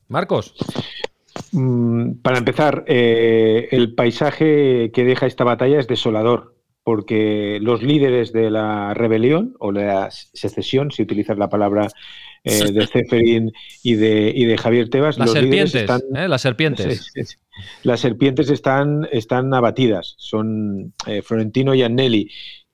Marcos. 0.10 0.54
Mm, 1.54 2.15
para 2.21 2.38
empezar, 2.38 2.84
eh, 2.88 3.69
el 3.71 3.95
paisaje 3.95 4.91
que 4.93 5.06
deja 5.06 5.26
esta 5.26 5.45
batalla 5.45 5.80
es 5.80 5.88
desolador 5.88 6.56
porque 6.91 7.60
los 7.62 7.82
líderes 7.82 8.34
de 8.34 8.51
la 8.51 8.93
rebelión 8.93 9.56
o 9.60 9.71
la 9.71 10.12
secesión, 10.12 10.91
si 10.91 11.01
utilizas 11.01 11.38
la 11.38 11.47
palabra 11.47 11.88
eh, 12.43 12.69
de 12.69 12.86
Zeferin 12.86 13.54
y 13.82 13.95
de, 13.95 14.34
y 14.36 14.43
de 14.43 14.58
Javier 14.58 14.89
Tebas, 14.89 15.17
las 15.17 15.32
serpientes, 15.32 15.73
están, 15.73 16.01
¿eh? 16.13 16.27
las 16.27 16.41
serpientes. 16.41 17.13
las 17.84 18.01
serpientes 18.01 18.49
están, 18.49 19.08
están 19.10 19.54
abatidas, 19.54 20.15
son 20.17 20.93
eh, 21.08 21.21
Florentino 21.21 21.73
y 21.73 21.84
Annelli. 21.84 22.30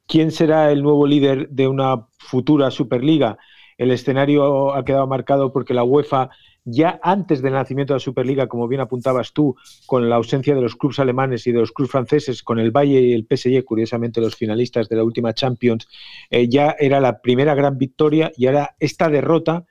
¿Quién 0.08 0.32
será 0.32 0.72
el 0.72 0.82
nuevo 0.82 1.06
líder 1.06 1.50
de 1.50 1.68
una 1.68 2.08
futura 2.18 2.72
Superliga? 2.72 3.38
El 3.78 3.92
escenario 3.92 4.74
ha 4.74 4.84
quedado 4.84 5.06
marcado 5.06 5.54
porque 5.54 5.76
la 5.76 5.84
UEFA 5.84 6.32
ya 6.70 7.00
antes 7.02 7.42
del 7.42 7.54
nacimiento 7.54 7.94
de 7.94 7.96
la 7.96 8.02
Superliga, 8.02 8.48
como 8.48 8.68
bien 8.68 8.82
apuntabas 8.82 9.32
tú, 9.32 9.56
con 9.86 10.10
la 10.10 10.18
ausencia 10.18 10.54
de 10.54 10.62
los 10.62 10.76
clubes 10.76 11.00
alemanes 11.00 11.48
y 11.48 11.54
de 11.54 11.60
los 11.60 11.72
clubes 11.72 11.92
franceses, 11.92 12.44
con 12.44 12.60
el 12.60 12.72
Valle 12.72 13.00
y 13.00 13.14
el 13.14 13.26
PSG, 13.26 13.64
curiosamente 13.64 14.20
los 14.20 14.36
finalistas 14.36 14.90
de 14.90 14.98
la 14.98 15.06
última 15.06 15.34
Champions, 15.34 15.88
eh, 16.30 16.50
ya 16.50 16.76
era 16.78 17.00
la 17.00 17.22
primera 17.22 17.56
gran 17.56 17.78
victoria 17.78 18.34
y 18.36 18.48
ahora 18.48 18.76
esta 18.80 19.08
derrota 19.10 19.66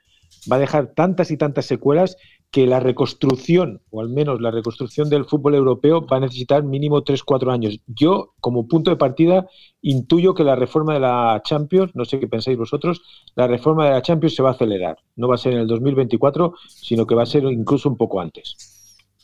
va 0.51 0.55
a 0.55 0.59
dejar 0.59 0.87
tantas 0.87 1.29
y 1.29 1.37
tantas 1.37 1.67
secuelas 1.67 2.17
que 2.51 2.65
la 2.65 2.79
reconstrucción, 2.79 3.81
o 3.89 4.01
al 4.01 4.09
menos 4.09 4.41
la 4.41 4.51
reconstrucción 4.51 5.09
del 5.09 5.25
fútbol 5.25 5.55
europeo, 5.55 6.05
va 6.05 6.17
a 6.17 6.21
necesitar 6.21 6.63
mínimo 6.63 7.03
3-4 7.03 7.51
años. 7.51 7.79
Yo, 7.87 8.33
como 8.39 8.67
punto 8.67 8.89
de 8.89 8.97
partida, 8.97 9.47
intuyo 9.81 10.33
que 10.33 10.43
la 10.43 10.55
reforma 10.55 10.93
de 10.93 11.01
la 11.01 11.41
Champions, 11.43 11.91
no 11.93 12.05
sé 12.05 12.19
qué 12.19 12.27
pensáis 12.27 12.57
vosotros, 12.57 13.01
la 13.35 13.47
reforma 13.47 13.85
de 13.85 13.91
la 13.91 14.01
Champions 14.01 14.35
se 14.35 14.43
va 14.43 14.49
a 14.49 14.53
acelerar. 14.53 14.97
No 15.15 15.27
va 15.27 15.35
a 15.35 15.37
ser 15.37 15.53
en 15.53 15.59
el 15.59 15.67
2024, 15.67 16.53
sino 16.67 17.05
que 17.05 17.15
va 17.15 17.23
a 17.23 17.27
ser 17.27 17.43
incluso 17.43 17.89
un 17.89 17.97
poco 17.97 18.21
antes. 18.21 18.77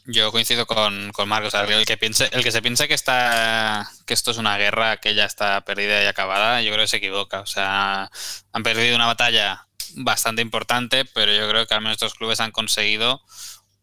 Yo 0.06 0.32
coincido 0.34 0.66
con, 0.66 1.12
Marcos. 1.28 1.54
El 1.54 1.86
que, 1.86 1.96
piense, 1.96 2.28
el 2.34 2.44
que 2.44 2.52
se 2.52 2.62
piense 2.62 2.90
que, 2.90 2.94
está, 2.94 3.90
que 4.06 4.14
esto 4.14 4.32
es 4.32 4.38
una 4.38 4.58
guerra 4.58 4.98
que 4.98 5.16
ya 5.16 5.24
está 5.24 5.62
perdida 5.62 6.04
y 6.04 6.08
acabada, 6.08 6.62
yo 6.62 6.72
creo 6.74 6.84
que 6.84 6.90
se 6.90 6.98
equivoca. 6.98 7.40
O 7.40 7.46
sea, 7.46 8.12
han 8.52 8.64
perdido 8.64 8.98
una 8.98 9.06
batalla 9.06 9.66
bastante 9.96 10.42
importante, 10.42 11.06
pero 11.06 11.34
yo 11.34 11.50
creo 11.50 11.68
que 11.68 11.74
al 11.74 11.82
menos 11.82 11.94
estos 11.96 12.16
clubes 12.16 12.40
han 12.40 12.52
conseguido 12.52 13.22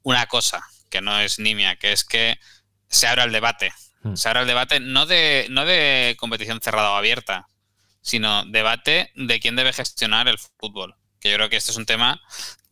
una 0.03 0.27
cosa 0.27 0.62
que 0.88 1.01
no 1.01 1.18
es 1.18 1.38
nimia, 1.38 1.77
que 1.77 1.92
es 1.92 2.05
que 2.05 2.38
se 2.88 3.07
abra 3.07 3.25
el 3.25 3.33
debate. 3.33 3.73
Hmm. 4.03 4.16
Se 4.16 4.29
abra 4.29 4.42
el 4.42 4.46
debate 4.46 4.81
no 4.81 5.07
de, 5.07 5.46
no 5.51 5.64
de 5.64 6.16
competición 6.18 6.61
cerrada 6.61 6.92
o 6.92 6.96
abierta, 6.96 7.49
sino 8.03 8.44
debate 8.46 9.12
de 9.14 9.40
quién 9.40 9.57
debe 9.57 9.73
gestionar 9.73 10.29
el 10.29 10.38
fútbol. 10.38 10.96
Que 11.20 11.31
yo 11.31 11.37
creo 11.37 11.51
que 11.51 11.57
este 11.57 11.70
es 11.70 11.77
un 11.77 11.87
tema 11.87 12.20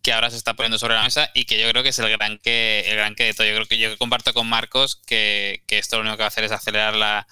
que 0.09 0.14
ahora 0.14 0.31
se 0.31 0.38
está 0.38 0.55
poniendo 0.55 0.79
sobre 0.79 0.94
la 0.94 1.03
mesa 1.03 1.31
y 1.35 1.44
que 1.44 1.61
yo 1.61 1.68
creo 1.68 1.83
que 1.83 1.90
es 1.90 1.99
el 1.99 2.09
gran 2.09 2.38
que 2.38 2.81
el 2.88 2.97
gran 2.97 3.14
que 3.14 3.25
de 3.25 3.35
todo. 3.35 3.47
Yo 3.47 3.53
creo 3.53 3.66
que 3.66 3.77
yo 3.77 3.99
comparto 3.99 4.33
con 4.33 4.49
Marcos 4.49 5.03
que, 5.07 5.62
que 5.66 5.77
esto 5.77 5.97
lo 5.97 6.03
único 6.03 6.16
que 6.16 6.23
va 6.23 6.25
a 6.25 6.29
hacer 6.29 6.44
es 6.44 6.51
acelerar 6.51 6.97
la, 6.97 7.27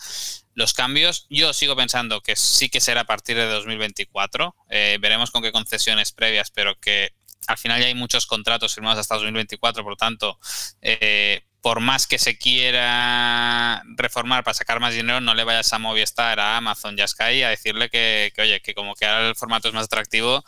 los 0.52 0.74
cambios, 0.74 1.26
yo 1.30 1.54
sigo 1.54 1.74
pensando 1.74 2.20
que 2.20 2.36
sí 2.36 2.68
que 2.68 2.82
será 2.82 3.00
a 3.02 3.04
partir 3.04 3.34
de 3.34 3.46
2024. 3.46 4.54
Eh, 4.68 4.98
veremos 5.00 5.30
con 5.30 5.42
qué 5.42 5.52
concesiones 5.52 6.12
previas, 6.12 6.50
pero 6.50 6.78
que 6.78 7.12
al 7.46 7.56
final 7.56 7.80
ya 7.80 7.86
hay 7.86 7.94
muchos 7.94 8.26
contratos 8.26 8.74
firmados 8.74 8.98
hasta 8.98 9.14
2024, 9.14 9.82
por 9.82 9.92
lo 9.92 9.96
tanto, 9.96 10.38
eh, 10.82 11.46
por 11.62 11.80
más 11.80 12.06
que 12.06 12.18
se 12.18 12.36
quiera 12.36 13.82
reformar 13.96 14.44
para 14.44 14.54
sacar 14.54 14.80
más 14.80 14.92
dinero, 14.92 15.22
no 15.22 15.34
le 15.34 15.44
vayas 15.44 15.72
a 15.72 15.78
Movistar, 15.78 16.38
a 16.40 16.58
Amazon 16.58 16.94
y 16.98 17.00
a 17.00 17.08
Sky 17.08 17.42
a 17.42 17.48
decirle 17.48 17.88
que, 17.88 18.32
que, 18.34 18.42
oye, 18.42 18.60
que 18.60 18.74
como 18.74 18.94
que 18.94 19.06
ahora 19.06 19.28
el 19.28 19.34
formato 19.34 19.68
es 19.68 19.74
más 19.74 19.86
atractivo, 19.86 20.44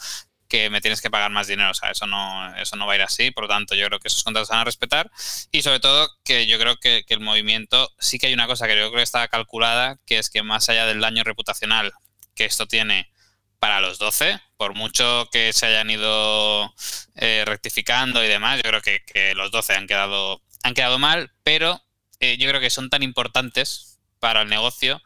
que 0.48 0.70
me 0.70 0.80
tienes 0.80 1.00
que 1.00 1.10
pagar 1.10 1.30
más 1.30 1.46
dinero. 1.46 1.70
O 1.70 1.74
sea, 1.74 1.90
eso 1.90 2.06
no, 2.06 2.56
eso 2.56 2.76
no 2.76 2.86
va 2.86 2.94
a 2.94 2.96
ir 2.96 3.02
así. 3.02 3.30
Por 3.30 3.44
lo 3.44 3.48
tanto, 3.48 3.74
yo 3.74 3.86
creo 3.86 4.00
que 4.00 4.08
esos 4.08 4.24
contratos 4.24 4.48
van 4.48 4.60
a 4.60 4.64
respetar. 4.64 5.10
Y 5.52 5.62
sobre 5.62 5.80
todo, 5.80 6.08
que 6.24 6.46
yo 6.46 6.58
creo 6.58 6.76
que, 6.76 7.04
el 7.08 7.20
movimiento, 7.20 7.92
sí 7.98 8.18
que 8.18 8.26
hay 8.26 8.34
una 8.34 8.46
cosa 8.46 8.66
que 8.66 8.76
yo 8.76 8.88
creo 8.88 8.96
que 8.98 9.02
está 9.02 9.28
calculada, 9.28 9.98
que 10.06 10.18
es 10.18 10.30
que 10.30 10.42
más 10.42 10.68
allá 10.68 10.86
del 10.86 11.00
daño 11.00 11.24
reputacional 11.24 11.92
que 12.34 12.44
esto 12.44 12.66
tiene 12.66 13.10
para 13.58 13.80
los 13.80 13.98
12, 13.98 14.40
por 14.56 14.74
mucho 14.74 15.28
que 15.32 15.52
se 15.52 15.66
hayan 15.66 15.90
ido 15.90 16.72
eh, 17.16 17.42
rectificando 17.44 18.24
y 18.24 18.28
demás, 18.28 18.60
yo 18.62 18.70
creo 18.70 18.82
que, 18.82 19.34
los 19.34 19.50
12 19.50 19.74
han 19.74 19.86
quedado, 19.88 20.42
han 20.62 20.74
quedado 20.74 20.98
mal, 20.98 21.32
pero 21.42 21.82
eh, 22.20 22.36
yo 22.38 22.48
creo 22.48 22.60
que 22.60 22.70
son 22.70 22.88
tan 22.88 23.02
importantes 23.02 23.98
para 24.20 24.42
el 24.42 24.48
negocio 24.48 25.02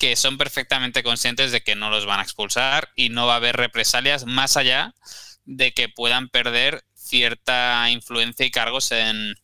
que 0.00 0.16
son 0.16 0.38
perfectamente 0.38 1.02
conscientes 1.02 1.52
de 1.52 1.60
que 1.60 1.76
no 1.76 1.90
los 1.90 2.06
van 2.06 2.20
a 2.20 2.22
expulsar 2.22 2.88
y 2.96 3.10
no 3.10 3.26
va 3.26 3.34
a 3.34 3.36
haber 3.36 3.56
represalias 3.56 4.24
más 4.24 4.56
allá 4.56 4.94
de 5.44 5.72
que 5.72 5.90
puedan 5.90 6.30
perder 6.30 6.82
cierta 6.94 7.88
influencia 7.90 8.46
y 8.46 8.50
cargos 8.50 8.90
en, 8.92 9.34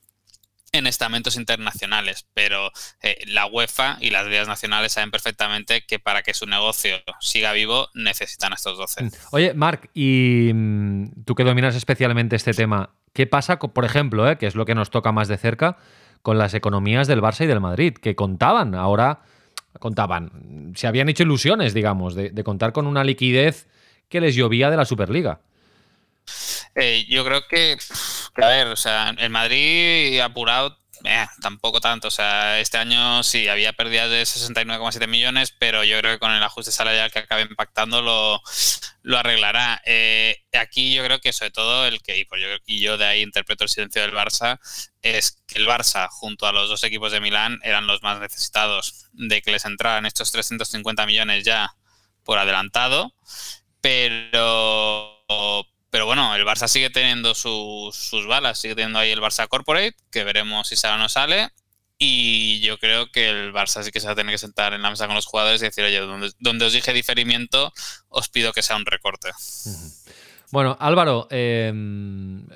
estamentos 0.72 1.36
internacionales, 1.36 2.26
pero 2.34 2.70
eh, 3.02 3.16
la 3.28 3.46
UEFA 3.46 3.96
y 3.98 4.10
las 4.10 4.26
ligas 4.26 4.46
nacionales 4.46 4.92
saben 4.92 5.10
perfectamente 5.10 5.86
que 5.86 5.98
para 5.98 6.22
que 6.22 6.34
su 6.34 6.44
negocio 6.44 6.96
siga 7.18 7.52
vivo 7.52 7.88
necesitan 7.94 8.52
a 8.52 8.56
estos 8.56 8.76
12. 8.76 9.10
Oye, 9.32 9.54
Marc, 9.54 9.88
y 9.94 10.50
mm, 10.52 11.24
tú 11.24 11.34
que 11.34 11.44
dominas 11.44 11.76
especialmente 11.76 12.36
este 12.36 12.52
tema, 12.52 12.90
¿qué 13.14 13.26
pasa, 13.26 13.58
por 13.58 13.86
ejemplo, 13.86 14.30
eh, 14.30 14.36
que 14.36 14.46
es 14.46 14.54
lo 14.54 14.66
que 14.66 14.74
nos 14.74 14.90
toca 14.90 15.12
más 15.12 15.28
de 15.28 15.38
cerca, 15.38 15.78
con 16.20 16.36
las 16.36 16.52
economías 16.52 17.06
del 17.06 17.22
Barça 17.22 17.44
y 17.44 17.46
del 17.46 17.60
Madrid, 17.60 17.94
que 17.94 18.14
contaban, 18.14 18.74
ahora 18.74 19.20
contaban, 19.78 20.72
se 20.74 20.86
habían 20.86 21.08
hecho 21.08 21.22
ilusiones, 21.22 21.74
digamos, 21.74 22.14
de, 22.14 22.44
contar 22.44 22.72
con 22.72 22.86
una 22.86 23.04
liquidez 23.04 23.66
que 24.08 24.20
les 24.20 24.34
llovía 24.34 24.70
de 24.70 24.76
la 24.76 24.84
Superliga. 24.84 25.40
Eh, 26.74 27.06
yo 27.08 27.24
creo 27.24 27.42
que, 27.48 27.76
a 28.36 28.46
ver, 28.46 28.66
o 28.68 28.76
sea, 28.76 29.14
el 29.18 29.30
Madrid 29.30 30.20
apurado 30.20 30.78
eh, 31.06 31.26
tampoco 31.40 31.80
tanto. 31.80 32.08
O 32.08 32.10
sea, 32.10 32.58
este 32.60 32.78
año 32.78 33.22
sí 33.22 33.48
había 33.48 33.72
pérdidas 33.72 34.10
de 34.10 34.22
69,7 34.22 35.06
millones, 35.06 35.54
pero 35.58 35.84
yo 35.84 35.98
creo 36.00 36.14
que 36.14 36.18
con 36.18 36.32
el 36.32 36.42
ajuste 36.42 36.72
salarial 36.72 37.10
que 37.10 37.20
acabe 37.20 37.42
impactando 37.42 38.02
lo, 38.02 38.42
lo 39.02 39.18
arreglará. 39.18 39.80
Eh, 39.84 40.44
aquí 40.52 40.94
yo 40.94 41.04
creo 41.04 41.20
que 41.20 41.32
sobre 41.32 41.52
todo 41.52 41.86
el 41.86 42.02
que, 42.02 42.26
pues 42.28 42.42
y 42.66 42.80
yo 42.80 42.98
de 42.98 43.06
ahí 43.06 43.22
interpreto 43.22 43.64
el 43.64 43.70
silencio 43.70 44.02
del 44.02 44.12
Barça, 44.12 44.58
es 45.00 45.42
que 45.46 45.58
el 45.58 45.66
Barça 45.66 46.08
junto 46.08 46.46
a 46.46 46.52
los 46.52 46.68
dos 46.68 46.82
equipos 46.82 47.12
de 47.12 47.20
Milán 47.20 47.60
eran 47.62 47.86
los 47.86 48.02
más 48.02 48.18
necesitados 48.18 49.08
de 49.12 49.42
que 49.42 49.52
les 49.52 49.64
entraran 49.64 50.06
estos 50.06 50.32
350 50.32 51.06
millones 51.06 51.44
ya 51.44 51.74
por 52.24 52.38
adelantado, 52.38 53.14
pero 53.80 55.24
pero 55.96 56.04
bueno, 56.04 56.34
el 56.34 56.44
Barça 56.44 56.68
sigue 56.68 56.90
teniendo 56.90 57.34
sus, 57.34 58.26
balas, 58.28 58.58
sigue 58.58 58.74
teniendo 58.74 58.98
ahí 58.98 59.12
el 59.12 59.22
Barça 59.22 59.48
Corporate, 59.48 59.96
que 60.10 60.24
veremos 60.24 60.68
si 60.68 60.76
sale 60.76 60.96
o 60.96 60.98
no 60.98 61.08
sale. 61.08 61.48
Y 61.96 62.60
yo 62.60 62.76
creo 62.76 63.10
que 63.10 63.30
el 63.30 63.50
Barça 63.50 63.82
sí 63.82 63.90
que 63.90 64.00
se 64.00 64.06
va 64.06 64.12
a 64.12 64.14
tener 64.14 64.34
que 64.34 64.36
sentar 64.36 64.74
en 64.74 64.82
la 64.82 64.90
mesa 64.90 65.06
con 65.06 65.14
los 65.14 65.24
jugadores 65.24 65.62
y 65.62 65.64
decir, 65.64 65.84
oye, 65.84 65.98
donde, 66.38 66.66
os 66.66 66.72
dije 66.74 66.92
diferimiento, 66.92 67.72
os 68.10 68.28
pido 68.28 68.52
que 68.52 68.60
sea 68.60 68.76
un 68.76 68.84
recorte. 68.84 69.30
Bueno, 70.52 70.76
Álvaro, 70.78 71.28
em, 71.30 72.46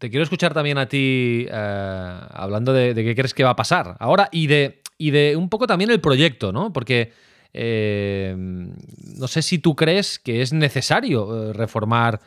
te 0.00 0.10
quiero 0.10 0.24
escuchar 0.24 0.52
también 0.52 0.76
a 0.78 0.88
ti 0.88 1.46
eh, 1.48 2.20
hablando 2.30 2.72
de, 2.72 2.96
qué 2.96 3.14
crees 3.14 3.32
que 3.32 3.44
va 3.44 3.50
a 3.50 3.56
pasar 3.56 3.96
ahora 4.00 4.28
y 4.32 4.48
de, 4.48 5.36
un 5.36 5.48
poco 5.48 5.68
también 5.68 5.92
el 5.92 6.00
proyecto, 6.00 6.50
¿no? 6.50 6.72
Porque 6.72 7.12
em, 7.52 8.74
no 9.16 9.28
sé 9.28 9.42
si 9.42 9.60
tú 9.60 9.76
crees 9.76 10.18
que 10.18 10.42
es 10.42 10.52
necesario 10.52 11.50
eh, 11.50 11.52
reformar 11.52 12.20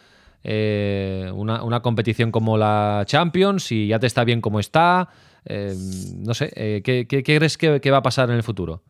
eh, 0.43 1.31
una, 1.33 1.81
competición 1.81 2.31
como 2.31 2.57
la 2.57 3.03
Champions, 3.05 3.71
y 3.71 3.87
ya 3.87 3.99
te 3.99 4.07
está 4.07 4.23
bien 4.23 4.41
como 4.41 4.59
está. 4.59 5.09
Eh, 5.45 5.73
no 6.17 6.33
sé, 6.33 6.51
eh, 6.55 6.81
¿qué, 6.83 7.23
crees 7.23 7.57
que, 7.57 7.91
va 7.91 7.97
a 7.97 8.01
pasar 8.01 8.29
en 8.29 8.37
el 8.37 8.43
futuro? 8.43 8.81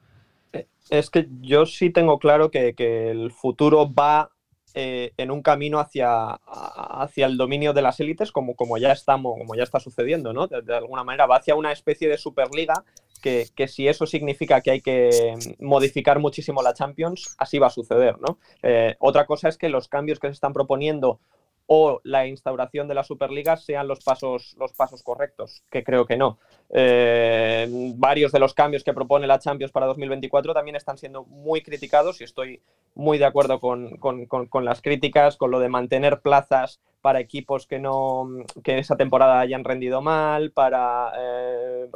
Es 0.89 1.09
que 1.09 1.27
yo 1.41 1.65
sí 1.65 1.91
tengo 1.91 2.19
claro 2.19 2.49
que, 2.51 2.73
el 2.77 3.31
futuro 3.31 3.91
va 3.91 4.31
en 4.75 5.31
un 5.31 5.41
camino 5.41 5.79
hacia, 5.79 6.35
hacia 6.35 7.25
el 7.25 7.35
dominio 7.35 7.73
de 7.73 7.81
las 7.81 7.99
élites, 7.99 8.31
como, 8.31 8.55
como 8.55 8.77
ya 8.77 8.93
estamos, 8.93 9.37
como 9.37 9.55
ya 9.55 9.63
está 9.63 9.79
sucediendo, 9.79 10.31
¿no? 10.31 10.47
De, 10.47 10.73
alguna 10.73 11.03
manera 11.03 11.25
va 11.25 11.37
hacia 11.37 11.55
una 11.55 11.73
especie 11.73 12.07
de 12.07 12.17
superliga 12.17 12.85
que, 13.21 13.47
que, 13.55 13.67
si 13.67 13.89
eso 13.89 14.05
significa 14.05 14.61
que 14.61 14.71
hay 14.71 14.81
que 14.81 15.33
modificar 15.59 16.19
muchísimo 16.19 16.61
la 16.61 16.73
Champions, 16.73 17.35
así 17.39 17.59
va 17.59 17.67
a 17.67 17.71
suceder, 17.71 18.15
¿no? 18.21 18.37
otra 18.99 19.25
cosa 19.25 19.49
es 19.49 19.57
que 19.57 19.67
los 19.67 19.89
cambios 19.89 20.19
que 20.19 20.27
se 20.27 20.33
están 20.33 20.53
proponiendo 20.53 21.19
o 21.71 22.01
la 22.03 22.25
instauración 22.25 22.87
de 22.87 22.95
la 22.95 23.03
Superliga 23.03 23.55
sean 23.55 23.87
los 23.87 23.99
pasos, 24.03 24.55
los 24.57 24.73
pasos 24.73 25.03
correctos, 25.03 25.61
que 25.69 25.83
creo 25.83 26.07
que 26.07 26.17
no. 26.17 26.39
Eh, 26.71 27.67
varios 27.95 28.31
de 28.31 28.39
los 28.39 28.55
cambios 28.55 28.83
que 28.83 28.91
propone 28.91 29.27
la 29.27 29.37
Champions 29.37 29.71
para 29.71 29.85
2024 29.85 30.55
también 30.55 30.75
están 30.75 30.97
siendo 30.97 31.25
muy 31.25 31.61
criticados 31.61 32.21
y 32.21 32.23
estoy 32.23 32.63
muy 32.95 33.19
de 33.19 33.25
acuerdo 33.25 33.59
con, 33.59 33.99
las 34.63 34.81
críticas, 34.81 35.37
con 35.37 35.51
lo 35.51 35.59
de 35.59 35.69
mantener 35.69 36.21
plazas 36.21 36.79
para 37.01 37.19
equipos 37.19 37.67
que 37.67 37.77
no 37.77 38.27
que 38.63 38.79
esa 38.79 38.97
temporada 38.97 39.39
hayan 39.39 39.63
rendido 39.63 40.01
mal, 40.01 40.49
para 40.49 41.11
eh, 41.19 41.87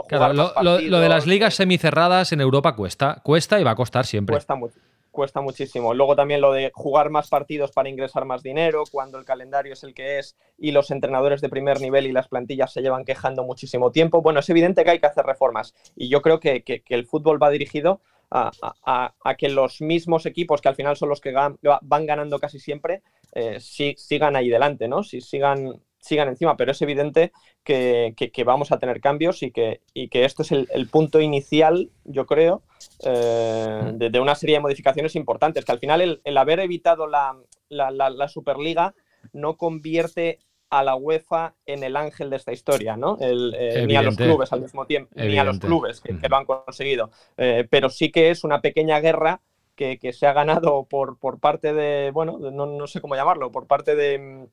lo, 0.62 0.80
lo, 0.80 1.00
de 1.00 1.10
las 1.10 1.26
ligas 1.26 1.56
semicerradas 1.56 2.32
en 2.32 2.42
Europa 2.42 2.76
cuesta, 2.76 3.22
cuesta 3.24 3.60
y 3.60 3.64
va 3.64 3.72
a 3.72 3.76
costar 3.76 4.06
siempre. 4.06 4.36
Cuesta 4.36 4.54
mucho 4.54 4.80
cuesta 5.13 5.39
muchísimo. 5.39 5.93
Luego 5.93 6.17
también 6.17 6.41
lo 6.41 6.52
de 6.52 6.71
jugar 6.73 7.10
más 7.10 7.30
partidos 7.30 7.71
para 7.71 7.88
ingresar 7.88 8.26
más 8.26 8.43
dinero, 8.43 8.84
cuando 8.91 9.17
el 9.17 9.23
calendario 9.23 9.71
es 9.71 9.84
el 9.86 9.93
que 9.93 10.19
es 10.19 10.36
y 10.58 10.71
los 10.71 10.91
entrenadores 10.91 11.39
de 11.39 11.47
primer 11.47 11.80
nivel 11.80 12.08
y 12.08 12.12
las 12.12 12.28
plantillas 12.28 12.73
se 12.73 12.82
llevan 12.82 13.06
quejando 13.06 13.45
muchísimo 13.45 13.91
tiempo. 13.91 14.21
Bueno, 14.21 14.41
es 14.41 14.49
evidente 14.49 14.84
que 14.84 14.91
hay 14.91 14.99
que 14.99 15.08
hacer 15.08 15.26
reformas 15.26 15.73
y 15.95 16.10
yo 16.10 16.21
creo 16.21 16.41
que, 16.41 16.63
el 16.89 17.06
fútbol 17.06 17.41
va 17.41 17.49
dirigido 17.49 18.02
a, 18.30 19.13
que 19.38 19.47
los 19.47 19.80
mismos 19.80 20.26
equipos, 20.26 20.60
que 20.60 20.69
al 20.69 20.76
final 20.76 20.97
son 20.97 21.10
los 21.10 21.21
que 21.21 21.32
van 21.32 22.06
ganando 22.06 22.39
casi 22.39 22.60
siempre, 22.60 23.04
eh, 23.34 23.60
sigan 23.60 24.36
ahí 24.36 24.49
delante, 24.49 24.88
¿no? 24.88 25.04
Si 25.04 25.21
sigan 25.21 25.80
sigan 26.04 26.28
encima, 26.28 26.58
pero 26.58 26.72
es 26.72 26.82
evidente 26.82 27.32
que, 27.63 28.13
vamos 28.46 28.72
a 28.72 28.78
tener 28.78 29.00
cambios 29.00 29.42
y 29.42 29.52
que, 29.52 29.82
y 29.94 30.10
que 30.10 30.26
esto 30.26 30.44
es 30.44 30.52
el, 30.52 30.88
punto 30.92 31.22
inicial, 31.22 31.92
yo 32.04 32.26
creo, 32.26 32.62
eh, 33.06 33.94
de, 33.94 34.20
una 34.20 34.36
serie 34.36 34.58
de 34.58 34.62
modificaciones 34.62 35.16
importantes, 35.16 35.63
que 35.63 35.72
al 35.72 35.80
final 35.80 36.22
el, 36.24 36.38
haber 36.38 36.60
evitado 36.60 37.08
la, 37.08 38.28
Superliga 38.28 38.94
no 39.32 39.56
convierte 39.56 40.39
a 40.70 40.84
la 40.84 40.96
UEFA 40.96 41.56
en 41.66 41.84
el 41.84 41.96
ángel 41.96 42.30
de 42.30 42.36
esta 42.36 42.52
historia, 42.52 42.98
¿no? 42.98 43.18
Eh, 43.22 43.86
ni 43.88 43.96
a 43.96 44.02
los 44.02 44.18
clubes 44.18 44.52
al 44.52 44.62
mismo 44.62 44.86
tiempo, 44.86 45.10
ni 45.16 45.38
a 45.38 45.44
los 45.46 45.60
clubes 45.60 46.02
que, 46.02 46.13
lo 46.28 46.36
han 46.36 46.46
conseguido. 46.46 47.12
Eh, 47.38 47.66
pero 47.70 47.89
sí 47.89 48.12
que 48.12 48.30
es 48.30 48.44
una 48.44 48.60
pequeña 48.60 49.00
guerra 49.00 49.42
que, 49.76 49.98
se 50.12 50.28
ha 50.28 50.34
ganado 50.34 50.86
por, 50.89 51.18
por 51.18 51.39
parte 51.39 51.74
de, 51.74 52.12
bueno, 52.12 52.39
no, 52.39 52.66
no 52.66 52.88
sé 52.88 53.00
cómo 53.00 53.16
llamarlo, 53.16 53.52
por 53.52 53.68
parte 53.68 53.96
de 53.96 54.50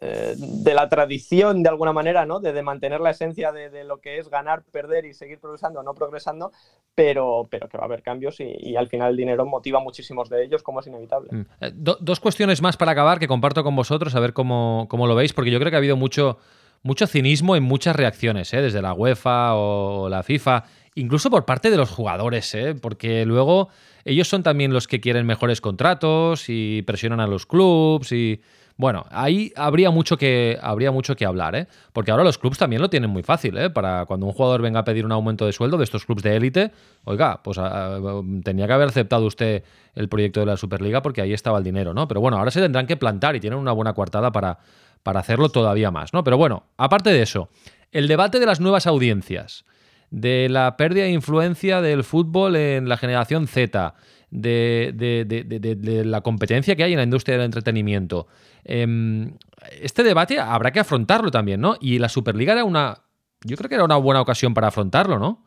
eh, 0.00 0.34
de 0.36 0.74
la 0.74 0.88
tradición 0.88 1.62
de 1.62 1.68
alguna 1.68 1.92
manera, 1.92 2.26
¿no? 2.26 2.40
De, 2.40 2.60
mantener 2.62 3.00
la 3.00 3.10
esencia 3.10 3.52
de, 3.52 3.84
lo 3.84 4.00
que 4.00 4.18
es 4.18 4.28
ganar, 4.28 4.64
perder 4.64 5.04
y 5.04 5.14
seguir 5.14 5.38
progresando, 5.38 5.82
no 5.82 5.94
progresando, 5.94 6.50
pero, 6.94 7.46
pero 7.50 7.68
que 7.68 7.78
va 7.78 7.84
a 7.84 7.86
haber 7.86 8.02
cambios 8.02 8.40
y, 8.40 8.74
al 8.74 8.88
final 8.88 9.10
el 9.12 9.16
dinero 9.16 9.46
motiva 9.46 9.80
muchísimos 9.80 10.28
de 10.28 10.44
ellos, 10.44 10.62
como 10.62 10.80
es 10.80 10.86
inevitable. 10.88 11.28
Mm. 11.30 11.46
Eh, 11.60 11.70
dos 11.74 12.20
cuestiones 12.20 12.60
más 12.62 12.76
para 12.76 12.92
acabar 12.92 13.18
que 13.18 13.28
comparto 13.28 13.62
con 13.62 13.76
vosotros, 13.76 14.14
a 14.14 14.20
ver 14.20 14.32
cómo, 14.32 14.88
lo 14.90 15.14
veis, 15.14 15.32
porque 15.32 15.50
yo 15.50 15.58
creo 15.58 15.70
que 15.70 15.76
ha 15.76 15.78
habido 15.78 15.96
mucho, 15.96 16.38
mucho 16.82 17.06
cinismo 17.06 17.54
en 17.54 17.62
muchas 17.62 17.94
reacciones, 17.94 18.52
¿eh? 18.54 18.60
desde 18.60 18.82
la 18.82 18.94
UEFA 18.94 19.54
o 19.54 20.08
la 20.08 20.22
FIFA, 20.22 20.64
incluso 20.96 21.30
por 21.30 21.44
parte 21.44 21.70
de 21.70 21.76
los 21.76 21.90
jugadores, 21.90 22.56
porque 22.80 23.24
luego 23.24 23.68
ellos 24.04 24.28
son 24.28 24.42
también 24.42 24.72
los 24.72 24.88
que 24.88 25.00
quieren 25.00 25.26
mejores 25.26 25.60
contratos 25.60 26.44
y 26.48 26.82
presionan 26.82 27.20
a 27.20 27.26
los 27.26 27.46
clubes 27.46 28.12
y 28.12 28.40
bueno, 28.76 29.04
ahí 29.10 29.52
habría 29.54 29.90
mucho 29.90 30.16
que, 30.16 30.58
habría 30.60 30.90
mucho 30.90 31.14
que 31.14 31.26
hablar, 31.26 31.54
¿eh? 31.54 31.66
Porque 31.92 32.10
ahora 32.10 32.24
los 32.24 32.38
clubes 32.38 32.58
también 32.58 32.80
lo 32.80 32.88
tienen 32.88 33.10
muy 33.10 33.22
fácil, 33.22 33.56
¿eh? 33.58 33.70
Para 33.70 34.06
cuando 34.06 34.26
un 34.26 34.32
jugador 34.32 34.62
venga 34.62 34.80
a 34.80 34.84
pedir 34.84 35.04
un 35.04 35.12
aumento 35.12 35.46
de 35.46 35.52
sueldo 35.52 35.76
de 35.76 35.84
estos 35.84 36.04
clubes 36.04 36.22
de 36.22 36.36
élite, 36.36 36.72
oiga, 37.04 37.42
pues 37.42 37.58
ah, 37.58 38.22
tenía 38.42 38.66
que 38.66 38.72
haber 38.72 38.88
aceptado 38.88 39.26
usted 39.26 39.62
el 39.94 40.08
proyecto 40.08 40.40
de 40.40 40.46
la 40.46 40.56
Superliga 40.56 41.02
porque 41.02 41.20
ahí 41.20 41.32
estaba 41.32 41.58
el 41.58 41.64
dinero, 41.64 41.92
¿no? 41.94 42.08
Pero 42.08 42.20
bueno, 42.20 42.38
ahora 42.38 42.50
se 42.50 42.60
tendrán 42.60 42.86
que 42.86 42.96
plantar 42.96 43.36
y 43.36 43.40
tienen 43.40 43.58
una 43.58 43.72
buena 43.72 43.92
coartada 43.92 44.32
para, 44.32 44.58
para 45.02 45.20
hacerlo 45.20 45.50
todavía 45.50 45.90
más, 45.90 46.12
¿no? 46.12 46.24
Pero 46.24 46.38
bueno, 46.38 46.64
aparte 46.76 47.10
de 47.10 47.22
eso, 47.22 47.50
el 47.92 48.08
debate 48.08 48.40
de 48.40 48.46
las 48.46 48.58
nuevas 48.58 48.86
audiencias, 48.86 49.64
de 50.12 50.48
la 50.48 50.76
pérdida 50.76 51.04
de 51.04 51.10
influencia 51.10 51.80
del 51.80 52.04
fútbol 52.04 52.54
en 52.54 52.88
la 52.88 52.96
generación 52.96 53.48
Z, 53.48 53.94
de, 54.30 54.92
de 54.94 56.04
la 56.04 56.20
competencia 56.20 56.76
que 56.76 56.84
hay 56.84 56.92
en 56.92 56.98
la 56.98 57.04
industria 57.04 57.36
del 57.36 57.46
entretenimiento. 57.46 58.28
Em, 58.64 59.32
este 59.80 60.02
debate 60.02 60.38
habrá 60.38 60.70
que 60.70 60.80
afrontarlo 60.80 61.30
también, 61.30 61.60
¿no? 61.60 61.76
Y 61.80 61.98
la 61.98 62.08
Superliga 62.08 62.52
era 62.52 62.64
una. 62.64 62.98
Yo 63.44 63.56
creo 63.56 63.68
que 63.68 63.74
era 63.74 63.84
una 63.84 63.96
buena 63.96 64.20
ocasión 64.20 64.54
para 64.54 64.68
afrontarlo, 64.68 65.18
¿no? 65.18 65.42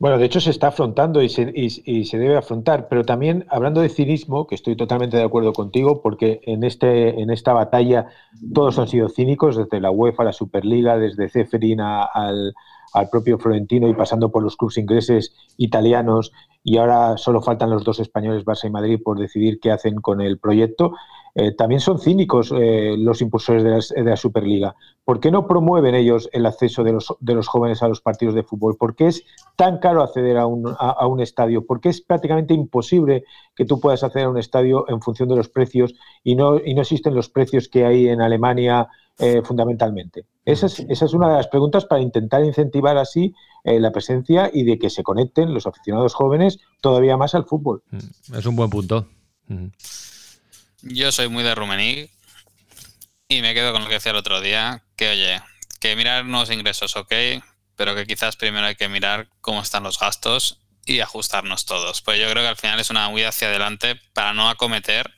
Bueno, 0.00 0.18
de 0.18 0.26
hecho 0.26 0.40
se 0.40 0.50
está 0.50 0.68
afrontando 0.68 1.22
y 1.22 1.28
se, 1.28 1.50
y, 1.52 2.04
se, 2.04 2.18
debe 2.18 2.36
afrontar, 2.36 2.86
pero 2.88 3.04
también 3.04 3.46
hablando 3.48 3.80
de 3.80 3.88
cinismo, 3.88 4.46
que 4.46 4.54
estoy 4.54 4.76
totalmente 4.76 5.16
de 5.16 5.24
acuerdo 5.24 5.52
contigo, 5.52 6.02
porque 6.02 6.40
en, 6.44 6.62
este, 6.62 7.20
en 7.20 7.30
esta 7.30 7.52
batalla 7.52 8.06
todos 8.54 8.78
han 8.78 8.86
sido 8.86 9.08
cínicos, 9.08 9.56
desde 9.56 9.80
la 9.80 9.90
UEFA, 9.90 10.22
la 10.22 10.32
Superliga, 10.32 10.96
desde 10.98 11.28
Ceferin 11.28 11.80
al, 11.80 12.54
al 12.92 13.08
propio 13.08 13.38
Florentino 13.38 13.88
y 13.88 13.94
pasando 13.94 14.30
por 14.30 14.42
los 14.42 14.56
clubes 14.56 14.78
ingleses, 14.78 15.34
italianos, 15.56 16.32
y 16.64 16.76
ahora 16.76 17.16
solo 17.16 17.40
faltan 17.40 17.70
los 17.70 17.84
dos 17.84 18.00
españoles, 18.00 18.44
Barça 18.44 18.66
y 18.66 18.70
Madrid, 18.70 19.00
por 19.02 19.18
decidir 19.18 19.58
qué 19.60 19.70
hacen 19.70 19.96
con 20.00 20.20
el 20.20 20.38
proyecto. 20.38 20.92
Eh, 21.34 21.52
también 21.52 21.80
son 21.80 21.98
cínicos 22.00 22.52
eh, 22.54 22.96
los 22.98 23.22
impulsores 23.22 23.90
de 23.90 24.02
la, 24.02 24.16
Superliga. 24.16 24.74
¿Por 25.04 25.20
qué 25.20 25.30
no 25.30 25.46
promueven 25.46 25.94
ellos 25.94 26.28
el 26.32 26.46
acceso 26.46 26.82
de 26.82 26.92
los, 26.92 27.14
de 27.20 27.34
los, 27.34 27.46
jóvenes 27.46 27.82
a 27.82 27.88
los 27.88 28.00
partidos 28.00 28.34
de 28.34 28.42
fútbol? 28.42 28.76
¿Por 28.76 28.96
qué 28.96 29.06
es 29.06 29.24
tan 29.56 29.78
caro 29.78 30.02
acceder 30.02 30.36
a 30.36 30.46
un, 30.46 30.74
a, 30.78 31.06
un, 31.06 31.20
estadio? 31.20 31.64
¿Por 31.64 31.80
qué 31.80 31.90
es 31.90 32.00
prácticamente 32.00 32.54
imposible 32.54 33.24
que 33.54 33.64
tú 33.64 33.78
puedas 33.78 34.02
acceder 34.02 34.26
a 34.26 34.30
un 34.30 34.38
estadio 34.38 34.84
en 34.88 35.00
función 35.00 35.28
de 35.28 35.36
los 35.36 35.48
precios 35.48 35.94
y 36.24 36.34
no, 36.34 36.58
y 36.58 36.74
no 36.74 36.82
existen 36.82 37.14
los 37.14 37.28
precios 37.28 37.68
que 37.68 37.86
hay 37.86 38.08
en 38.08 38.20
Alemania 38.20 38.88
eh, 39.18 39.42
fundamentalmente? 39.44 40.26
Esa 40.44 40.66
es, 40.66 40.80
esa 40.80 41.04
es, 41.04 41.12
una 41.12 41.28
de 41.28 41.36
las 41.36 41.48
preguntas 41.48 41.84
para 41.84 42.00
intentar 42.00 42.44
incentivar 42.44 42.96
así 42.96 43.34
la 43.64 43.90
presencia 43.92 44.50
y 44.50 44.64
de 44.64 44.78
que 44.78 44.88
se 44.88 45.02
conecten 45.02 45.52
los 45.52 45.66
aficionados 45.66 46.14
jóvenes 46.14 46.58
todavía 46.80 47.18
más 47.18 47.34
al 47.34 47.44
fútbol. 47.44 47.82
Mm, 47.90 48.34
es 48.36 48.46
un 48.46 48.56
buen 48.56 48.70
punto. 48.70 49.06
Yo 50.82 51.12
soy 51.12 51.28
muy 51.28 51.42
de 51.42 51.54
Rummenigge 51.54 52.10
y 53.28 53.42
me 53.42 53.52
quedo 53.52 53.72
con 53.72 53.82
lo 53.82 53.88
que 53.88 53.94
decía 53.94 54.12
el 54.12 54.18
otro 54.18 54.40
día, 54.40 54.84
que 54.96 55.10
oye, 55.10 55.40
que 55.80 55.96
mirar 55.96 56.24
nuevos 56.24 56.50
ingresos, 56.50 56.96
ok, 56.96 57.12
pero 57.76 57.94
que 57.94 58.06
quizás 58.06 58.36
primero 58.36 58.66
hay 58.66 58.74
que 58.74 58.88
mirar 58.88 59.28
cómo 59.40 59.60
están 59.60 59.82
los 59.82 59.98
gastos 59.98 60.60
y 60.84 61.00
ajustarnos 61.00 61.66
todos. 61.66 62.02
Pues 62.02 62.18
yo 62.18 62.30
creo 62.30 62.42
que 62.42 62.48
al 62.48 62.56
final 62.56 62.80
es 62.80 62.90
una 62.90 63.08
huida 63.08 63.28
hacia 63.28 63.48
adelante 63.48 64.00
para 64.14 64.32
no 64.32 64.48
acometer 64.48 65.17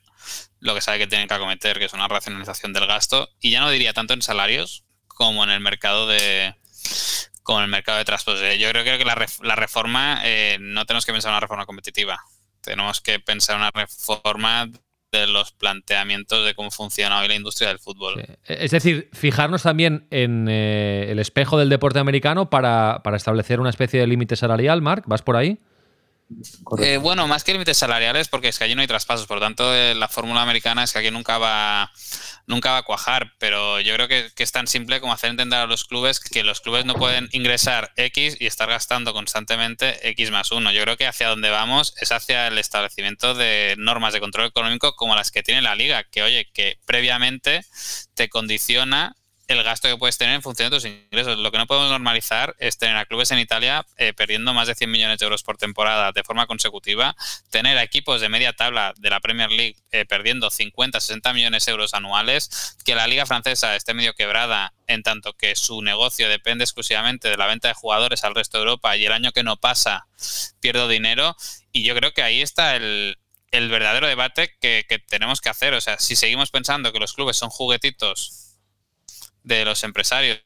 lo 0.61 0.75
que 0.75 0.81
sabe 0.81 0.99
que 0.99 1.07
tienen 1.07 1.29
que 1.29 1.35
acometer, 1.35 1.79
que 1.79 1.87
es 1.87 1.93
una 1.93 2.09
racionalización 2.09 2.73
del 2.73 2.87
gasto, 2.87 3.29
y 3.41 3.51
ya 3.51 3.61
no 3.61 3.71
diría 3.71 3.93
tanto 3.93 4.15
en 4.15 4.23
salarios 4.23 4.85
como 5.07 5.43
en 5.45 5.51
el 5.51 5.61
mercado 5.61 6.07
de 6.07 6.55
como 7.43 7.59
en 7.59 7.65
el 7.65 7.71
mercado 7.71 7.99
de 7.99 8.05
transporte. 8.05 8.59
Yo 8.59 8.71
creo 8.71 8.85
que 8.85 9.05
la, 9.05 9.27
la 9.43 9.57
reforma, 9.57 10.21
eh, 10.25 10.59
no 10.61 10.85
tenemos 10.87 11.05
que 11.05 11.13
pensar 11.13 11.31
en 11.31 11.35
una 11.35 11.41
reforma 11.41 11.67
competitiva, 11.67 12.21
tenemos 12.61 13.01
que 13.01 13.19
pensar 13.19 13.57
en 13.57 13.63
una 13.63 13.71
reforma 13.73 14.71
de 15.11 15.27
los 15.27 15.51
planteamientos 15.53 16.45
de 16.45 16.55
cómo 16.55 16.71
funciona 16.71 17.19
hoy 17.21 17.29
la 17.29 17.35
industria 17.35 17.69
del 17.69 17.81
fútbol. 17.81 18.25
Es 18.45 18.71
decir, 18.71 19.11
fijarnos 19.13 19.65
también 19.65 20.07
en 20.11 20.47
eh, 20.49 21.11
el 21.11 21.19
espejo 21.19 21.59
del 21.59 21.69
deporte 21.69 21.99
americano 21.99 22.49
para, 22.49 23.01
para 23.03 23.17
establecer 23.17 23.59
una 23.61 23.71
especie 23.71 23.99
de 23.99 24.07
límite 24.07 24.37
salarial, 24.37 24.83
Marc, 24.83 25.05
¿vas 25.09 25.23
por 25.23 25.37
ahí? 25.37 25.59
Eh, 26.79 26.97
bueno, 26.99 27.27
más 27.27 27.43
que 27.43 27.53
límites 27.53 27.79
salariales, 27.79 28.29
porque 28.29 28.49
es 28.49 28.59
que 28.59 28.65
allí 28.65 28.75
no 28.75 28.83
hay 28.83 28.87
traspasos, 28.87 29.27
por 29.27 29.41
tanto, 29.41 29.75
eh, 29.75 29.95
la 29.95 30.09
fórmula 30.09 30.43
americana 30.43 30.85
es 30.85 30.93
que 30.93 31.01
aquí 31.01 31.11
nunca 31.11 31.39
va, 31.39 31.91
nunca 32.47 32.73
va 32.73 32.79
a 32.79 32.83
cuajar, 32.83 33.33
pero 33.39 33.81
yo 33.81 33.95
creo 33.95 34.07
que, 34.07 34.31
es 34.37 34.53
tan 34.53 34.67
simple 34.67 35.01
como 35.01 35.13
hacer 35.13 35.31
entender 35.31 35.59
a 35.59 35.67
los 35.67 35.85
clubes 35.85 36.21
que 36.21 36.45
los 36.45 36.61
clubes 36.61 36.85
no 36.85 36.95
pueden 36.95 37.29
ingresar 37.33 37.93
X 37.97 38.37
y 38.39 38.47
estar 38.47 38.69
gastando 38.69 39.13
constantemente 39.13 40.09
X 40.11 40.31
más 40.31 40.53
uno. 40.53 40.73
Yo 40.73 40.83
creo 40.83 40.97
que 40.97 41.07
hacia 41.07 41.29
donde 41.29 41.51
vamos 41.51 41.95
es 42.01 42.13
hacia 42.13 42.47
el 42.47 42.59
establecimiento 42.59 43.35
de 43.35 43.75
normas 43.79 44.13
de 44.13 44.21
control 44.21 44.47
económico 44.47 44.95
como 44.95 45.17
las 45.17 45.31
que 45.31 45.43
tiene 45.43 45.63
la 45.63 45.75
liga, 45.75 46.05
que 46.05 46.23
oye, 46.23 46.49
que 46.53 46.79
previamente 46.87 47.65
te 48.15 48.29
condiciona 48.29 49.15
el 49.51 49.65
gasto 49.65 49.89
que 49.89 49.97
puedes 49.97 50.17
tener 50.17 50.35
en 50.35 50.43
función 50.43 50.71
de 50.71 50.77
tus 50.77 50.85
ingresos. 50.85 51.37
Lo 51.39 51.51
que 51.51 51.59
no 51.59 51.67
podemos 51.67 51.91
normalizar 51.91 52.55
es 52.59 52.79
tener 52.79 52.97
a 52.97 53.05
clubes 53.05 53.31
en 53.33 53.41
Italia 53.41 53.85
eh, 53.97 54.13
perdiendo 54.13 54.55
más 54.55 54.69
de 54.69 54.77
100 54.77 54.91
millones 54.91 55.19
de 55.19 55.25
euros 55.25 55.43
por 55.43 55.57
temporada 55.57 56.13
de 56.13 56.23
forma 56.23 56.47
consecutiva, 56.47 57.17
tener 57.51 57.77
a 57.77 57.83
equipos 57.83 58.21
de 58.21 58.29
media 58.29 58.53
tabla 58.53 58.95
de 58.97 59.11
la 59.11 59.19
Premier 59.19 59.51
League 59.51 59.77
eh, 59.91 60.05
perdiendo 60.05 60.51
50, 60.51 61.01
60 61.01 61.33
millones 61.33 61.65
de 61.65 61.73
euros 61.73 61.95
anuales, 61.95 62.77
que 62.85 62.95
la 62.95 63.09
liga 63.09 63.27
francesa 63.27 63.75
esté 63.75 63.93
medio 63.93 64.15
quebrada 64.15 64.73
en 64.87 65.03
tanto 65.03 65.33
que 65.33 65.57
su 65.57 65.83
negocio 65.83 66.29
depende 66.29 66.65
exclusivamente 66.65 67.29
de 67.29 67.37
la 67.37 67.47
venta 67.47 67.69
de 67.69 67.75
jugadores 67.75 68.23
al 68.23 68.35
resto 68.37 68.59
de 68.59 68.63
Europa 68.63 68.97
y 68.97 69.05
el 69.07 69.13
año 69.13 69.33
que 69.33 69.43
no 69.43 69.57
pasa 69.57 70.07
pierdo 70.61 70.87
dinero. 70.87 71.37
Y 71.73 71.83
yo 71.83 71.95
creo 71.97 72.13
que 72.13 72.23
ahí 72.23 72.41
está 72.41 72.77
el, 72.77 73.17
verdadero 73.53 74.07
debate 74.07 74.57
que, 74.61 74.87
que 74.89 75.01
tenemos 75.01 75.41
que 75.41 75.49
hacer. 75.49 75.75
O 75.75 75.81
sea, 75.81 75.99
si 75.99 76.15
seguimos 76.15 76.51
pensando 76.51 76.93
que 76.93 77.01
los 77.01 77.15
clubes 77.15 77.37
son 77.37 77.51
juguetitos 77.51 78.50
de 79.43 79.65
los 79.65 79.85
empresarios 79.85 80.41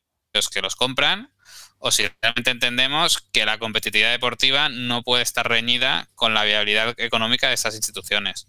que 0.53 0.63
los 0.63 0.77
compran 0.77 1.31
o 1.79 1.91
si 1.91 2.05
realmente 2.23 2.51
entendemos 2.51 3.29
que 3.31 3.45
la 3.45 3.59
competitividad 3.59 4.11
deportiva 4.11 4.69
no 4.71 5.03
puede 5.03 5.23
estar 5.23 5.47
reñida 5.47 6.09
con 6.15 6.33
la 6.33 6.45
viabilidad 6.45 6.95
económica 6.97 7.49
de 7.49 7.55
estas 7.55 7.75
instituciones. 7.75 8.49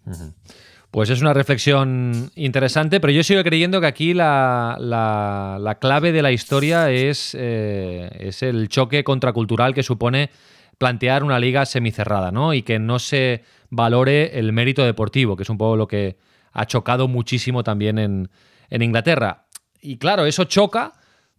Pues 0.89 1.09
es 1.09 1.19
una 1.19 1.33
reflexión 1.33 2.31
interesante, 2.35 3.01
pero 3.01 3.11
yo 3.11 3.23
sigo 3.23 3.43
creyendo 3.43 3.81
que 3.81 3.87
aquí 3.87 4.13
la, 4.13 4.77
la, 4.79 5.77
clave 5.81 6.13
de 6.13 6.21
la 6.21 6.31
historia 6.31 6.89
es, 6.91 7.35
eh, 7.37 8.09
es 8.19 8.41
el 8.41 8.69
choque 8.69 9.03
contracultural 9.03 9.73
que 9.73 9.83
supone 9.83 10.29
plantear 10.77 11.23
una 11.23 11.37
liga 11.37 11.65
semicerrada, 11.65 12.31
¿no? 12.31 12.53
Y 12.53 12.61
que 12.61 12.79
no 12.79 12.99
se 12.99 13.43
valore 13.69 14.39
el 14.39 14.53
mérito 14.53 14.85
deportivo, 14.85 15.35
que 15.35 15.43
es 15.43 15.49
un 15.49 15.57
poco 15.57 15.75
lo 15.75 15.87
que 15.87 16.17
ha 16.53 16.65
chocado 16.65 17.09
muchísimo 17.09 17.63
también 17.63 17.99
en, 17.99 18.29
en 18.69 18.81
Inglaterra 18.81 19.44
y 19.85 19.97
claro, 19.97 20.25
eso 20.25 20.45
choca 20.45 20.93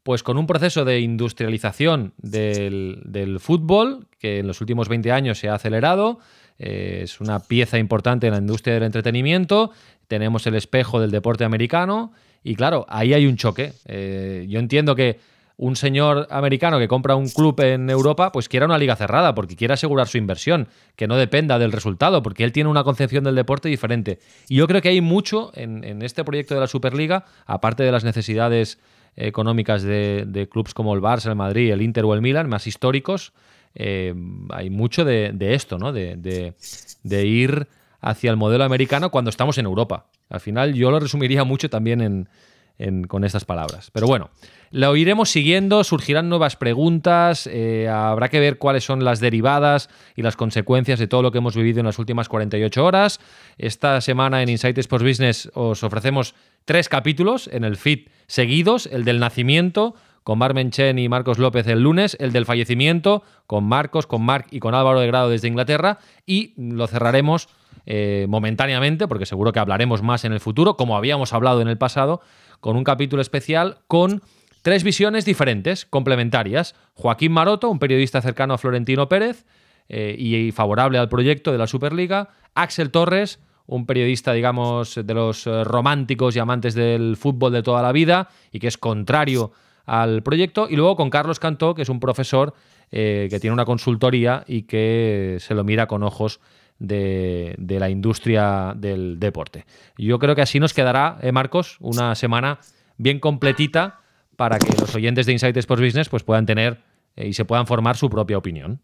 pues 0.07 0.23
con 0.23 0.39
un 0.39 0.47
proceso 0.47 0.85
de 0.85 1.01
industrialización 1.01 2.13
del, 2.19 3.39
fútbol 3.41 4.07
que 4.21 4.39
en 4.39 4.47
los 4.47 4.61
últimos 4.61 4.89
20 4.89 5.11
años 5.11 5.37
se 5.37 5.49
ha 5.49 5.55
acelerado. 5.55 6.21
Eh, 6.61 7.01
es 7.03 7.21
una 7.21 7.41
pieza 7.41 7.77
importante 7.77 8.29
en 8.29 8.35
la 8.35 8.39
industria 8.39 8.75
del 8.75 8.85
entretenimiento. 8.85 9.73
Tenemos 10.07 10.47
el 10.47 10.55
espejo 10.55 11.01
del 11.01 11.11
deporte 11.11 11.43
americano 11.43 12.13
y 12.45 12.55
claro, 12.55 12.87
ahí 12.89 13.15
hay 13.15 13.27
un 13.27 13.37
choque. 13.37 13.73
Eh, 13.87 14.47
yo 14.49 14.61
entiendo 14.61 14.95
que 14.95 15.19
un 15.59 15.75
señor 15.75 16.27
americano 16.31 16.79
que 16.79 16.87
compra 16.87 17.17
un 17.17 17.31
club 17.31 17.59
en 17.61 17.89
Europa, 17.89 18.31
pues 18.31 18.49
quiera 18.49 18.67
una 18.67 18.77
liga 18.77 18.95
cerrada, 18.95 19.35
porque 19.35 19.57
quiere 19.57 19.75
asegurar 19.75 20.07
su 20.07 20.19
inversión, 20.19 20.69
que 20.97 21.07
no 21.07 21.17
dependa 21.17 21.59
del 21.59 21.73
resultado, 21.73 22.23
porque 22.23 22.45
él 22.45 22.53
tiene 22.53 22.69
una 22.69 22.85
concepción 22.85 23.25
del 23.25 23.35
deporte 23.35 23.69
diferente. 23.69 24.19
Y 24.49 24.57
yo 24.57 24.67
creo 24.67 24.83
que 24.83 24.91
hay 24.91 25.01
mucho 25.01 25.53
en, 25.55 26.03
este 26.03 26.25
proyecto 26.25 26.55
de 26.55 26.61
la 26.61 26.67
Superliga, 26.67 27.25
aparte 27.47 27.83
de 27.83 27.93
las 27.93 28.05
necesidades 28.05 28.79
económicas 29.17 29.83
de, 29.83 30.49
clubes 30.51 30.75
como 30.75 30.95
el 30.95 31.01
Barça, 31.01 31.31
el 31.31 31.37
Madrid, 31.37 31.73
el 31.73 31.81
Inter 31.81 32.05
o 32.05 32.13
el 32.13 32.21
Milan, 32.21 32.51
más 32.51 32.67
históricos, 32.67 33.33
eh, 33.75 34.15
hay 34.51 34.69
mucho 34.69 35.07
de, 35.07 35.35
esto, 35.55 35.79
¿no? 35.79 35.93
De, 35.93 36.53
ir 37.11 37.67
hacia 38.03 38.31
el 38.31 38.37
modelo 38.37 38.65
americano 38.65 39.11
cuando 39.11 39.31
estamos 39.31 39.57
en 39.57 39.65
Europa. 39.65 40.07
Al 40.29 40.41
final 40.41 40.75
yo 40.75 40.91
lo 40.91 41.01
resumiría 41.01 41.45
mucho 41.45 41.71
también 41.71 42.29
con 43.09 43.25
estas 43.25 43.45
palabras. 43.45 43.91
Pero 43.93 44.07
bueno, 44.07 44.31
lo 44.71 44.97
iremos 44.97 45.31
siguiendo, 45.31 45.83
surgirán 45.85 46.29
nuevas 46.29 46.57
preguntas, 46.57 47.49
eh, 47.51 47.89
habrá 47.89 48.29
que 48.29 48.41
ver 48.41 48.59
cuáles 48.59 48.85
son 48.85 49.05
las 49.05 49.21
derivadas 49.21 49.89
y 50.15 50.23
las 50.23 50.37
consecuencias 50.37 50.99
de 50.99 51.07
todo 51.07 51.23
lo 51.23 51.33
que 51.33 51.39
hemos 51.39 51.57
vivido 51.57 51.81
en 51.81 51.87
las 51.87 51.99
últimas 51.99 52.29
48 52.29 52.85
horas. 52.85 53.21
Esta 53.57 54.01
semana 54.01 54.43
en 54.43 54.51
Insight 54.51 54.77
Sports 54.79 55.05
Business 55.05 55.51
os 55.55 55.83
ofrecemos 55.83 56.35
tres 56.65 56.89
capítulos 56.89 57.49
en 57.53 57.65
el 57.65 57.77
feed 57.77 58.09
seguidos, 58.27 58.87
el 58.87 59.05
del 59.05 59.21
nacimiento, 59.21 59.95
con 60.27 60.39
Marmen 60.39 60.73
Chen 60.73 60.99
y 60.99 61.09
Marcos 61.09 61.39
López 61.39 61.69
el 61.69 61.83
lunes, 61.83 62.17
el 62.19 62.33
del 62.33 62.47
fallecimiento, 62.47 63.23
con 63.47 63.63
Marcos, 63.63 64.09
con 64.09 64.23
Marc 64.23 64.49
y 64.51 64.59
con 64.59 64.75
Álvaro 64.75 64.99
de 64.99 65.07
Grado 65.07 65.31
desde 65.31 65.47
Inglaterra, 65.47 65.99
y 66.27 66.53
lo 66.57 66.89
cerraremos 66.89 67.49
eh, 67.87 68.27
momentáneamente, 68.29 69.07
porque 69.07 69.25
seguro 69.25 69.53
que 69.53 69.61
hablaremos 69.61 70.03
más 70.03 70.25
en 70.25 70.33
el 70.33 70.41
futuro, 70.41 70.77
como 70.77 70.97
habíamos 70.97 71.33
hablado 71.33 71.61
en 71.61 71.69
el 71.69 71.79
pasado, 71.79 72.21
con 72.61 72.77
un 72.77 72.85
capítulo 72.85 73.23
especial 73.23 73.79
con 73.87 74.23
Tres 74.67 74.83
visiones 74.83 75.25
diferentes, 75.25 75.87
complementarias. 75.87 76.75
Joaquín 76.95 77.31
Maroto, 77.31 77.71
un 77.71 77.79
periodista 77.79 78.21
cercano 78.21 78.55
a 78.55 78.59
Florentino 78.59 79.09
Pérez 79.09 79.47
eh, 79.89 80.17
y 80.19 80.51
favorable 80.51 80.99
al 80.99 81.09
proyecto 81.09 81.53
de 81.53 81.59
la 81.59 81.69
Superliga. 81.69 82.31
Axel 82.57 82.91
Torres, 82.91 83.39
un 83.67 83.87
periodista, 83.87 84.33
digamos, 84.33 84.97
de 84.97 85.15
los 85.15 85.47
eh, 85.47 85.63
románticos 85.63 86.35
y 86.35 86.41
amantes 86.41 86.75
del 86.75 87.17
fútbol 87.17 87.53
de 87.53 87.63
toda 87.63 87.81
la 87.81 87.93
vida 87.93 88.29
y 88.51 88.59
que 88.59 88.67
es 88.67 88.77
contrario 88.77 89.53
al 89.85 90.25
proyecto. 90.25 90.67
Y 90.69 90.75
luego 90.75 90.97
con 90.97 91.11
Carlos 91.11 91.39
Cantó, 91.39 91.73
que 91.77 91.83
es 91.83 91.89
un 91.89 92.01
profesor 92.01 92.53
eh, 92.91 93.29
que 93.31 93.39
tiene 93.39 93.55
una 93.55 93.67
consultoría 93.67 94.43
y 94.49 94.63
que 94.63 95.37
se 95.39 95.55
lo 95.55 95.63
mira 95.63 95.87
con 95.87 96.03
ojos 96.03 96.41
de, 96.79 97.55
de, 97.59 97.81
la 97.81 97.91
industria 97.91 98.75
del 98.77 99.19
deporte. 99.19 99.65
Yo 99.99 100.19
creo 100.19 100.35
que 100.35 100.43
así 100.43 100.61
nos 100.61 100.75
quedará, 100.75 101.19
Marcos, 101.33 101.79
una 101.81 102.15
semana 102.15 102.59
bien 102.99 103.21
completita 103.21 104.01
para 104.37 104.59
que 104.59 104.69
los 104.79 104.95
oyentes 104.95 105.27
de 105.27 105.33
Insight 105.33 105.57
Sports 105.57 105.83
Business 105.83 106.09
pues, 106.09 106.23
puedan 106.23 106.47
tener 106.47 106.79
eh, 107.17 107.29
y 107.29 107.33
se 107.33 107.45
puedan 107.45 107.67
formar 107.67 107.97
su 107.97 108.09
propia 108.09 108.39
opinión. 108.39 108.81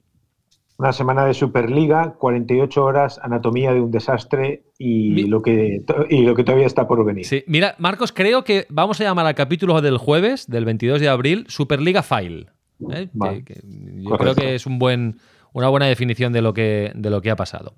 Una 0.78 0.92
semana 0.92 1.26
de 1.26 1.34
Superliga, 1.34 2.14
48 2.18 2.84
horas, 2.84 3.20
anatomía 3.22 3.72
de 3.72 3.80
un 3.80 3.90
desastre 3.90 4.64
y, 4.78 5.26
lo, 5.26 5.42
que, 5.42 5.82
y 6.08 6.22
lo 6.22 6.34
que 6.34 6.42
todavía 6.42 6.66
está 6.66 6.88
por 6.88 7.04
venir. 7.04 7.24
Sí, 7.24 7.44
mira, 7.46 7.76
Marcos, 7.78 8.10
creo 8.10 8.42
que 8.42 8.66
vamos 8.68 9.00
a 9.00 9.04
llamar 9.04 9.26
al 9.26 9.34
capítulo 9.34 9.80
del 9.80 9.98
jueves, 9.98 10.48
del 10.48 10.64
22 10.64 11.00
de 11.00 11.08
abril, 11.08 11.44
Superliga 11.46 12.02
File. 12.02 12.46
¿eh? 12.90 13.08
yo 13.14 14.16
creo 14.16 14.34
que 14.34 14.56
es 14.56 14.66
un 14.66 14.80
buen, 14.80 15.18
una 15.52 15.68
buena 15.68 15.86
definición 15.86 16.32
de 16.32 16.42
lo 16.42 16.54
que, 16.54 16.92
de 16.94 17.10
lo 17.10 17.20
que 17.20 17.30
ha 17.30 17.36
pasado. 17.36 17.74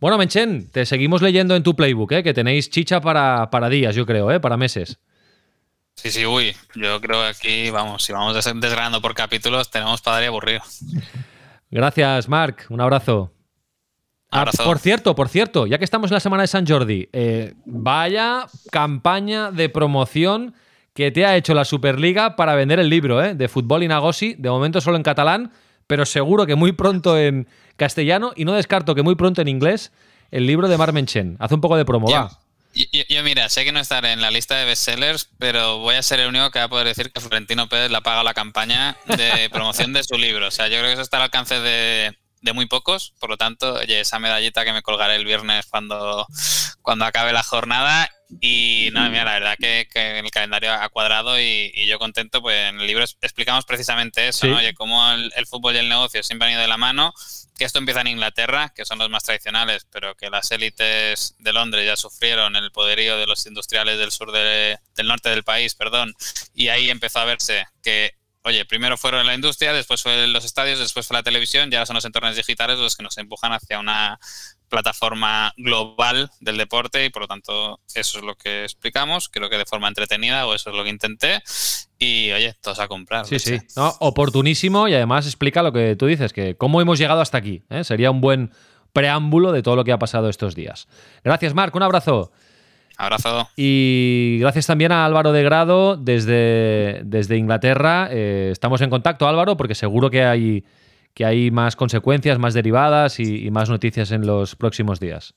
Bueno, 0.00 0.16
Menchen, 0.16 0.70
te 0.70 0.86
seguimos 0.86 1.20
leyendo 1.20 1.54
en 1.54 1.62
tu 1.62 1.76
playbook, 1.76 2.12
¿eh? 2.12 2.22
que 2.22 2.32
tenéis 2.32 2.70
chicha 2.70 3.00
para, 3.00 3.50
para 3.50 3.68
días, 3.68 3.94
yo 3.94 4.06
creo, 4.06 4.30
¿eh? 4.30 4.40
para 4.40 4.56
meses. 4.56 4.98
Sí, 5.94 6.10
sí, 6.10 6.24
uy, 6.24 6.56
yo 6.74 7.00
creo 7.00 7.20
que 7.20 7.28
aquí, 7.28 7.70
vamos, 7.70 8.02
si 8.02 8.12
vamos 8.12 8.34
desgranando 8.34 9.02
por 9.02 9.14
capítulos, 9.14 9.70
tenemos 9.70 10.02
y 10.06 10.24
aburrido. 10.24 10.62
Gracias, 11.70 12.28
Marc, 12.28 12.66
un 12.70 12.80
abrazo. 12.80 13.30
Ah, 14.30 14.48
por 14.64 14.78
cierto, 14.78 15.14
por 15.14 15.28
cierto, 15.28 15.66
ya 15.66 15.76
que 15.76 15.84
estamos 15.84 16.10
en 16.10 16.14
la 16.14 16.20
semana 16.20 16.44
de 16.44 16.46
San 16.46 16.66
Jordi, 16.66 17.08
eh, 17.12 17.54
vaya 17.66 18.46
campaña 18.70 19.50
de 19.50 19.68
promoción 19.68 20.54
que 20.94 21.10
te 21.10 21.26
ha 21.26 21.36
hecho 21.36 21.52
la 21.52 21.64
Superliga 21.64 22.36
para 22.36 22.54
vender 22.54 22.78
el 22.78 22.88
libro 22.88 23.22
¿eh? 23.22 23.34
de 23.34 23.48
Fútbol 23.48 23.82
y 23.82 23.88
Nagosi, 23.88 24.34
de 24.38 24.48
momento 24.48 24.80
solo 24.80 24.96
en 24.96 25.02
catalán, 25.02 25.52
pero 25.90 26.06
seguro 26.06 26.46
que 26.46 26.54
muy 26.54 26.70
pronto 26.70 27.18
en 27.18 27.48
castellano 27.76 28.32
y 28.36 28.44
no 28.44 28.52
descarto 28.52 28.94
que 28.94 29.02
muy 29.02 29.16
pronto 29.16 29.42
en 29.42 29.48
inglés 29.48 29.90
el 30.30 30.46
libro 30.46 30.68
de 30.68 30.78
Mar 30.78 30.92
Menchen. 30.92 31.36
Haz 31.40 31.50
un 31.50 31.60
poco 31.60 31.76
de 31.76 31.84
promo, 31.84 32.08
va. 32.08 32.30
Yo, 32.72 33.24
mira, 33.24 33.48
sé 33.48 33.64
que 33.64 33.72
no 33.72 33.80
estaré 33.80 34.12
en 34.12 34.20
la 34.20 34.30
lista 34.30 34.56
de 34.56 34.66
bestsellers, 34.66 35.30
pero 35.40 35.78
voy 35.78 35.96
a 35.96 36.02
ser 36.02 36.20
el 36.20 36.28
único 36.28 36.52
que 36.52 36.60
va 36.60 36.66
a 36.66 36.68
poder 36.68 36.86
decir 36.86 37.10
que 37.10 37.20
Florentino 37.20 37.68
Pérez 37.68 37.90
le 37.90 37.96
ha 37.96 38.02
pagado 38.02 38.22
la 38.22 38.34
campaña 38.34 38.96
de 39.04 39.50
promoción 39.50 39.92
de 39.92 40.04
su 40.04 40.16
libro. 40.16 40.46
O 40.46 40.50
sea, 40.52 40.68
yo 40.68 40.78
creo 40.78 40.84
que 40.84 40.92
eso 40.92 41.02
está 41.02 41.16
al 41.16 41.24
alcance 41.24 41.58
de, 41.58 42.16
muy 42.54 42.66
pocos. 42.66 43.14
Por 43.18 43.30
lo 43.30 43.36
tanto, 43.36 43.74
oye, 43.74 44.00
esa 44.00 44.18
medallita 44.18 44.64
que 44.64 44.72
me 44.72 44.82
colgaré 44.82 45.16
el 45.16 45.24
viernes 45.24 45.66
cuando, 45.66 46.26
cuando 46.82 47.04
acabe 47.04 47.32
la 47.32 47.42
jornada. 47.42 48.10
Y 48.40 48.90
nada, 48.92 49.08
mira, 49.08 49.24
la 49.24 49.32
verdad 49.32 49.56
que, 49.58 49.88
el 50.20 50.30
calendario 50.30 50.72
ha 50.72 50.88
cuadrado 50.88 51.40
y, 51.40 51.72
yo 51.86 51.98
contento, 51.98 52.40
pues 52.40 52.68
en 52.68 52.80
el 52.80 52.86
libro 52.86 53.04
explicamos 53.20 53.64
precisamente 53.64 54.28
eso, 54.28 54.46
¿no? 54.46 54.58
Oye, 54.58 54.72
cómo 54.74 55.10
el, 55.10 55.46
fútbol 55.46 55.74
y 55.74 55.78
el 55.78 55.88
negocio 55.88 56.22
siempre 56.22 56.46
han 56.46 56.52
ido 56.52 56.60
de 56.60 56.68
la 56.68 56.76
mano, 56.76 57.12
que 57.58 57.64
esto 57.64 57.80
empieza 57.80 58.02
en 58.02 58.06
Inglaterra, 58.06 58.72
que 58.74 58.84
son 58.84 58.98
los 58.98 59.10
más 59.10 59.24
tradicionales, 59.24 59.84
pero 59.90 60.14
que 60.14 60.30
las 60.30 60.50
élites 60.52 61.34
de 61.38 61.52
Londres 61.52 61.84
ya 61.84 61.96
sufrieron 61.96 62.54
el 62.54 62.70
poderío 62.70 63.16
de 63.16 63.26
los 63.26 63.44
industriales 63.46 63.98
del 63.98 64.12
sur 64.12 64.30
del 64.30 64.78
norte 65.02 65.30
del 65.30 65.42
país, 65.42 65.74
perdón, 65.74 66.14
y 66.54 66.68
ahí 66.68 66.88
empezó 66.88 67.18
a 67.18 67.24
verse 67.24 67.66
que 67.82 68.19
oye, 68.42 68.64
primero 68.64 68.96
fueron 68.96 69.26
la 69.26 69.34
industria, 69.34 69.72
después 69.72 70.02
fue 70.02 70.26
los 70.26 70.44
estadios, 70.44 70.78
después 70.78 71.06
fue 71.06 71.16
la 71.16 71.22
televisión, 71.22 71.70
ya 71.70 71.84
son 71.86 71.94
los 71.94 72.04
entornos 72.04 72.36
digitales 72.36 72.78
los 72.78 72.96
que 72.96 73.02
nos 73.02 73.16
empujan 73.18 73.52
hacia 73.52 73.78
una 73.78 74.18
plataforma 74.68 75.52
global 75.56 76.30
del 76.40 76.56
deporte 76.56 77.04
y 77.04 77.10
por 77.10 77.22
lo 77.22 77.28
tanto 77.28 77.80
eso 77.94 78.18
es 78.18 78.24
lo 78.24 78.36
que 78.36 78.62
explicamos, 78.62 79.28
creo 79.28 79.50
que 79.50 79.58
de 79.58 79.66
forma 79.66 79.88
entretenida 79.88 80.46
o 80.46 80.54
eso 80.54 80.70
es 80.70 80.76
lo 80.76 80.84
que 80.84 80.90
intenté 80.90 81.42
y 81.98 82.30
oye, 82.30 82.54
todos 82.62 82.78
a 82.78 82.88
comprar. 82.88 83.26
Sí, 83.26 83.38
sí, 83.38 83.58
oportunísimo 83.98 84.88
y 84.88 84.94
además 84.94 85.26
explica 85.26 85.62
lo 85.62 85.72
que 85.72 85.96
tú 85.96 86.06
dices, 86.06 86.32
que 86.32 86.56
cómo 86.56 86.80
hemos 86.80 86.98
llegado 86.98 87.20
hasta 87.20 87.36
aquí. 87.36 87.64
¿eh? 87.68 87.84
Sería 87.84 88.10
un 88.10 88.20
buen 88.20 88.52
preámbulo 88.92 89.52
de 89.52 89.62
todo 89.62 89.76
lo 89.76 89.84
que 89.84 89.92
ha 89.92 89.98
pasado 89.98 90.28
estos 90.28 90.54
días. 90.54 90.88
Gracias, 91.24 91.52
Marc, 91.52 91.74
un 91.74 91.82
abrazo. 91.82 92.32
Abrazo. 93.00 93.48
Y 93.56 94.36
gracias 94.40 94.66
también 94.66 94.92
a 94.92 95.06
Álvaro 95.06 95.32
de 95.32 95.42
Grado 95.42 95.96
desde, 95.96 97.00
desde 97.02 97.38
Inglaterra. 97.38 98.08
Eh, 98.10 98.50
estamos 98.52 98.82
en 98.82 98.90
contacto, 98.90 99.26
Álvaro, 99.26 99.56
porque 99.56 99.74
seguro 99.74 100.10
que 100.10 100.22
hay, 100.22 100.66
que 101.14 101.24
hay 101.24 101.50
más 101.50 101.76
consecuencias, 101.76 102.38
más 102.38 102.52
derivadas 102.52 103.18
y, 103.18 103.50
más 103.50 103.70
noticias 103.70 104.10
en 104.10 104.26
los 104.26 104.54
próximos 104.54 105.00
días. 105.00 105.34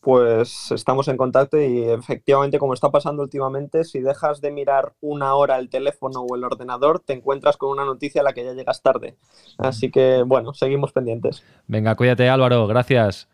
Pues 0.00 0.72
estamos 0.72 1.06
en 1.06 1.16
contacto 1.16 1.60
y 1.60 1.84
efectivamente, 1.84 2.58
como 2.58 2.74
está 2.74 2.90
pasando 2.90 3.22
últimamente, 3.22 3.84
si 3.84 4.00
dejas 4.00 4.40
de 4.40 4.50
mirar 4.50 4.94
una 5.00 5.34
hora 5.34 5.58
el 5.60 5.70
teléfono 5.70 6.22
o 6.22 6.34
el 6.34 6.42
ordenador, 6.42 6.98
te 6.98 7.12
encuentras 7.12 7.56
con 7.56 7.70
una 7.70 7.84
noticia 7.84 8.20
a 8.20 8.24
la 8.24 8.32
que 8.32 8.44
ya 8.44 8.52
llegas 8.52 8.82
tarde. 8.82 9.14
Así 9.58 9.92
que, 9.92 10.24
bueno, 10.26 10.52
seguimos 10.54 10.90
pendientes. 10.92 11.44
Venga, 11.68 11.94
cuídate 11.94 12.28
Álvaro, 12.28 12.66
gracias. 12.66 13.28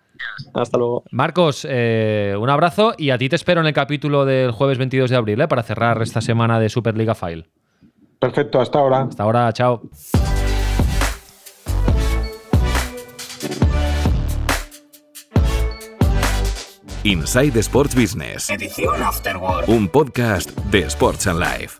Hasta 0.55 0.79
luego. 0.79 1.05
Marcos, 1.11 1.67
eh, 1.69 2.35
un 2.39 2.51
abrazo 2.51 2.95
y 2.97 3.11
a 3.11 3.19
ti 3.19 3.29
te 3.29 3.37
espero 3.37 3.61
en 3.61 3.67
el 3.67 3.73
capítulo 3.73 4.25
del 4.25 4.53
jueves 4.53 4.79
22 4.79 5.11
de 5.11 5.17
abril 5.17 5.41
eh, 5.41 5.49
para 5.49 5.63
cerrar 5.63 6.01
esta 6.03 6.21
semana 6.21 6.59
de 6.59 6.69
Superliga 6.69 7.15
File. 7.15 7.49
Perfecto, 8.19 8.61
hasta 8.61 8.79
ahora. 8.79 9.03
Hasta 9.03 9.23
ahora, 9.23 9.53
chao. 9.53 9.83
Inside 17.03 17.59
Sports 17.61 17.95
Business. 17.95 18.51
Edición 18.51 19.03
Afterward. 19.03 19.69
Un 19.69 19.89
podcast 19.89 20.51
de 20.71 20.81
Sports 20.81 21.27
and 21.27 21.41
Life. 21.41 21.80